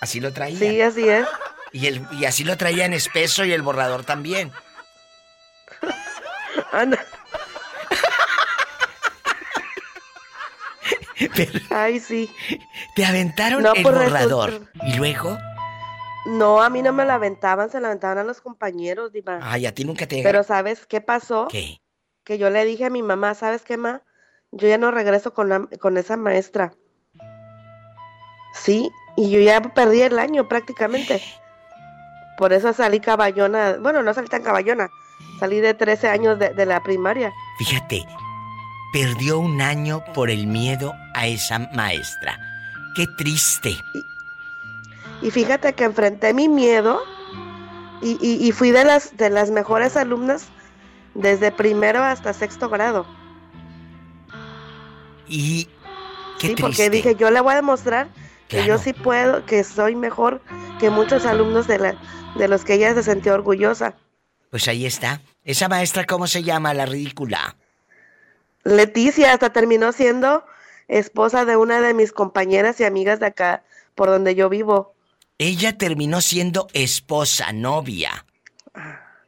Así 0.00 0.20
lo 0.20 0.32
traían. 0.32 0.58
Sí, 0.58 0.80
así 0.80 1.08
es. 1.08 1.26
Y, 1.72 1.86
el, 1.86 2.06
y 2.12 2.24
así 2.24 2.44
lo 2.44 2.56
traían 2.56 2.92
espeso 2.92 3.44
y 3.44 3.52
el 3.52 3.62
borrador 3.62 4.04
también. 4.04 4.52
Anda. 6.72 7.04
Ay, 11.70 12.00
sí. 12.00 12.30
Te 12.94 13.04
aventaron 13.04 13.66
el 13.66 13.82
pues 13.82 13.94
borrador. 13.94 14.68
¿Y 14.86 14.94
luego? 14.94 15.38
No, 16.26 16.62
a 16.62 16.68
mí 16.68 16.82
no 16.82 16.92
me 16.92 17.04
la 17.04 17.14
aventaban, 17.14 17.70
se 17.70 17.80
la 17.80 17.88
aventaban 17.88 18.18
a 18.18 18.24
los 18.24 18.40
compañeros, 18.40 19.12
Diva. 19.12 19.38
Ay, 19.42 19.66
a 19.66 19.74
ti 19.74 19.84
nunca 19.84 20.06
te... 20.06 20.22
Pero 20.22 20.42
¿sabes 20.42 20.86
qué 20.86 21.00
pasó? 21.00 21.48
¿Qué? 21.48 21.80
Que 22.24 22.36
yo 22.36 22.50
le 22.50 22.64
dije 22.64 22.84
a 22.84 22.90
mi 22.90 23.02
mamá, 23.02 23.34
¿sabes 23.34 23.62
qué, 23.62 23.76
ma? 23.76 24.02
Yo 24.52 24.68
ya 24.68 24.78
no 24.78 24.90
regreso 24.90 25.32
con, 25.32 25.68
con 25.80 25.96
esa 25.96 26.16
maestra. 26.16 26.72
Sí, 28.52 28.90
y 29.16 29.30
yo 29.30 29.40
ya 29.40 29.60
perdí 29.60 30.02
el 30.02 30.18
año 30.18 30.48
prácticamente. 30.48 31.22
Por 32.38 32.52
eso 32.52 32.72
salí 32.72 33.00
caballona, 33.00 33.76
bueno, 33.80 34.02
no 34.02 34.14
salí 34.14 34.28
tan 34.28 34.42
caballona, 34.42 34.88
salí 35.38 35.60
de 35.60 35.74
13 35.74 36.08
años 36.08 36.38
de, 36.38 36.66
la 36.66 36.82
primaria. 36.82 37.32
Fíjate, 37.58 38.02
perdió 38.94 39.38
un 39.38 39.60
año 39.60 40.02
por 40.14 40.30
el 40.30 40.46
miedo 40.46 40.94
a 41.14 41.26
esa 41.26 41.58
maestra. 41.74 42.38
Qué 42.96 43.06
triste. 43.18 43.70
Y 43.70 44.02
fíjate 45.28 45.74
que 45.74 45.84
enfrenté 45.84 46.32
mi 46.32 46.48
miedo 46.48 47.02
y, 48.00 48.52
fui 48.52 48.70
de 48.70 48.84
las, 48.84 49.16
de 49.16 49.28
las 49.28 49.50
mejores 49.50 49.96
alumnas 49.96 50.46
desde 51.14 51.52
primero 51.52 52.02
hasta 52.02 52.32
sexto 52.32 52.68
grado. 52.70 53.06
Y 55.26 55.68
qué 56.38 56.48
sí, 56.48 56.54
porque 56.58 56.88
dije, 56.88 57.14
yo 57.14 57.30
le 57.30 57.40
voy 57.40 57.52
a 57.52 57.56
demostrar 57.56 58.08
que 58.48 58.64
yo 58.64 58.78
sí 58.78 58.92
puedo, 58.92 59.44
que 59.46 59.62
soy 59.62 59.94
mejor 59.94 60.40
que 60.78 60.90
muchos 60.90 61.26
alumnos 61.26 61.66
de, 61.66 61.78
la, 61.78 61.96
de 62.36 62.48
los 62.48 62.64
que 62.64 62.74
ella 62.74 62.94
se 62.94 63.02
sintió 63.02 63.34
orgullosa. 63.34 63.94
Pues 64.50 64.66
ahí 64.66 64.86
está. 64.86 65.20
¿Esa 65.44 65.68
maestra 65.68 66.04
cómo 66.04 66.26
se 66.26 66.42
llama, 66.42 66.74
la 66.74 66.86
ridícula? 66.86 67.56
Leticia, 68.64 69.32
hasta 69.32 69.52
terminó 69.52 69.92
siendo 69.92 70.44
esposa 70.88 71.44
de 71.44 71.56
una 71.56 71.80
de 71.80 71.94
mis 71.94 72.12
compañeras 72.12 72.80
y 72.80 72.84
amigas 72.84 73.20
de 73.20 73.26
acá, 73.26 73.62
por 73.94 74.08
donde 74.08 74.34
yo 74.34 74.48
vivo. 74.48 74.94
Ella 75.40 75.78
terminó 75.78 76.20
siendo 76.20 76.66
esposa, 76.74 77.50
novia 77.54 78.26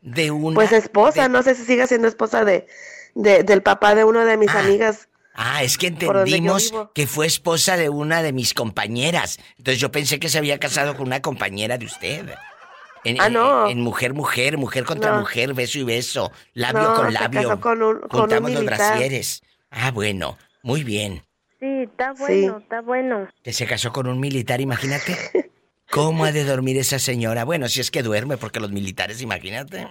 de 0.02 0.30
una. 0.30 0.54
Pues 0.56 0.70
esposa, 0.72 1.26
no 1.30 1.42
sé 1.42 1.54
si 1.54 1.64
sigue 1.64 1.86
siendo 1.86 2.06
esposa 2.06 2.44
de, 2.44 2.66
del 3.14 3.62
papá 3.62 3.94
de 3.94 4.04
una 4.04 4.26
de 4.26 4.36
mis 4.36 4.50
ah. 4.50 4.58
amigas. 4.58 5.08
Ah, 5.34 5.62
es 5.62 5.78
que 5.78 5.86
entendimos 5.86 6.70
que 6.94 7.06
fue 7.06 7.24
esposa 7.24 7.78
de 7.78 7.88
una 7.88 8.22
de 8.22 8.34
mis 8.34 8.52
compañeras. 8.52 9.38
Entonces 9.56 9.80
yo 9.80 9.90
pensé 9.90 10.20
que 10.20 10.28
se 10.28 10.36
había 10.36 10.58
casado 10.58 10.94
con 10.98 11.06
una 11.06 11.22
compañera 11.22 11.78
de 11.78 11.86
usted. 11.86 12.34
En, 13.04 13.18
ah, 13.18 13.30
no. 13.30 13.70
En, 13.70 13.80
mujer, 13.80 14.12
mujer, 14.12 14.58
mujer 14.58 14.84
contra 14.84 15.18
mujer, 15.18 15.54
beso 15.54 15.78
y 15.78 15.84
beso, 15.84 16.30
labio 16.52 16.92
con 16.92 17.14
labio. 17.14 17.40
Se 17.40 17.46
casó 17.46 17.60
con 17.62 17.82
un, 17.82 18.00
Juntamos 18.02 18.50
los 18.50 18.66
brasieres. 18.66 19.42
Ah, 19.70 19.90
bueno, 19.90 20.36
muy 20.62 20.84
bien. 20.84 21.24
Sí, 21.58 21.84
está 21.84 22.12
bueno, 22.12 22.58
está 22.58 22.82
bueno. 22.82 23.28
Que 23.42 23.54
se 23.54 23.64
casó 23.64 23.94
con 23.94 24.08
un 24.08 24.20
militar, 24.20 24.60
imagínate. 24.60 25.16
¿Cómo 25.92 26.24
ha 26.24 26.32
de 26.32 26.44
dormir 26.44 26.78
esa 26.78 26.98
señora? 26.98 27.44
Bueno, 27.44 27.68
si 27.68 27.82
es 27.82 27.90
que 27.90 28.02
duerme, 28.02 28.38
porque 28.38 28.60
los 28.60 28.72
militares, 28.72 29.20
imagínate. 29.20 29.86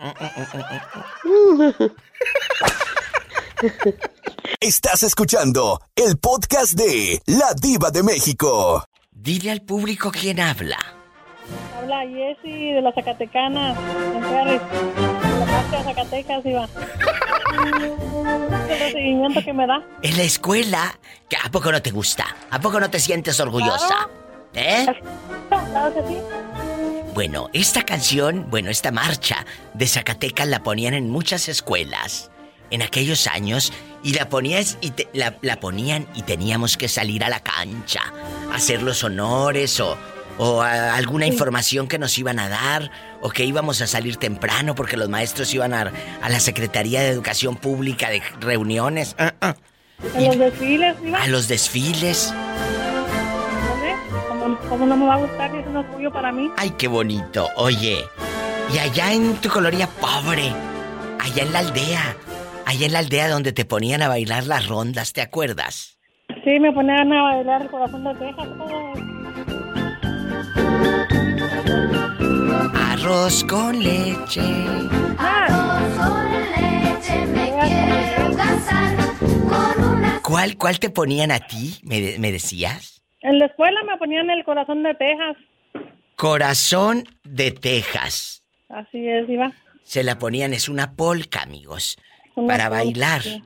Estás 4.60 5.04
escuchando 5.04 5.80
el 5.96 6.18
podcast 6.18 6.74
de 6.74 7.22
La 7.28 7.54
Diva 7.54 7.92
de 7.92 8.02
México. 8.02 8.84
Dile 9.12 9.52
al 9.52 9.62
público 9.62 10.12
quién 10.12 10.40
habla. 10.40 10.80
Habla 11.78 12.02
Jessy 12.08 12.72
de 12.74 12.82
la 12.82 12.92
Zacatecana, 12.94 13.76
en 14.16 14.24
Ferris. 14.24 14.62
De 15.22 15.40
la 15.40 15.46
parte 15.46 15.78
de 15.78 15.84
Zacatecas, 15.84 16.46
Iba. 16.48 16.68
el 18.70 18.80
recibimiento 18.80 19.44
que 19.44 19.54
me 19.54 19.68
da. 19.68 19.84
En 20.02 20.18
la 20.18 20.24
escuela, 20.24 21.00
¿a 21.46 21.52
poco 21.52 21.72
no 21.72 21.80
te 21.80 21.92
gusta? 21.92 22.26
¿A 22.50 22.60
poco 22.60 22.80
no 22.80 22.90
te 22.90 23.00
sientes 23.00 23.40
orgullosa? 23.40 24.10
¿Eh? 24.54 24.86
Bueno, 27.14 27.50
esta 27.54 27.84
canción, 27.84 28.50
bueno, 28.50 28.70
esta 28.70 28.92
marcha 28.92 29.46
de 29.74 29.88
Zacatecas 29.88 30.48
la 30.48 30.64
ponían 30.64 30.94
en 30.94 31.10
muchas 31.10 31.48
escuelas 31.50 32.32
en 32.70 32.82
aquellos 32.82 33.28
años 33.28 33.72
y 34.04 34.14
la 34.14 34.30
ponías 34.30 34.78
y 34.82 34.94
la, 35.14 35.60
ponían 35.60 36.08
y 36.16 36.24
teníamos 36.24 36.78
que 36.78 36.88
salir 36.88 37.24
a 37.24 37.30
la 37.30 37.42
cancha, 37.42 38.02
hacer 38.54 38.82
los 38.82 39.04
honores 39.04 39.80
o, 39.80 39.98
o 40.38 40.62
alguna 40.62 41.28
información 41.28 41.88
que 41.88 42.00
nos 42.00 42.18
iban 42.18 42.40
a 42.40 42.50
dar 42.50 42.90
o 43.22 43.30
que 43.30 43.44
íbamos 43.44 43.82
a 43.82 43.88
salir 43.88 44.16
temprano 44.16 44.74
porque 44.74 44.98
los 44.98 45.10
maestros 45.10 45.54
iban 45.54 45.74
a, 45.74 45.92
a 46.22 46.30
la 46.30 46.40
Secretaría 46.40 47.02
de 47.02 47.10
Educación 47.10 47.58
Pública 47.58 48.10
de 48.10 48.24
reuniones. 48.40 49.16
Ah, 49.20 49.34
ah. 49.42 49.56
¿A 50.16 50.22
los 50.22 50.40
desfiles? 50.40 50.96
A 51.16 51.28
los 51.28 51.48
desfiles. 51.48 52.34
¿Cómo 54.72 54.86
no 54.86 54.96
me 54.96 55.06
va 55.06 55.16
a 55.16 55.18
gustar 55.18 55.52
si 55.52 55.58
es 55.58 55.68
un 55.68 55.76
orgullo 55.76 56.10
para 56.14 56.32
mí? 56.32 56.50
Ay, 56.56 56.70
qué 56.78 56.88
bonito. 56.88 57.50
Oye, 57.58 58.06
y 58.74 58.78
allá 58.78 59.12
en 59.12 59.36
tu 59.36 59.50
colonia 59.50 59.86
pobre, 60.00 60.50
allá 61.20 61.44
en 61.44 61.52
la 61.52 61.60
aldea, 61.60 62.16
allá 62.66 62.86
en 62.86 62.94
la 62.94 63.00
aldea 63.00 63.28
donde 63.28 63.52
te 63.52 63.66
ponían 63.66 64.02
a 64.02 64.08
bailar 64.08 64.48
las 64.48 64.70
rondas, 64.70 65.12
¿te 65.12 65.20
acuerdas? 65.20 65.98
Sí, 66.46 66.58
me 66.58 66.72
ponían 66.72 67.12
a 67.12 67.22
bailar 67.22 67.64
el 67.64 67.70
corazón 67.70 68.06
de 68.06 68.16
Texas. 68.16 68.48
Arroz 72.74 73.44
con 73.44 73.78
leche. 73.78 74.42
Arroz 75.18 75.98
con 75.98 76.32
leche, 76.32 77.26
me 77.26 77.52
quiero 77.60 78.38
casar 78.38 78.96
con 79.20 79.84
una... 79.84 80.22
¿Cuál, 80.24 80.56
cuál 80.56 80.80
te 80.80 80.90
ponían 80.90 81.32
a 81.32 81.42
ti? 81.42 81.78
¿Me, 81.84 82.16
me 82.20 82.32
decías? 82.32 83.01
En 83.22 83.38
la 83.38 83.46
escuela 83.46 83.84
me 83.84 83.98
ponían 83.98 84.30
el 84.30 84.44
corazón 84.44 84.84
de 84.84 84.94
Texas. 84.96 85.38
Corazón 86.16 87.04
de 87.24 87.52
Texas. 87.52 88.44
Así 88.70 89.08
es, 89.08 89.30
Iba. 89.30 89.52
Se 89.84 90.04
la 90.04 90.18
ponían, 90.18 90.54
es 90.54 90.70
una 90.70 90.94
polca, 90.96 91.42
amigos. 91.42 91.98
para 92.48 92.70
bailar. 92.70 93.22
sí. 93.22 93.44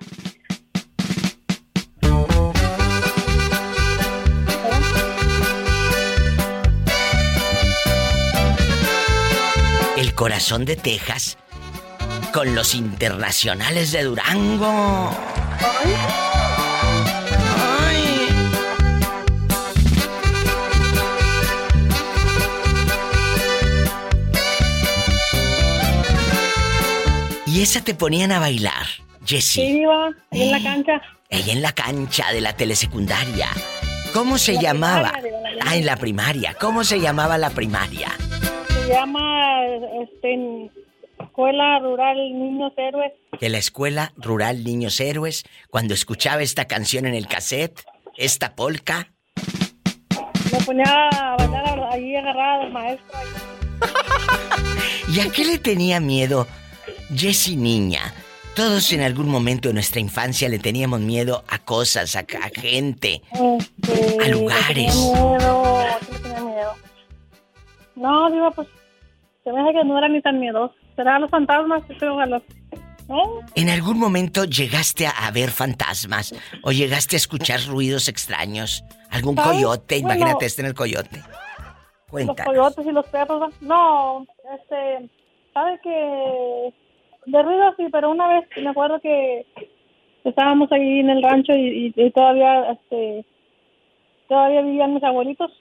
El 9.97 10.13
corazón 10.13 10.65
de 10.65 10.75
Texas 10.75 11.37
con 12.33 12.53
los 12.53 12.75
internacionales 12.75 13.91
de 13.93 14.03
Durango. 14.03 15.09
Ay. 15.59 16.44
Y 27.55 27.61
esa 27.61 27.81
te 27.81 27.95
ponían 27.95 28.33
a 28.33 28.39
bailar, 28.39 28.85
Sí, 29.23 29.35
Jessie. 29.37 29.63
Iba, 29.79 30.09
ahí 30.31 30.41
en 30.41 30.51
la 30.51 30.61
cancha. 30.61 31.01
Ella 31.29 31.53
en 31.53 31.61
la 31.61 31.71
cancha 31.71 32.33
de 32.33 32.41
la 32.41 32.51
telesecundaria. 32.51 33.47
¿Cómo 34.11 34.37
se 34.37 34.55
La 34.55 34.61
llamaba? 34.61 35.11
primaria, 35.13 35.51
Diva, 35.53 35.63
Ah, 35.65 35.75
en 35.77 35.85
la 35.85 35.95
primaria. 35.95 36.53
¿Cómo 36.59 36.83
se 36.83 36.99
llamaba 36.99 37.37
la 37.37 37.49
primaria? 37.51 38.09
Se 38.67 38.89
llama 38.89 39.63
este, 40.03 40.69
Escuela 41.23 41.79
Rural 41.79 42.17
Niños 42.17 42.73
Héroes. 42.75 43.13
De 43.39 43.47
la 43.47 43.57
escuela 43.57 44.11
rural 44.17 44.65
Niños 44.65 44.99
Héroes, 44.99 45.45
cuando 45.69 45.93
escuchaba 45.93 46.41
esta 46.41 46.65
canción 46.65 47.05
en 47.05 47.15
el 47.15 47.25
cassette, 47.27 47.81
esta 48.17 48.53
polca. 48.53 49.13
Me 50.51 50.59
ponía 50.65 51.09
a 51.09 51.37
bailar 51.37 51.87
ahí 51.93 52.17
agarrada 52.17 52.63
del 52.65 52.73
maestro. 52.73 53.17
¿Y 55.07 55.21
a 55.21 55.29
qué 55.31 55.45
le 55.45 55.57
tenía 55.57 56.01
miedo 56.01 56.47
Jessie 57.13 57.57
niña? 57.57 58.13
Todos 58.55 58.93
en 58.93 59.01
algún 59.01 59.27
momento 59.27 59.67
de 59.67 59.73
nuestra 59.73 59.99
infancia 59.99 60.47
le 60.47 60.59
teníamos 60.59 61.01
miedo 61.01 61.43
a 61.49 61.59
cosas, 61.59 62.15
a, 62.15 62.19
a 62.19 62.49
gente, 62.53 63.21
Este, 63.33 64.23
a 64.23 64.27
lugares. 64.29 64.95
Miedo, 64.95 65.79
¿a 65.79 65.99
qué 65.99 66.13
le 66.13 66.19
tenía 66.19 66.39
miedo? 66.39 66.73
No, 67.95 68.31
digo, 68.31 68.51
pues, 68.51 68.67
se 69.43 69.51
me 69.51 69.61
hace 69.61 69.73
que 69.73 69.83
no 69.83 69.97
era 69.97 70.07
ni 70.07 70.21
tan 70.21 70.39
miedoso. 70.39 70.73
Será 70.95 71.19
los 71.19 71.29
fantasmas, 71.29 71.83
a 71.83 72.25
los... 72.27 72.43
¿No? 73.09 73.21
¿En 73.55 73.69
algún 73.69 73.99
momento 73.99 74.45
llegaste 74.45 75.05
a, 75.05 75.29
ver 75.31 75.51
fantasmas 75.51 76.33
o 76.63 76.71
llegaste 76.71 77.15
a 77.15 77.17
escuchar 77.17 77.59
ruidos 77.67 78.07
extraños? 78.07 78.83
¿Algún 79.11 79.35
¿Sabes? 79.35 79.51
coyote? 79.51 79.99
Bueno. 80.01 80.15
Imagínate 80.15 80.45
este 80.45 80.61
en 80.61 80.67
el 80.67 80.73
coyote. 80.73 81.17
Los 81.17 82.09
Cuenta. 82.09 82.45
coyotes 82.45 82.85
y 82.85 82.91
los 82.91 83.05
perros. 83.07 83.53
No, 83.61 84.25
este, 84.57 85.09
sabe 85.53 85.79
que 85.83 86.73
de 87.25 87.41
ruido 87.43 87.73
sí, 87.77 87.87
pero 87.91 88.09
una 88.11 88.27
vez 88.27 88.45
me 88.57 88.69
acuerdo 88.69 88.99
que 88.99 89.45
estábamos 90.23 90.71
ahí 90.71 90.99
en 90.99 91.09
el 91.09 91.23
rancho 91.23 91.53
y, 91.53 91.93
y- 91.95 92.01
y 92.01 92.11
todavía, 92.11 92.71
este, 92.71 93.25
todavía 94.27 94.61
vivían 94.61 94.93
mis 94.93 95.03
abuelitos. 95.03 95.51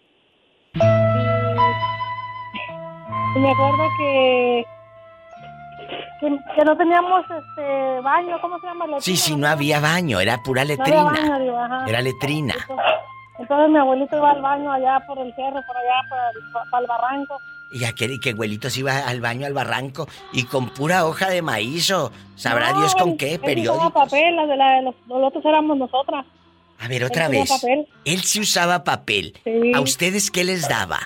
Y, 3.37 3.39
me 3.39 3.51
acuerdo 3.51 3.89
que, 3.99 4.65
que, 6.21 6.39
que 6.57 6.65
no 6.65 6.77
teníamos 6.77 7.23
este 7.31 8.01
baño, 8.01 8.39
¿cómo 8.41 8.59
se 8.61 8.67
llama? 8.67 8.87
Sí, 9.01 9.17
sí, 9.17 9.37
no 9.37 9.49
había 9.49 9.81
baño, 9.81 10.21
era 10.21 10.39
pura 10.39 10.65
No 10.65 10.73
había 10.85 11.03
letrina. 11.03 11.11
baño, 11.11 11.39
digo, 11.41 11.59
ajá. 11.59 11.85
Era 11.89 12.01
letrina. 12.01 12.55
Entonces 13.39 13.69
mi 13.71 13.79
abuelito 13.79 14.17
iba 14.17 14.31
al 14.31 14.41
baño 14.41 14.71
allá 14.73 15.01
por 15.07 15.19
el 15.19 15.35
cerro, 15.35 15.61
por 15.67 15.77
allá, 15.77 16.03
para 16.09 16.31
para 16.71 16.81
el 16.83 16.87
barranco. 16.89 17.37
Y 17.73 17.85
aquel 17.85 18.13
y 18.13 18.21
que 18.21 18.31
abuelito 18.31 18.71
se 18.71 18.81
iba 18.81 18.99
al 18.99 19.21
baño, 19.21 19.47
al 19.47 19.53
barranco, 19.53 20.07
y 20.33 20.45
con 20.45 20.69
pura 20.71 21.05
hoja 21.07 21.29
de 21.31 21.43
maíz 21.43 21.91
o 21.91 22.13
sabrá 22.37 22.73
No, 22.73 22.81
Dios 22.81 22.95
con 22.95 23.17
qué 23.17 23.39
periódico. 23.39 23.91
papel, 23.91 24.37
las 24.37 24.49
de 24.49 24.57
la, 24.57 24.81
los, 24.83 24.95
los 25.09 25.23
otros 25.25 25.45
éramos 25.45 25.77
nosotras. 25.77 26.25
A 26.79 26.89
ver, 26.89 27.05
otra 27.05 27.27
él 27.27 27.33
vez. 27.33 27.49
papel. 27.49 27.87
Él 28.05 28.21
sí 28.23 28.41
usaba 28.41 28.85
papel. 28.85 29.35
Sí. 29.45 29.73
¿A 29.75 29.81
ustedes 29.81 30.31
qué 30.31 30.45
les 30.45 30.69
daba? 30.69 31.01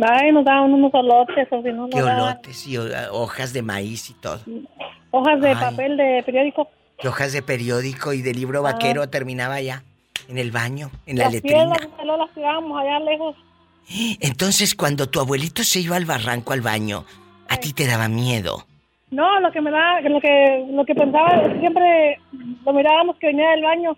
Ay, 0.00 0.32
nos 0.32 0.44
daban 0.44 0.72
unos 0.72 0.94
olotes, 0.94 1.48
o 1.50 1.62
si 1.62 1.72
no, 1.72 1.88
¿Qué 1.90 2.02
olotes 2.02 2.66
y 2.66 2.76
ho- 2.78 2.84
hojas 3.12 3.52
de 3.52 3.62
maíz 3.62 4.08
y 4.10 4.14
todo? 4.14 4.40
hojas 5.10 5.40
de 5.40 5.48
Ay. 5.48 5.54
papel 5.56 5.96
de 5.96 6.22
periódico. 6.24 6.68
¿Qué 6.98 7.08
hojas 7.08 7.32
de 7.32 7.42
periódico 7.42 8.12
y 8.12 8.22
de 8.22 8.32
libro 8.32 8.60
Ah. 8.60 8.72
vaquero 8.72 9.08
terminaba 9.08 9.54
allá? 9.54 9.82
En 10.28 10.36
el 10.38 10.50
baño, 10.52 10.90
en 11.06 11.16
la 11.18 11.24
las 11.24 11.32
letrina. 11.34 11.64
piedras 11.74 11.88
las 12.18 12.34
tirábamos 12.34 12.80
allá 12.80 12.98
lejos. 13.00 13.34
Entonces, 14.20 14.74
cuando 14.74 15.08
tu 15.08 15.20
abuelito 15.20 15.62
se 15.64 15.80
iba 15.80 15.96
al 15.96 16.04
barranco 16.04 16.52
al 16.52 16.60
baño, 16.60 17.04
a 17.48 17.56
ti 17.56 17.72
te 17.72 17.86
daba 17.86 18.08
miedo. 18.08 18.64
No, 19.10 19.40
lo 19.40 19.50
que 19.50 19.60
me 19.60 19.70
da, 19.70 20.00
lo 20.02 20.20
que, 20.20 20.66
lo 20.70 20.84
que 20.84 20.94
pensaba, 20.94 21.42
siempre 21.58 22.20
lo 22.64 22.72
mirábamos 22.72 23.16
que 23.16 23.28
venía 23.28 23.50
del 23.50 23.62
baño. 23.62 23.96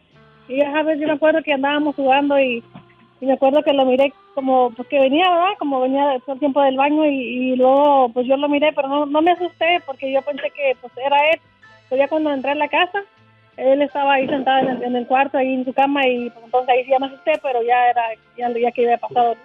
Y 0.48 0.62
a 0.62 0.82
veces 0.82 1.00
yo 1.00 1.08
me 1.08 1.14
acuerdo 1.14 1.42
que 1.42 1.52
andábamos 1.52 1.96
jugando 1.96 2.38
y, 2.38 2.62
me 3.20 3.32
acuerdo 3.32 3.62
que 3.62 3.72
lo 3.74 3.84
miré 3.84 4.14
como, 4.34 4.70
pues 4.70 4.88
que 4.88 4.98
venía, 4.98 5.28
¿verdad? 5.28 5.58
Como 5.58 5.80
venía 5.80 6.18
todo 6.20 6.34
el 6.34 6.38
tiempo 6.38 6.62
del 6.62 6.76
baño 6.76 7.04
y, 7.04 7.52
y 7.52 7.56
luego 7.56 8.08
pues 8.14 8.26
yo 8.26 8.36
lo 8.36 8.48
miré, 8.48 8.72
pero 8.72 8.88
no, 8.88 9.04
no 9.04 9.20
me 9.20 9.32
asusté 9.32 9.82
porque 9.84 10.10
yo 10.10 10.22
pensé 10.22 10.50
que 10.56 10.74
pues 10.80 10.92
era 10.96 11.18
él. 11.30 11.40
Pero 11.88 12.02
ya 12.02 12.08
cuando 12.08 12.32
entré 12.32 12.52
a 12.52 12.54
la 12.54 12.68
casa, 12.68 13.00
él 13.56 13.82
estaba 13.82 14.14
ahí 14.14 14.26
sentado 14.26 14.60
en 14.60 14.68
el, 14.68 14.82
en 14.84 14.96
el 14.96 15.06
cuarto, 15.06 15.36
ahí 15.36 15.52
en 15.52 15.64
su 15.64 15.72
cama 15.74 16.06
y 16.06 16.30
pues, 16.30 16.44
entonces 16.46 16.68
ahí 16.70 16.84
sí 16.84 16.90
ya 16.90 16.98
me 16.98 17.06
asusté, 17.06 17.32
pero 17.42 17.62
ya 17.62 17.90
era, 17.90 18.02
ya, 18.38 18.48
ya 18.58 18.72
que 18.72 18.84
había 18.84 18.98
pasado. 18.98 19.36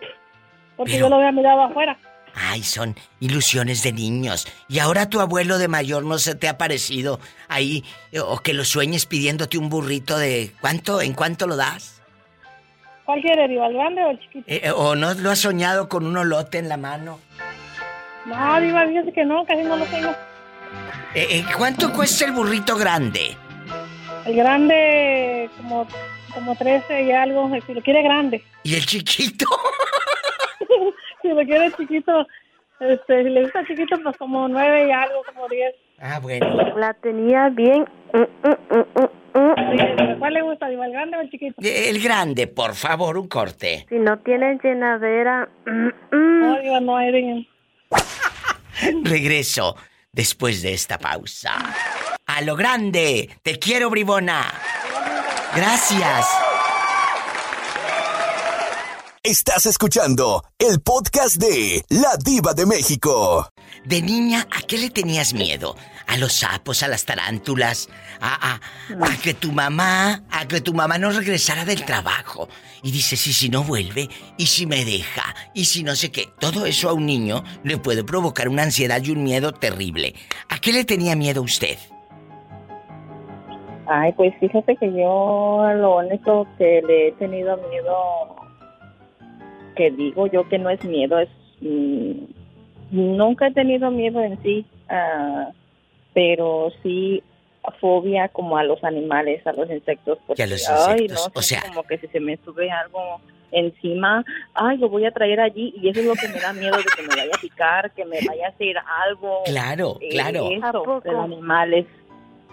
Porque 0.77 0.93
Pero- 0.93 1.05
yo 1.05 1.09
lo 1.09 1.15
había 1.17 1.31
mirado 1.31 1.61
afuera. 1.63 1.97
Ay, 2.37 2.63
son 2.63 2.95
ilusiones 3.21 3.81
de 3.83 3.93
niños. 3.93 4.45
Y 4.67 4.79
ahora 4.79 5.09
tu 5.09 5.21
abuelo 5.21 5.57
de 5.57 5.69
mayor 5.69 6.03
no 6.03 6.17
se 6.17 6.35
te 6.35 6.49
ha 6.49 6.57
parecido 6.57 7.19
ahí 7.47 7.85
eh, 8.11 8.19
o 8.19 8.39
que 8.39 8.53
lo 8.53 8.65
sueñes 8.65 9.05
pidiéndote 9.05 9.57
un 9.57 9.69
burrito 9.69 10.17
de 10.17 10.51
¿cuánto? 10.59 11.01
¿En 11.01 11.13
cuánto 11.13 11.47
lo 11.47 11.55
das? 11.55 12.01
¿Cuál 13.05 13.21
quiere, 13.21 13.47
Diva, 13.47 13.67
el 13.67 13.73
grande 13.75 14.03
o 14.03 14.09
el 14.09 14.19
chiquito? 14.19 14.43
Eh, 14.51 14.61
eh, 14.65 14.71
¿O 14.71 14.95
no 14.97 15.13
lo 15.13 15.31
has 15.31 15.39
soñado 15.39 15.87
con 15.87 16.05
un 16.05 16.17
olote 16.17 16.57
en 16.57 16.67
la 16.67 16.75
mano? 16.75 17.19
No, 18.25 18.59
Diva, 18.59 18.85
fíjese 18.85 19.13
que 19.13 19.23
no, 19.23 19.45
casi 19.45 19.61
no 19.63 19.77
lo 19.77 19.85
tengo. 19.85 20.09
Eh, 21.13 21.27
eh, 21.29 21.45
¿Cuánto 21.57 21.93
cuesta 21.93 22.25
el 22.25 22.33
burrito 22.33 22.75
grande? 22.75 23.37
El 24.25 24.35
grande, 24.35 25.49
como, 25.55 25.87
como 26.33 26.55
13 26.55 27.03
y 27.03 27.11
algo, 27.13 27.49
si 27.65 27.73
lo 27.73 27.81
quiere 27.81 28.01
grande. 28.03 28.43
¿Y 28.63 28.75
el 28.75 28.85
chiquito? 28.85 29.45
si 31.21 31.27
lo 31.29 31.41
quiere 31.45 31.71
chiquito, 31.73 32.27
este, 32.79 33.23
si 33.23 33.29
le 33.29 33.43
gusta 33.43 33.65
chiquito, 33.65 33.97
pues 34.03 34.17
como 34.17 34.47
9 34.47 34.87
y 34.87 34.91
algo, 34.91 35.21
como 35.33 35.47
10. 35.47 35.73
Ah, 35.99 36.19
bueno. 36.21 36.73
La 36.77 36.93
tenía 36.93 37.49
bien. 37.49 37.85
mm, 38.13 38.17
mm, 38.19 39.01
mm. 39.01 39.09
Sí, 39.35 39.77
pero 39.97 40.17
¿Cuál 40.19 40.33
le 40.33 40.41
gusta, 40.43 40.67
Diva, 40.69 40.85
el 40.85 40.93
grande 40.93 41.17
o 41.17 41.21
el 41.21 41.29
chiquito? 41.29 41.55
Eh, 41.61 41.89
El 41.89 42.01
grande, 42.01 42.47
por 42.47 42.73
favor, 42.73 43.17
un 43.17 43.27
corte. 43.27 43.85
Si 43.89 43.95
no 43.95 44.17
tienen 44.19 44.59
llenadera. 44.63 45.49
No, 46.11 46.61
Diva, 46.61 46.79
no 46.79 46.95
hay 46.97 47.11
de- 47.11 47.47
Regreso 49.03 49.75
después 50.11 50.61
de 50.61 50.73
esta 50.73 50.97
pausa. 50.97 51.55
A 52.25 52.41
lo 52.41 52.55
grande, 52.55 53.29
te 53.43 53.59
quiero, 53.59 53.89
bribona. 53.89 54.43
Gracias. 55.55 56.27
Estás 59.27 59.65
escuchando 59.65 60.43
el 60.59 60.81
podcast 60.81 61.37
de 61.37 61.81
La 61.89 62.15
Diva 62.23 62.53
de 62.53 62.67
México. 62.67 63.49
De 63.83 63.99
niña, 63.99 64.45
¿a 64.55 64.61
qué 64.67 64.77
le 64.77 64.91
tenías 64.91 65.33
miedo? 65.33 65.75
¿A 66.05 66.15
los 66.17 66.31
sapos, 66.31 66.83
a 66.83 66.87
las 66.87 67.05
tarántulas? 67.05 67.89
¿A, 68.21 68.53
a, 68.53 68.55
a 69.03 69.17
que 69.23 69.33
tu 69.33 69.51
mamá, 69.51 70.21
a 70.29 70.47
que 70.47 70.61
tu 70.61 70.75
mamá 70.75 70.99
no 70.99 71.09
regresara 71.09 71.65
del 71.65 71.83
trabajo? 71.85 72.49
Y 72.83 72.91
dices, 72.91 73.25
¿y 73.25 73.33
si 73.33 73.49
no 73.49 73.63
vuelve? 73.63 74.09
¿Y 74.37 74.45
si 74.45 74.67
me 74.67 74.85
deja? 74.85 75.33
¿Y 75.55 75.65
si 75.65 75.81
no 75.81 75.95
sé 75.95 76.11
qué? 76.11 76.29
Todo 76.39 76.67
eso 76.67 76.87
a 76.87 76.93
un 76.93 77.07
niño 77.07 77.43
le 77.63 77.79
puede 77.79 78.03
provocar 78.03 78.47
una 78.47 78.61
ansiedad 78.61 79.01
y 79.03 79.09
un 79.09 79.23
miedo 79.23 79.53
terrible. 79.53 80.13
¿A 80.49 80.59
qué 80.59 80.71
le 80.71 80.85
tenía 80.85 81.15
miedo 81.15 81.41
usted? 81.41 81.79
Ay, 83.87 84.13
pues 84.13 84.35
fíjate 84.39 84.75
que 84.75 84.85
yo 84.91 85.65
lo 85.77 85.97
único 85.97 86.45
que 86.59 86.83
le 86.85 87.07
he 87.07 87.11
tenido 87.13 87.57
miedo 87.69 88.44
que 89.75 89.91
digo 89.91 90.27
yo 90.27 90.47
que 90.49 90.57
no 90.57 90.69
es 90.69 90.83
miedo, 90.83 91.19
es 91.19 91.29
mm, 91.61 92.11
nunca 92.91 93.47
he 93.47 93.53
tenido 93.53 93.91
miedo 93.91 94.21
en 94.21 94.41
sí, 94.43 94.65
ah, 94.89 95.49
pero 96.13 96.71
sí 96.83 97.21
fobia 97.79 98.27
como 98.29 98.57
a 98.57 98.63
los 98.63 98.83
animales, 98.83 99.45
a 99.47 99.51
los 99.53 99.69
insectos, 99.69 100.19
porque 100.27 100.43
a 100.43 100.47
los 100.47 100.67
ay, 100.69 101.01
insectos, 101.03 101.31
no 101.33 101.39
o 101.39 101.41
sea- 101.41 101.61
como 101.67 101.83
que 101.83 101.97
si 101.97 102.07
se 102.07 102.19
me 102.19 102.37
sube 102.37 102.69
algo 102.71 103.19
encima, 103.51 104.23
ay, 104.53 104.77
lo 104.77 104.89
voy 104.89 105.05
a 105.05 105.11
traer 105.11 105.39
allí 105.39 105.73
y 105.81 105.89
eso 105.89 105.99
es 106.01 106.05
lo 106.05 106.13
que 106.13 106.27
me 106.27 106.39
da 106.39 106.53
miedo 106.53 106.77
de 106.77 106.83
que 106.83 107.01
me 107.03 107.15
vaya 107.15 107.31
a 107.35 107.41
picar, 107.41 107.91
que 107.91 108.05
me 108.05 108.19
vaya 108.27 108.47
a 108.47 108.49
hacer 108.49 108.75
algo. 109.07 109.43
Claro, 109.45 109.97
eh, 110.01 110.09
claro. 110.09 110.49
Eso, 110.51 111.01
de 111.03 111.11
los 111.11 111.23
animales. 111.23 111.85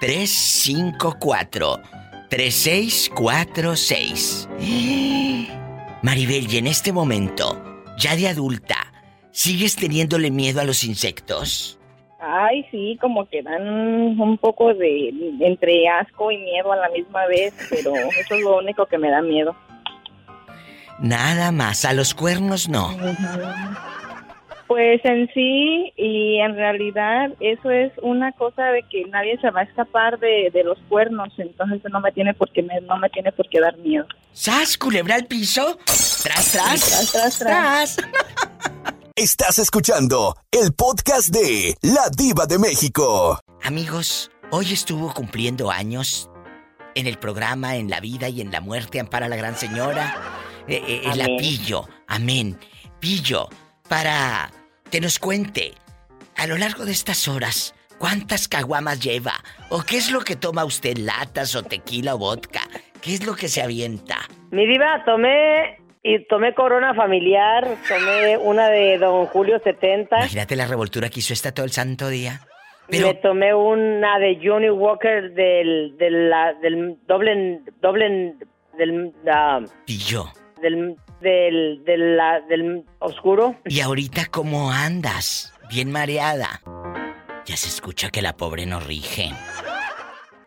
354 0.00 1.80
3646. 2.28 4.48
Maribel, 6.02 6.52
y 6.52 6.56
en 6.56 6.66
este 6.66 6.92
momento, 6.92 7.62
ya 7.98 8.16
de 8.16 8.26
adulta, 8.28 8.92
¿sigues 9.30 9.76
teniéndole 9.76 10.30
miedo 10.30 10.60
a 10.60 10.64
los 10.64 10.84
insectos? 10.84 11.78
Ay, 12.20 12.66
sí, 12.70 12.98
como 13.00 13.26
que 13.26 13.42
dan 13.42 13.66
un 13.66 14.36
poco 14.36 14.74
de 14.74 15.12
entre 15.40 15.88
asco 15.88 16.30
y 16.30 16.36
miedo 16.36 16.70
a 16.70 16.76
la 16.76 16.90
misma 16.90 17.26
vez, 17.26 17.54
pero 17.70 17.94
eso 18.20 18.34
es 18.34 18.40
lo 18.42 18.58
único 18.58 18.86
que 18.86 18.98
me 18.98 19.10
da 19.10 19.22
miedo. 19.22 19.56
Nada 20.98 21.50
más, 21.50 21.86
a 21.86 21.94
los 21.94 22.14
cuernos 22.14 22.68
no. 22.68 22.94
Pues 24.66 25.00
en 25.04 25.28
sí 25.32 25.92
y 25.96 26.38
en 26.40 26.54
realidad 26.54 27.30
eso 27.40 27.70
es 27.70 27.90
una 28.02 28.32
cosa 28.32 28.66
de 28.66 28.82
que 28.82 29.04
nadie 29.06 29.38
se 29.40 29.50
va 29.50 29.60
a 29.60 29.64
escapar 29.64 30.18
de, 30.20 30.50
de 30.52 30.62
los 30.62 30.78
cuernos, 30.88 31.32
entonces 31.38 31.80
no 31.90 32.00
me 32.00 32.12
tiene 32.12 32.34
por 32.34 32.52
qué 32.52 32.62
me, 32.62 32.80
no 32.82 32.98
me 32.98 33.08
tiene 33.08 33.32
por 33.32 33.48
qué 33.48 33.60
dar 33.60 33.76
miedo. 33.78 34.06
¿Sas, 34.32 34.76
culebra 34.76 35.14
al 35.16 35.24
piso? 35.24 35.78
Tras, 35.86 36.52
tras. 36.52 36.52
Tras, 36.52 37.12
tras, 37.12 37.38
tras. 37.38 37.96
Estás 39.20 39.58
escuchando 39.58 40.34
el 40.50 40.72
podcast 40.72 41.28
de 41.28 41.74
La 41.82 42.08
Diva 42.08 42.46
de 42.46 42.58
México. 42.58 43.38
Amigos, 43.62 44.30
hoy 44.50 44.72
estuvo 44.72 45.12
cumpliendo 45.12 45.70
años 45.70 46.30
en 46.94 47.06
el 47.06 47.18
programa, 47.18 47.76
en 47.76 47.90
la 47.90 48.00
vida 48.00 48.30
y 48.30 48.40
en 48.40 48.50
la 48.50 48.62
muerte, 48.62 48.98
Ampara 48.98 49.28
la 49.28 49.36
Gran 49.36 49.56
Señora. 49.56 50.16
Eh, 50.66 51.02
eh, 51.04 51.16
la 51.16 51.24
Amén. 51.24 51.36
Pillo, 51.36 51.86
amén. 52.08 52.58
Pillo, 52.98 53.50
para 53.90 54.50
que 54.90 55.02
nos 55.02 55.18
cuente, 55.18 55.74
a 56.38 56.46
lo 56.46 56.56
largo 56.56 56.86
de 56.86 56.92
estas 56.92 57.28
horas, 57.28 57.74
¿cuántas 57.98 58.48
caguamas 58.48 59.00
lleva? 59.00 59.34
¿O 59.68 59.82
qué 59.82 59.98
es 59.98 60.10
lo 60.10 60.20
que 60.20 60.36
toma 60.36 60.64
usted, 60.64 60.96
latas 60.96 61.54
o 61.56 61.62
tequila 61.62 62.14
o 62.14 62.18
vodka? 62.18 62.62
¿Qué 63.02 63.12
es 63.12 63.26
lo 63.26 63.36
que 63.36 63.50
se 63.50 63.60
avienta? 63.60 64.16
Mi 64.50 64.66
diva, 64.66 65.04
tomé 65.04 65.78
y 66.02 66.26
tomé 66.26 66.54
Corona 66.54 66.94
familiar, 66.94 67.66
tomé 67.88 68.36
una 68.38 68.68
de 68.68 68.98
Don 68.98 69.26
Julio 69.26 69.58
70, 69.62 70.16
Imagínate 70.16 70.56
la 70.56 70.66
revoltura 70.66 71.08
que 71.10 71.20
hizo 71.20 71.32
esta 71.32 71.52
todo 71.52 71.64
el 71.66 71.72
santo 71.72 72.08
día. 72.08 72.40
me 72.88 73.14
tomé 73.14 73.54
una 73.54 74.18
de 74.18 74.38
Johnny 74.42 74.70
Walker 74.70 75.32
del 75.32 75.96
del, 75.98 76.32
del 76.62 76.98
doble 77.06 77.60
doble 77.80 78.34
del 78.78 79.12
ah, 79.30 79.60
Pillo. 79.84 80.24
del 80.62 80.96
del 81.20 81.84
del, 81.84 82.16
la- 82.16 82.40
del 82.48 82.84
oscuro. 82.98 83.54
¿Y 83.66 83.80
ahorita 83.80 84.22
cómo 84.30 84.70
andas? 84.72 85.52
Bien 85.68 85.92
mareada. 85.92 86.60
Ya 87.44 87.56
se 87.56 87.68
escucha 87.68 88.10
que 88.10 88.22
la 88.22 88.32
pobre 88.36 88.64
no 88.66 88.80
rige. 88.80 89.30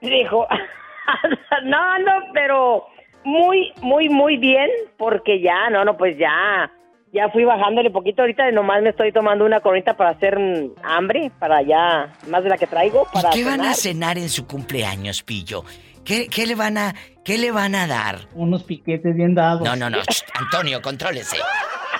Dijo, 0.01 0.47
no, 1.63 1.99
no, 1.99 2.11
pero 2.33 2.85
muy, 3.25 3.73
muy, 3.81 4.09
muy 4.09 4.37
bien, 4.37 4.69
porque 4.97 5.41
ya, 5.41 5.69
no, 5.69 5.83
no, 5.85 5.95
pues 5.97 6.17
ya, 6.17 6.71
ya 7.11 7.29
fui 7.29 7.43
bajándole 7.45 7.89
poquito 7.91 8.21
ahorita, 8.23 8.49
nomás 8.51 8.81
me 8.81 8.89
estoy 8.89 9.11
tomando 9.11 9.45
una 9.45 9.59
coronita 9.59 9.95
para 9.95 10.11
hacer 10.11 10.37
hambre, 10.83 11.31
para 11.39 11.61
ya, 11.61 12.13
más 12.27 12.43
de 12.43 12.49
la 12.49 12.57
que 12.57 12.67
traigo, 12.67 13.05
para 13.13 13.29
¿Qué 13.31 13.43
van 13.43 13.61
a 13.61 13.73
cenar. 13.73 14.17
en 14.17 14.29
su 14.29 14.47
cumpleaños, 14.47 15.23
Pillo? 15.23 15.63
¿Qué, 16.03 16.27
qué 16.27 16.45
le 16.45 16.55
van 16.55 16.77
a 16.77 16.93
qué 17.23 17.37
le 17.37 17.51
van 17.51 17.75
a 17.75 17.87
dar? 17.87 18.17
Unos 18.33 18.63
piquetes 18.63 19.15
bien 19.15 19.35
dados. 19.35 19.61
No, 19.63 19.75
no, 19.75 19.89
no, 19.89 19.99
Antonio, 20.33 20.81
contrólese. 20.81 21.37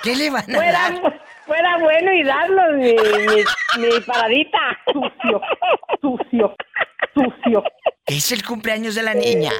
¿Qué 0.02 0.14
le 0.14 0.28
van 0.30 0.42
a 0.42 0.54
Fuera, 0.56 0.72
dar? 0.72 1.20
fuera 1.46 1.78
bueno 1.78 2.12
y 2.12 2.22
darlos, 2.22 2.74
mi, 2.76 2.92
mi, 2.92 3.86
mi 3.86 4.00
paradita. 4.06 4.58
Sucio, 4.92 5.40
sucio, 6.02 6.54
sucio. 7.14 7.62
Es 8.06 8.32
el 8.32 8.44
cumpleaños 8.44 8.94
de 8.96 9.02
la 9.02 9.14
niña. 9.14 9.50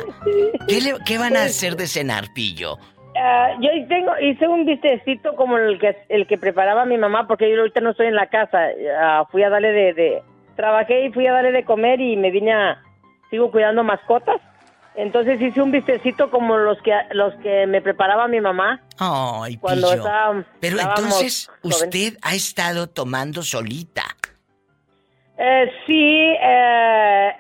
¿Qué, 0.69 0.79
le- 0.83 0.99
qué 1.07 1.17
van 1.17 1.35
a 1.35 1.45
hacer 1.45 1.77
de 1.77 1.87
cenar, 1.87 2.25
Pillo? 2.35 2.77
Ah, 3.17 3.53
yo 3.59 3.71
tengo, 3.89 4.13
hice 4.21 4.47
un 4.47 4.67
vistecito 4.67 5.35
como 5.35 5.57
el 5.57 5.79
que 5.79 5.97
el 6.11 6.27
que 6.27 6.37
preparaba 6.37 6.85
mi 6.85 6.99
mamá 6.99 7.27
porque 7.27 7.49
yo 7.51 7.59
ahorita 7.61 7.81
no 7.81 7.93
estoy 7.93 8.09
en 8.09 8.17
la 8.17 8.27
casa. 8.27 8.59
Ah, 9.01 9.25
fui 9.33 9.43
a 9.45 9.49
darle 9.49 9.73
de, 9.73 9.95
de- 9.95 10.23
trabajé 10.57 11.07
y 11.07 11.11
fui 11.13 11.27
a 11.27 11.33
darle 11.33 11.53
de 11.53 11.65
comer 11.65 12.03
y 12.03 12.17
me 12.19 12.31
vine 12.31 12.53
a 12.53 12.83
sigo 13.31 13.51
cuidando 13.51 13.83
mascotas. 13.83 14.43
Entonces 14.95 15.41
hice 15.41 15.63
un 15.63 15.71
vistecito 15.73 16.31
como 16.31 16.59
los 16.59 16.77
que 16.83 16.93
los 17.13 17.33
que 17.37 17.67
me 17.67 17.81
preparaba 17.81 18.29
mi 18.29 18.41
mamá 18.43 18.83
Ay, 18.99 19.57
cuando 19.57 19.89
Pillo. 19.89 20.03
estaba- 20.03 20.45
Pero 20.61 20.81
entonces 20.81 21.51
usted 21.63 22.19
ha 22.21 22.35
estado 22.35 22.89
tomando 22.89 23.43
solita. 23.43 24.05
Eh, 25.39 25.71
sí, 25.87 26.35
eh, 26.41 27.33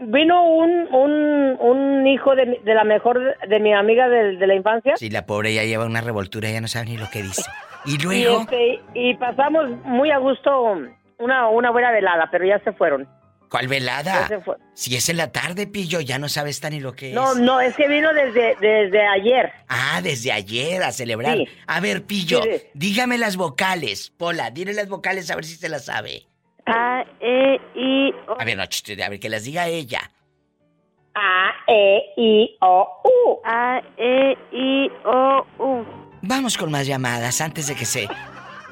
vino 0.00 0.44
un, 0.46 0.70
un, 0.94 1.56
un 1.60 2.06
hijo 2.06 2.34
de, 2.34 2.60
de 2.64 2.74
la 2.74 2.84
mejor 2.84 3.36
de 3.46 3.60
mi 3.60 3.72
amiga 3.74 4.08
de, 4.08 4.36
de 4.36 4.46
la 4.46 4.54
infancia. 4.54 4.96
Si 4.96 5.10
la 5.10 5.26
pobre 5.26 5.54
ya 5.54 5.64
lleva 5.64 5.84
una 5.84 6.00
revoltura, 6.00 6.50
ya 6.50 6.60
no 6.60 6.68
sabe 6.68 6.86
ni 6.86 6.96
lo 6.98 7.08
que 7.10 7.22
dice. 7.22 7.42
Y 7.84 7.94
Y, 7.94 7.98
luego, 7.98 8.42
este, 8.42 8.80
y 8.94 9.14
pasamos 9.16 9.70
muy 9.84 10.10
a 10.10 10.18
gusto 10.18 10.74
una, 11.18 11.48
una 11.48 11.70
buena 11.70 11.90
velada, 11.92 12.28
pero 12.30 12.44
ya 12.46 12.58
se 12.64 12.72
fueron. 12.72 13.08
¿cuál 13.50 13.66
velada? 13.66 14.28
se 14.28 14.38
fue. 14.40 14.54
Si 14.74 14.94
es 14.94 15.08
en 15.08 15.16
la 15.16 15.32
tarde, 15.32 15.66
Pillo, 15.66 16.00
ya 16.00 16.20
no 16.20 16.28
sabes 16.28 16.60
tan 16.60 16.72
ni 16.72 16.78
lo 16.78 16.92
que 16.92 17.12
No, 17.12 17.32
es. 17.32 17.38
no, 17.38 17.60
es 17.60 17.74
que 17.74 17.88
vino 17.88 18.12
desde, 18.14 18.54
desde 18.60 19.04
ayer. 19.04 19.50
Ah, 19.68 20.00
desde 20.04 20.30
ayer 20.30 20.80
a 20.84 20.92
celebrar. 20.92 21.36
Sí. 21.36 21.48
A 21.66 21.80
ver, 21.80 22.04
Pillo, 22.04 22.42
Sí, 22.44 22.50
sí. 22.58 22.66
dígame 22.74 23.18
las 23.18 23.36
vocales. 23.36 24.10
Pola, 24.16 24.52
dile 24.52 24.72
las 24.72 24.88
vocales 24.88 25.28
a 25.32 25.34
ver 25.34 25.44
si 25.44 25.56
se 25.56 25.68
las 25.68 25.86
sabe. 25.86 26.28
A, 26.70 27.04
E, 27.20 27.60
I, 27.74 28.14
O. 28.28 28.40
A 28.40 28.44
ver, 28.44 28.56
no, 28.56 28.64
ch, 28.66 28.90
a 29.04 29.08
ver, 29.08 29.18
que 29.20 29.28
las 29.28 29.44
diga 29.44 29.66
ella. 29.66 30.00
A, 31.14 31.52
E, 31.66 32.12
I, 32.16 32.56
O, 32.60 33.00
U. 33.04 33.40
A, 33.44 33.80
E, 33.96 34.36
I, 34.52 34.90
O, 35.04 35.46
U. 35.58 35.84
Vamos 36.22 36.56
con 36.56 36.70
más 36.70 36.86
llamadas 36.86 37.40
antes 37.40 37.66
de 37.66 37.74
que 37.74 37.84
se 37.84 38.06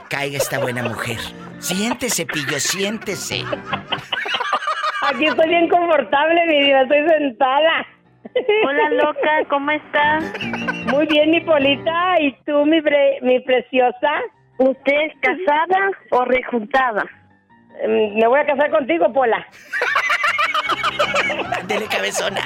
caiga 0.08 0.36
esta 0.38 0.58
buena 0.58 0.82
mujer. 0.82 1.18
Siéntese, 1.58 2.26
Pillo, 2.26 2.60
siéntese. 2.60 3.42
Aquí 5.02 5.24
estoy 5.26 5.48
bien 5.48 5.68
confortable, 5.68 6.46
mi 6.46 6.60
vida, 6.60 6.82
estoy 6.82 7.08
sentada. 7.08 7.86
Hola, 8.64 8.90
loca, 8.90 9.44
¿cómo 9.48 9.70
estás? 9.70 10.24
Muy 10.92 11.06
bien, 11.06 11.30
mi 11.30 11.40
Polita. 11.40 12.20
¿Y 12.20 12.32
tú, 12.44 12.64
mi, 12.66 12.80
pre- 12.82 13.18
mi 13.22 13.40
preciosa? 13.40 14.20
¿Usted 14.58 14.92
es 15.06 15.12
casada 15.20 15.90
o 16.10 16.24
rejuntada? 16.24 17.04
Mm, 17.86 18.18
Me 18.18 18.26
voy 18.26 18.40
a 18.40 18.46
casar 18.46 18.70
contigo, 18.70 19.12
Pola. 19.12 19.46
Dele 21.66 21.86
cabezona. 21.86 22.40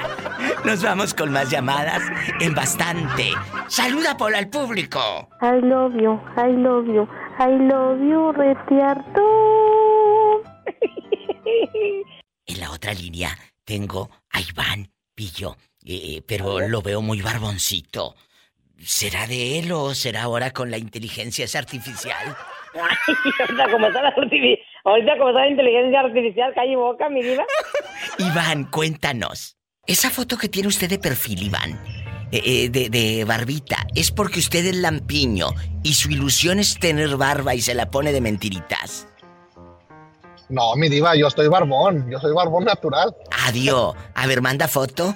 Nos 0.65 0.83
vamos 0.83 1.13
con 1.13 1.31
más 1.31 1.49
llamadas 1.49 2.01
en 2.39 2.53
bastante. 2.53 3.31
Saluda, 3.67 4.15
Pola, 4.17 4.37
al 4.39 4.49
público. 4.49 5.29
I 5.41 5.61
love 5.61 5.93
you, 5.95 6.19
I 6.37 6.51
love 6.51 6.85
you, 6.87 7.07
I 7.39 7.51
love 7.67 7.99
you, 7.99 8.31
retiarto. 8.33 9.21
En 12.45 12.59
la 12.59 12.71
otra 12.71 12.93
línea 12.93 13.37
tengo 13.65 14.09
a 14.31 14.41
Iván 14.41 14.89
Pillo, 15.15 15.55
eh, 15.85 16.21
pero 16.27 16.59
lo 16.67 16.81
veo 16.81 17.01
muy 17.01 17.21
barboncito. 17.21 18.15
¿Será 18.79 19.27
de 19.27 19.59
él 19.59 19.71
o 19.71 19.93
será 19.95 20.23
ahora 20.23 20.51
con 20.51 20.69
la 20.69 20.77
inteligencia 20.77 21.45
artificial? 21.57 22.35
Ay, 22.75 23.15
ahorita 23.39 23.71
como 23.71 23.87
está 23.87 24.01
la, 24.01 24.15
artifi- 24.15 24.59
ahorita 24.83 25.17
como 25.17 25.29
está 25.29 25.41
la 25.41 25.49
inteligencia 25.49 25.99
artificial, 25.99 26.53
calle 26.53 26.75
boca, 26.75 27.09
mi 27.09 27.21
vida. 27.21 27.43
Iván, 28.19 28.65
cuéntanos. 28.65 29.57
Esa 29.85 30.09
foto 30.09 30.37
que 30.37 30.49
tiene 30.49 30.69
usted 30.69 30.89
de 30.89 30.97
perfil, 30.99 31.43
Iván, 31.43 31.71
eh, 32.31 32.41
eh, 32.45 32.69
de, 32.69 32.89
de 32.89 33.25
barbita, 33.25 33.85
¿es 33.95 34.11
porque 34.11 34.39
usted 34.39 34.65
es 34.65 34.75
lampiño 34.77 35.49
y 35.83 35.93
su 35.95 36.09
ilusión 36.09 36.57
es 36.59 36.79
tener 36.79 37.17
barba 37.17 37.53
y 37.53 37.61
se 37.61 37.73
la 37.73 37.89
pone 37.91 38.11
de 38.13 38.21
mentiritas? 38.21 39.07
No, 40.49 40.75
mi 40.75 40.87
diva, 40.89 41.15
yo 41.15 41.27
estoy 41.27 41.47
barbón, 41.47 42.09
yo 42.11 42.19
soy 42.19 42.33
barbón 42.33 42.65
natural. 42.65 43.15
Adiós. 43.47 43.95
A 44.13 44.27
ver, 44.27 44.41
manda 44.41 44.67
foto. 44.67 45.15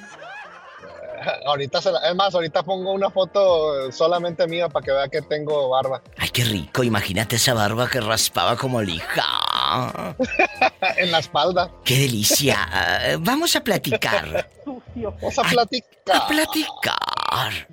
Ahorita 1.45 1.81
se 1.81 1.91
la, 1.91 1.99
es 2.09 2.15
más, 2.15 2.33
ahorita 2.33 2.63
pongo 2.63 2.91
una 2.91 3.09
foto 3.09 3.91
solamente 3.91 4.47
mía 4.47 4.69
para 4.69 4.85
que 4.85 4.91
vea 4.91 5.07
que 5.07 5.21
tengo 5.21 5.69
barba. 5.69 6.01
Ay, 6.17 6.29
qué 6.29 6.43
rico, 6.43 6.83
imagínate 6.83 7.35
esa 7.35 7.53
barba 7.53 7.89
que 7.89 8.01
raspaba 8.01 8.55
como 8.55 8.81
lija. 8.81 9.25
en 10.97 11.11
la 11.11 11.19
espalda. 11.19 11.71
Qué 11.83 11.97
delicia. 11.99 13.17
Vamos 13.19 13.55
a 13.55 13.61
platicar. 13.61 14.49
Vamos 14.95 15.39
a 15.39 15.43
platicar. 15.43 16.15
A 16.15 16.27
platicar. 16.27 17.67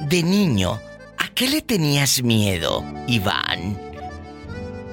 De 0.00 0.22
niño, 0.22 0.78
¿a 1.18 1.28
qué 1.34 1.48
le 1.48 1.62
tenías 1.62 2.22
miedo, 2.22 2.84
Iván? 3.06 3.78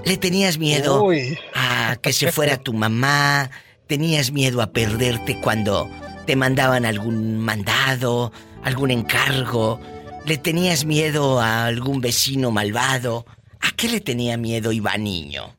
¿Le 0.06 0.18
tenías 0.18 0.58
miedo 0.58 1.04
Uy. 1.04 1.38
a 1.54 1.98
que 2.02 2.14
se 2.14 2.32
fuera 2.32 2.58
tu 2.58 2.74
mamá? 2.74 3.50
¿Tenías 3.88 4.32
miedo 4.32 4.62
a 4.62 4.68
perderte 4.72 5.42
cuando 5.42 5.90
te 6.26 6.36
mandaban 6.36 6.86
algún 6.86 7.40
mandado, 7.40 8.32
algún 8.64 8.92
encargo? 8.92 9.80
¿Le 10.26 10.38
tenías 10.38 10.86
miedo 10.86 11.40
a 11.40 11.66
algún 11.66 12.02
vecino 12.02 12.52
malvado? 12.52 13.26
¿A 13.62 13.76
qué 13.76 13.90
le 13.90 14.00
tenía 14.00 14.38
miedo 14.38 14.72
Iván 14.72 15.04
niño? 15.04 15.56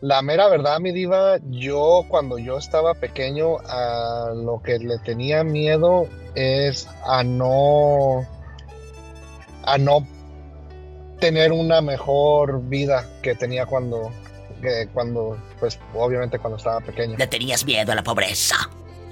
La 0.00 0.20
mera 0.20 0.48
verdad, 0.48 0.80
mi 0.80 0.92
diva, 0.92 1.38
yo 1.48 2.04
cuando 2.08 2.38
yo 2.38 2.58
estaba 2.58 2.92
pequeño, 2.92 3.56
a 3.66 4.32
lo 4.34 4.60
que 4.62 4.78
le 4.78 4.98
tenía 4.98 5.42
miedo 5.44 6.06
es 6.34 6.86
a 7.06 7.24
no 7.24 8.26
a 9.62 9.78
no 9.78 10.06
tener 11.20 11.52
una 11.52 11.80
mejor 11.80 12.68
vida 12.68 13.08
que 13.22 13.34
tenía 13.34 13.64
cuando 13.64 14.10
que 14.64 14.88
cuando 14.92 15.38
pues 15.60 15.78
obviamente 15.94 16.38
cuando 16.40 16.56
estaba 16.56 16.80
pequeño. 16.80 17.16
Le 17.16 17.26
tenías 17.28 17.64
miedo 17.64 17.92
a 17.92 17.94
la 17.94 18.02
pobreza. 18.02 18.56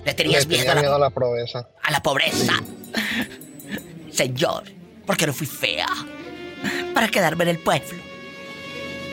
Le 0.05 0.15
tenías 0.15 0.47
Le 0.47 0.57
miedo, 0.57 0.61
tenía 0.65 0.73
a, 0.73 0.75
la, 0.75 0.81
miedo 0.81 0.95
a 0.97 0.99
la 0.99 1.11
pobreza. 1.11 1.69
a 1.83 1.91
la 1.93 2.03
pobreza. 2.03 2.55
Señor, 4.13 4.65
¿por 5.07 5.17
qué 5.17 5.27
no 5.27 5.33
fui 5.33 5.47
fea? 5.47 5.87
Para 6.95 7.09
quedarme 7.09 7.45
en 7.45 7.51
el 7.51 7.59
pueblo. 7.59 8.03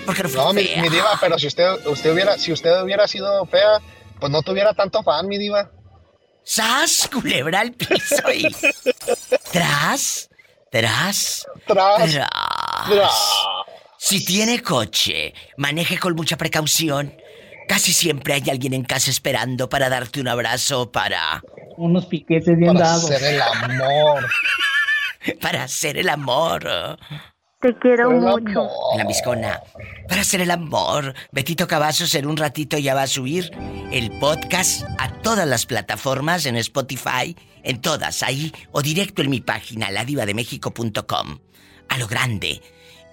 Porque 0.05 0.23
no 0.23 0.29
fui 0.29 0.37
No, 0.39 0.53
mi, 0.53 0.63
fea. 0.63 0.81
mi 0.81 0.89
diva, 0.89 1.17
pero 1.21 1.37
si 1.37 1.47
usted 1.47 1.85
usted 1.87 2.11
hubiera 2.13 2.37
si 2.37 2.51
usted 2.51 2.81
hubiera 2.81 3.07
sido 3.07 3.45
fea, 3.45 3.79
pues 4.19 4.31
no 4.31 4.41
tuviera 4.41 4.73
tanto 4.73 5.03
fan, 5.03 5.27
mi 5.27 5.37
diva. 5.37 5.69
¡Sas! 6.43 7.07
Culebra 7.11 7.59
al 7.59 7.73
piso 7.73 8.31
y. 8.33 8.43
Tras, 9.51 10.29
tras, 10.71 11.45
Tras, 11.67 12.11
tras. 12.87 13.33
Si 14.01 14.23
tiene 14.23 14.61
coche, 14.61 15.33
maneje 15.57 15.97
con 15.99 16.15
mucha 16.15 16.37
precaución. 16.37 17.13
Casi 17.67 17.91
siempre 17.91 18.33
hay 18.33 18.49
alguien 18.49 18.73
en 18.73 18.83
casa 18.85 19.11
esperando 19.11 19.67
para 19.67 19.89
darte 19.89 20.21
un 20.21 20.29
abrazo, 20.29 20.89
para. 20.91 21.43
Unos 21.77 22.05
piquetes 22.05 22.57
bien 22.57 22.73
Para 22.73 22.87
dados. 22.87 23.11
hacer 23.11 23.33
el 23.35 23.41
amor. 23.41 24.27
para 25.41 25.63
hacer 25.63 25.97
el 25.97 26.07
amor. 26.09 26.63
Te 27.61 27.77
quiero 27.77 28.09
El 28.11 28.21
mucho. 28.21 28.61
amor. 28.61 28.97
La 28.97 29.03
miscona. 29.03 29.61
Para 30.07 30.21
hacer 30.21 30.39
el 30.41 30.51
amor. 30.51 31.13
Betito 31.33 31.67
Cavazos 31.67 32.15
en 32.15 32.25
un 32.25 32.37
ratito 32.37 32.77
ya 32.77 32.95
va 32.95 33.01
a 33.01 33.07
subir 33.07 33.51
el 33.91 34.11
podcast 34.17 34.83
a 34.97 35.11
todas 35.21 35.45
las 35.45 35.65
plataformas, 35.65 36.45
en 36.45 36.55
Spotify, 36.55 37.35
en 37.63 37.81
todas, 37.81 38.23
ahí, 38.23 38.53
o 38.71 38.81
directo 38.81 39.21
en 39.21 39.29
mi 39.29 39.41
página, 39.41 39.91
ladivademéxico.com. 39.91 41.39
A 41.89 41.97
lo 41.97 42.07
grande. 42.07 42.61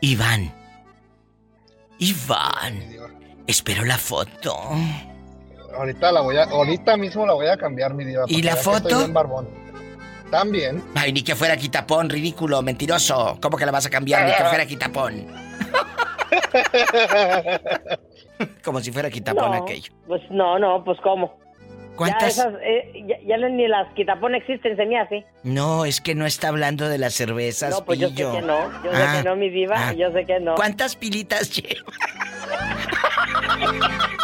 Iván. 0.01 0.55
Iván. 1.99 2.83
Espero 3.47 3.85
la 3.85 3.97
foto. 3.97 4.55
Ahorita 5.77 6.13
la 6.13 6.21
voy 6.21 6.37
a 6.37 6.45
ahorita 6.45 6.97
mismo 6.97 7.27
la 7.27 7.35
voy 7.35 7.49
a 7.49 7.57
cambiar, 7.57 7.95
mi 7.95 8.05
diva. 8.05 8.25
¿Y 8.29 8.43
la 8.43 8.57
foto? 8.57 9.09
También. 10.31 10.83
Ay, 10.95 11.13
ni 11.13 11.23
que 11.23 11.37
fuera 11.37 11.57
quitapón, 11.57 12.11
ridículo, 12.11 12.61
mentiroso. 12.63 13.39
¿Cómo 13.41 13.57
que 13.57 13.67
la 13.67 13.73
vas 13.73 13.87
a 13.87 13.91
cambiar? 13.91 14.27
Ni 14.27 14.35
que 14.35 14.45
fuera 14.45 14.67
quitapón. 14.67 15.27
Como 18.65 18.81
si 18.81 18.91
fuera 18.93 19.11
quitapón 19.11 19.53
No, 19.53 19.63
aquello. 19.63 19.93
Pues 20.07 20.23
no, 20.31 20.59
no, 20.59 20.83
pues 20.85 20.99
cómo. 21.03 21.39
¿Cuántas? 21.97 22.37
Ya, 22.37 22.43
esas, 22.45 22.55
eh, 22.63 23.05
ya, 23.07 23.17
ya 23.27 23.37
ni 23.49 23.67
las 23.69 23.93
quitapón 23.95 24.35
existen, 24.35 24.77
se 24.77 24.87
me 24.87 24.99
hace. 24.99 25.25
No, 25.43 25.85
es 25.85 26.01
que 26.01 26.15
no 26.15 26.27
está 26.27 26.49
hablando 26.49 26.89
de 26.89 26.99
las 26.99 27.15
cervezas, 27.15 27.71
No, 27.71 27.85
pues 27.85 27.99
yo 27.99 28.09
sé 28.09 28.15
pillo. 28.15 28.33
que 28.33 28.43
no, 28.43 28.83
yo 28.85 28.91
Ah, 28.93 29.15
sé 29.17 29.23
que 29.23 29.29
no, 29.29 29.37
mi 29.37 29.51
diva, 29.51 29.89
ah. 29.89 29.93
yo 29.93 30.11
sé 30.13 30.25
que 30.25 30.41
no. 30.41 30.55
¿Cuántas 30.55 30.97
pilitas 30.97 31.51
lleva? 31.51 31.93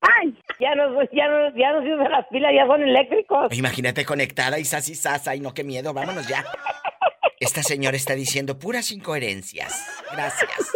¡Ay! 0.00 0.34
Ya 0.60 0.74
no, 0.74 1.02
ya 1.12 1.28
no, 1.28 1.56
ya 1.56 1.72
no 1.72 1.82
se 1.82 1.94
usan 1.94 2.10
las 2.10 2.26
pilas, 2.28 2.52
ya 2.54 2.66
son 2.66 2.82
eléctricos. 2.82 3.52
Imagínate 3.56 4.04
conectada 4.04 4.58
y 4.58 4.64
sas 4.64 4.88
y 4.88 4.94
sas. 4.94 5.28
Ay, 5.28 5.40
no, 5.40 5.54
qué 5.54 5.64
miedo. 5.64 5.92
Vámonos 5.94 6.26
ya. 6.26 6.44
Esta 7.40 7.62
señora 7.62 7.96
está 7.96 8.14
diciendo 8.14 8.58
puras 8.58 8.90
incoherencias. 8.90 9.86
Gracias. 10.12 10.50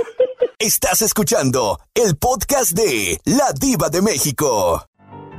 Estás 0.63 1.03
escuchando 1.03 1.81
el 1.93 2.15
podcast 2.15 2.71
de 2.71 3.19
La 3.25 3.53
Diva 3.53 3.89
de 3.89 4.01
México. 4.01 4.87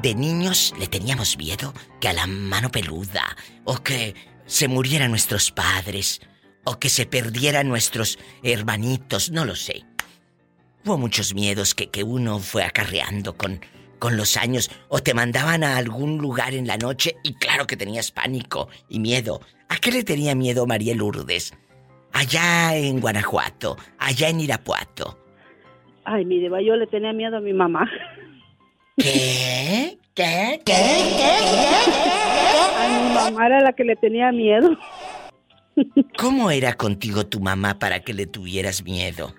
De 0.02 0.14
niños 0.14 0.74
le 0.78 0.88
teníamos 0.88 1.38
miedo 1.38 1.74
que 2.02 2.10
a 2.10 2.14
la 2.14 2.28
mano 2.28 2.70
peluda, 2.70 3.24
o 3.64 3.78
que 3.78 4.16
se 4.45 4.68
murieran 4.68 5.12
nuestros 5.12 5.50
padres, 5.52 6.20
o 6.66 6.78
que 6.78 6.90
se 6.90 7.06
perdieran 7.06 7.70
nuestros 7.70 8.20
hermanitos, 8.44 9.32
no 9.32 9.45
lo 9.45 9.56
sé. 9.56 9.86
Hubo 10.84 10.98
muchos 10.98 11.34
miedos 11.34 11.74
que, 11.74 11.90
que 11.90 12.04
uno 12.04 12.40
fue 12.40 12.66
acarreando 12.66 13.38
con, 13.38 13.62
con 14.00 14.18
los 14.18 14.36
años, 14.36 14.72
o 14.90 15.02
te 15.02 15.14
mandaban 15.14 15.64
a 15.64 15.78
algún 15.78 16.18
lugar 16.18 16.54
en 16.54 16.68
la 16.68 16.76
noche 16.76 17.16
y 17.24 17.36
claro 17.36 17.66
que 17.66 17.78
tenías 17.78 18.12
pánico 18.12 18.68
y 18.90 19.00
miedo. 19.00 19.40
¿A 19.70 19.78
qué 19.78 19.90
le 19.94 20.04
tenía 20.04 20.36
miedo 20.36 20.68
María 20.68 20.94
Lourdes? 20.94 21.54
Allá 22.14 22.76
en 22.76 23.02
Guanajuato, 23.02 23.76
allá 23.98 24.30
en 24.30 24.40
Irapuato. 24.40 25.18
Ay, 26.06 26.26
mi 26.26 26.40
diva, 26.40 26.61
yo 26.61 26.76
le 26.76 26.88
tenía 26.88 27.11
miedo 27.14 27.38
a 27.38 27.41
mi 27.41 27.53
mamá. 27.53 27.90
¿Qué? 28.98 29.98
¿Qué? 30.14 30.61
¿Qué? 30.64 30.73
¿Qué? 31.18 31.38
Ay, 32.77 32.91
mi 32.91 33.14
mamá 33.15 33.48
era 33.48 33.61
la 33.61 33.73
que 33.73 33.84
le 33.84 33.95
tenía 33.95 34.31
miedo. 34.31 34.77
¿Cómo 36.18 36.52
era 36.52 36.73
contigo 36.73 37.26
tu 37.26 37.40
mamá 37.40 37.80
para 37.80 38.02
que 38.02 38.14
le 38.14 38.27
tuvieras 38.27 38.84
miedo? 38.84 39.34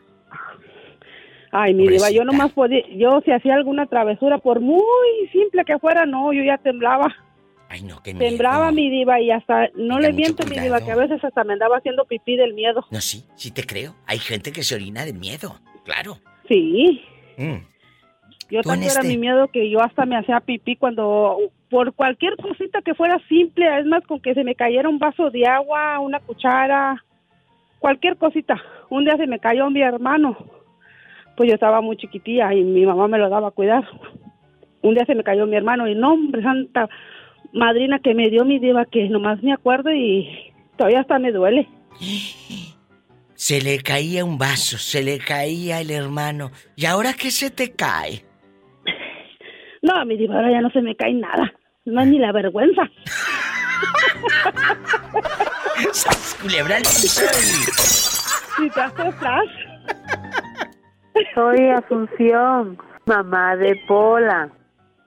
Ay, 1.52 1.72
mi 1.72 1.86
diva, 1.86 2.10
yo 2.10 2.24
nomás 2.24 2.50
podía, 2.52 2.82
yo 2.96 3.20
si 3.24 3.30
hacía 3.30 3.54
alguna 3.54 3.86
travesura, 3.86 4.38
por 4.38 4.60
muy 4.60 5.28
simple 5.30 5.64
que 5.64 5.78
fuera, 5.78 6.04
no, 6.04 6.32
yo 6.32 6.42
ya 6.42 6.58
temblaba. 6.58 7.14
Ay, 7.68 7.82
no, 7.82 8.02
qué 8.02 8.14
miedo. 8.14 8.28
Temblaba 8.28 8.70
mi 8.72 8.88
diva 8.90 9.20
y 9.20 9.30
hasta, 9.30 9.68
no 9.74 9.96
Tenga 9.96 10.00
le 10.00 10.12
miento 10.12 10.46
mi 10.46 10.58
diva, 10.58 10.80
que 10.84 10.92
a 10.92 10.96
veces 10.96 11.22
hasta 11.24 11.42
me 11.44 11.54
andaba 11.54 11.78
haciendo 11.78 12.04
pipí 12.04 12.36
del 12.36 12.54
miedo. 12.54 12.84
No, 12.90 13.00
sí, 13.00 13.24
sí 13.36 13.50
te 13.50 13.64
creo. 13.64 13.94
Hay 14.06 14.18
gente 14.18 14.52
que 14.52 14.62
se 14.62 14.74
orina 14.74 15.04
de 15.04 15.12
miedo, 15.12 15.56
claro. 15.84 16.18
Sí, 16.48 17.02
Mm. 17.36 17.56
yo 18.50 18.58
en 18.58 18.62
tanto 18.62 18.72
era 18.72 18.86
este- 19.00 19.08
mi 19.08 19.16
miedo 19.18 19.48
que 19.48 19.68
yo 19.70 19.80
hasta 19.82 20.04
me 20.06 20.16
hacía 20.16 20.38
pipí 20.40 20.76
cuando, 20.76 21.38
por 21.70 21.94
cualquier 21.94 22.36
cosita 22.36 22.80
que 22.82 22.94
fuera 22.94 23.18
simple, 23.28 23.66
es 23.80 23.86
más, 23.86 24.04
con 24.06 24.20
que 24.20 24.34
se 24.34 24.44
me 24.44 24.54
cayera 24.54 24.88
un 24.88 24.98
vaso 24.98 25.30
de 25.30 25.46
agua, 25.46 25.98
una 25.98 26.20
cuchara, 26.20 27.02
cualquier 27.80 28.16
cosita. 28.16 28.62
Un 28.90 29.04
día 29.04 29.16
se 29.16 29.26
me 29.26 29.40
cayó 29.40 29.68
mi 29.70 29.80
hermano, 29.82 30.36
pues 31.36 31.48
yo 31.48 31.54
estaba 31.54 31.80
muy 31.80 31.96
chiquitilla 31.96 32.54
y 32.54 32.62
mi 32.62 32.86
mamá 32.86 33.08
me 33.08 33.18
lo 33.18 33.28
daba 33.28 33.48
a 33.48 33.52
cuidar. 33.52 33.84
Un 34.82 34.94
día 34.94 35.04
se 35.06 35.14
me 35.14 35.24
cayó 35.24 35.46
mi 35.46 35.56
hermano 35.56 35.88
y 35.88 35.94
no, 35.94 36.12
hombre, 36.12 36.42
santa 36.42 36.88
madrina 37.54 38.00
que 38.00 38.14
me 38.14 38.28
dio 38.28 38.44
mi 38.44 38.58
diva 38.58 38.84
que 38.84 39.08
nomás 39.08 39.42
me 39.42 39.52
acuerdo 39.52 39.90
y 39.92 40.52
todavía 40.76 41.00
hasta 41.00 41.18
me 41.18 41.32
duele. 41.32 41.68
Se 43.34 43.60
le 43.60 43.78
caía 43.78 44.24
un 44.24 44.38
vaso, 44.38 44.76
se 44.78 45.02
le 45.02 45.18
caía 45.18 45.80
el 45.80 45.90
hermano. 45.90 46.50
¿Y 46.76 46.86
ahora 46.86 47.14
qué 47.14 47.30
se 47.30 47.50
te 47.50 47.72
cae? 47.72 48.24
No, 49.82 50.04
mi 50.04 50.16
diva, 50.16 50.36
ahora 50.36 50.50
ya 50.50 50.60
no 50.60 50.70
se 50.70 50.82
me 50.82 50.96
cae 50.96 51.14
nada. 51.14 51.52
No 51.84 52.00
es 52.00 52.08
ni 52.08 52.18
la 52.18 52.32
vergüenza. 52.32 52.82
¡Sas, 55.92 56.38
culebra 56.40 56.78
Si 56.84 57.08
te 58.70 58.80
haces. 58.80 59.14
Soy 61.34 61.68
Asunción, 61.68 62.78
mamá 63.04 63.56
de 63.56 63.76
Pola. 63.86 64.50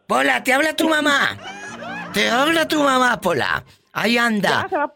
Pola, 0.08 0.44
te 0.44 0.54
habla 0.54 0.76
tu 0.76 0.88
mamá. 0.88 1.36
Te 2.18 2.32
habla 2.32 2.68
tu 2.68 2.82
mamá, 2.82 3.22
Pola. 3.22 3.64
Ahí 3.94 4.18
anda. 4.18 4.64
Ya 4.64 4.70
se 4.70 4.78
va, 4.78 4.92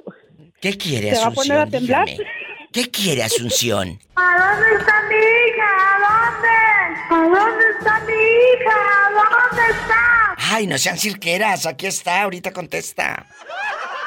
¿Qué 0.59 0.75
quiere 0.75 1.11
se 1.11 1.17
va 1.17 1.25
a 1.25 1.27
Asunción? 1.27 1.35
poner 1.35 1.57
a 1.59 1.69
temblar. 1.69 2.05
Dígame. 2.07 2.29
¿Qué 2.73 2.89
quiere 2.89 3.23
Asunción? 3.23 3.99
¿A 4.15 4.39
dónde 4.39 4.79
está 4.79 5.03
mi 5.07 5.15
hija? 5.17 5.69
¿A 5.77 6.31
dónde? 6.31 7.37
¿A 7.37 7.43
dónde 7.45 7.65
está 7.77 7.99
mi 7.99 8.13
hija? 8.13 8.75
¿A 9.05 9.11
dónde 9.11 9.69
está? 9.69 10.35
Ay, 10.55 10.65
no 10.65 10.79
sean 10.79 10.97
cirqueras, 10.97 11.67
aquí 11.67 11.85
está, 11.85 12.23
ahorita 12.23 12.51
contesta. 12.51 13.27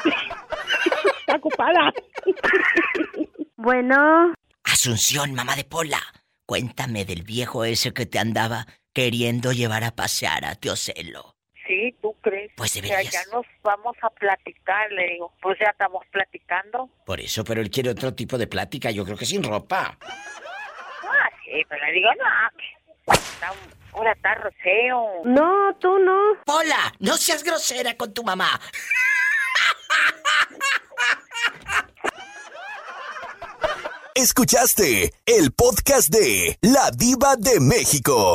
Está 1.21 1.37
ocupada. 1.37 1.93
Bueno. 3.55 4.33
Asunción, 4.65 5.33
mamá 5.33 5.55
de 5.55 5.63
Pola, 5.63 6.01
cuéntame 6.45 7.05
del 7.05 7.23
viejo 7.23 7.63
ese 7.63 7.93
que 7.93 8.05
te 8.05 8.19
andaba 8.19 8.67
queriendo 8.93 9.53
llevar 9.53 9.85
a 9.85 9.95
pasear 9.95 10.43
a 10.43 10.55
Teocelo. 10.55 11.34
Sí, 11.67 11.95
¿tú 12.01 12.15
crees? 12.21 12.51
Pues 12.55 12.71
O 12.71 12.73
sea, 12.73 12.81
deberías. 12.83 13.11
ya 13.13 13.23
nos 13.31 13.45
vamos 13.63 13.95
a 14.01 14.09
platicar, 14.11 14.91
le 14.91 15.13
digo. 15.13 15.33
Pues 15.41 15.57
ya 15.59 15.67
estamos 15.71 16.03
platicando. 16.11 16.89
Por 17.05 17.19
eso, 17.19 17.43
pero 17.43 17.61
él 17.61 17.69
quiere 17.71 17.89
otro 17.89 18.13
tipo 18.13 18.37
de 18.37 18.47
plática, 18.47 18.91
yo 18.91 19.03
creo 19.03 19.17
que 19.17 19.25
sin 19.25 19.43
ropa. 19.43 19.97
Ah, 20.01 21.29
sí, 21.43 21.63
pero 21.67 21.85
le 21.85 21.91
digo, 21.93 22.09
no, 22.13 23.13
está, 23.13 23.53
ahora 23.93 24.11
está 24.11 24.35
roceo. 24.35 25.21
No, 25.25 25.75
tú 25.79 25.97
no. 25.99 26.35
Pola, 26.45 26.93
no 26.99 27.17
seas 27.17 27.43
grosera 27.43 27.95
con 27.97 28.13
tu 28.13 28.23
mamá. 28.23 28.59
Escuchaste 34.13 35.13
el 35.25 35.51
podcast 35.51 36.07
de 36.09 36.57
La 36.61 36.89
Diva 36.91 37.35
de 37.37 37.59
México. 37.59 38.33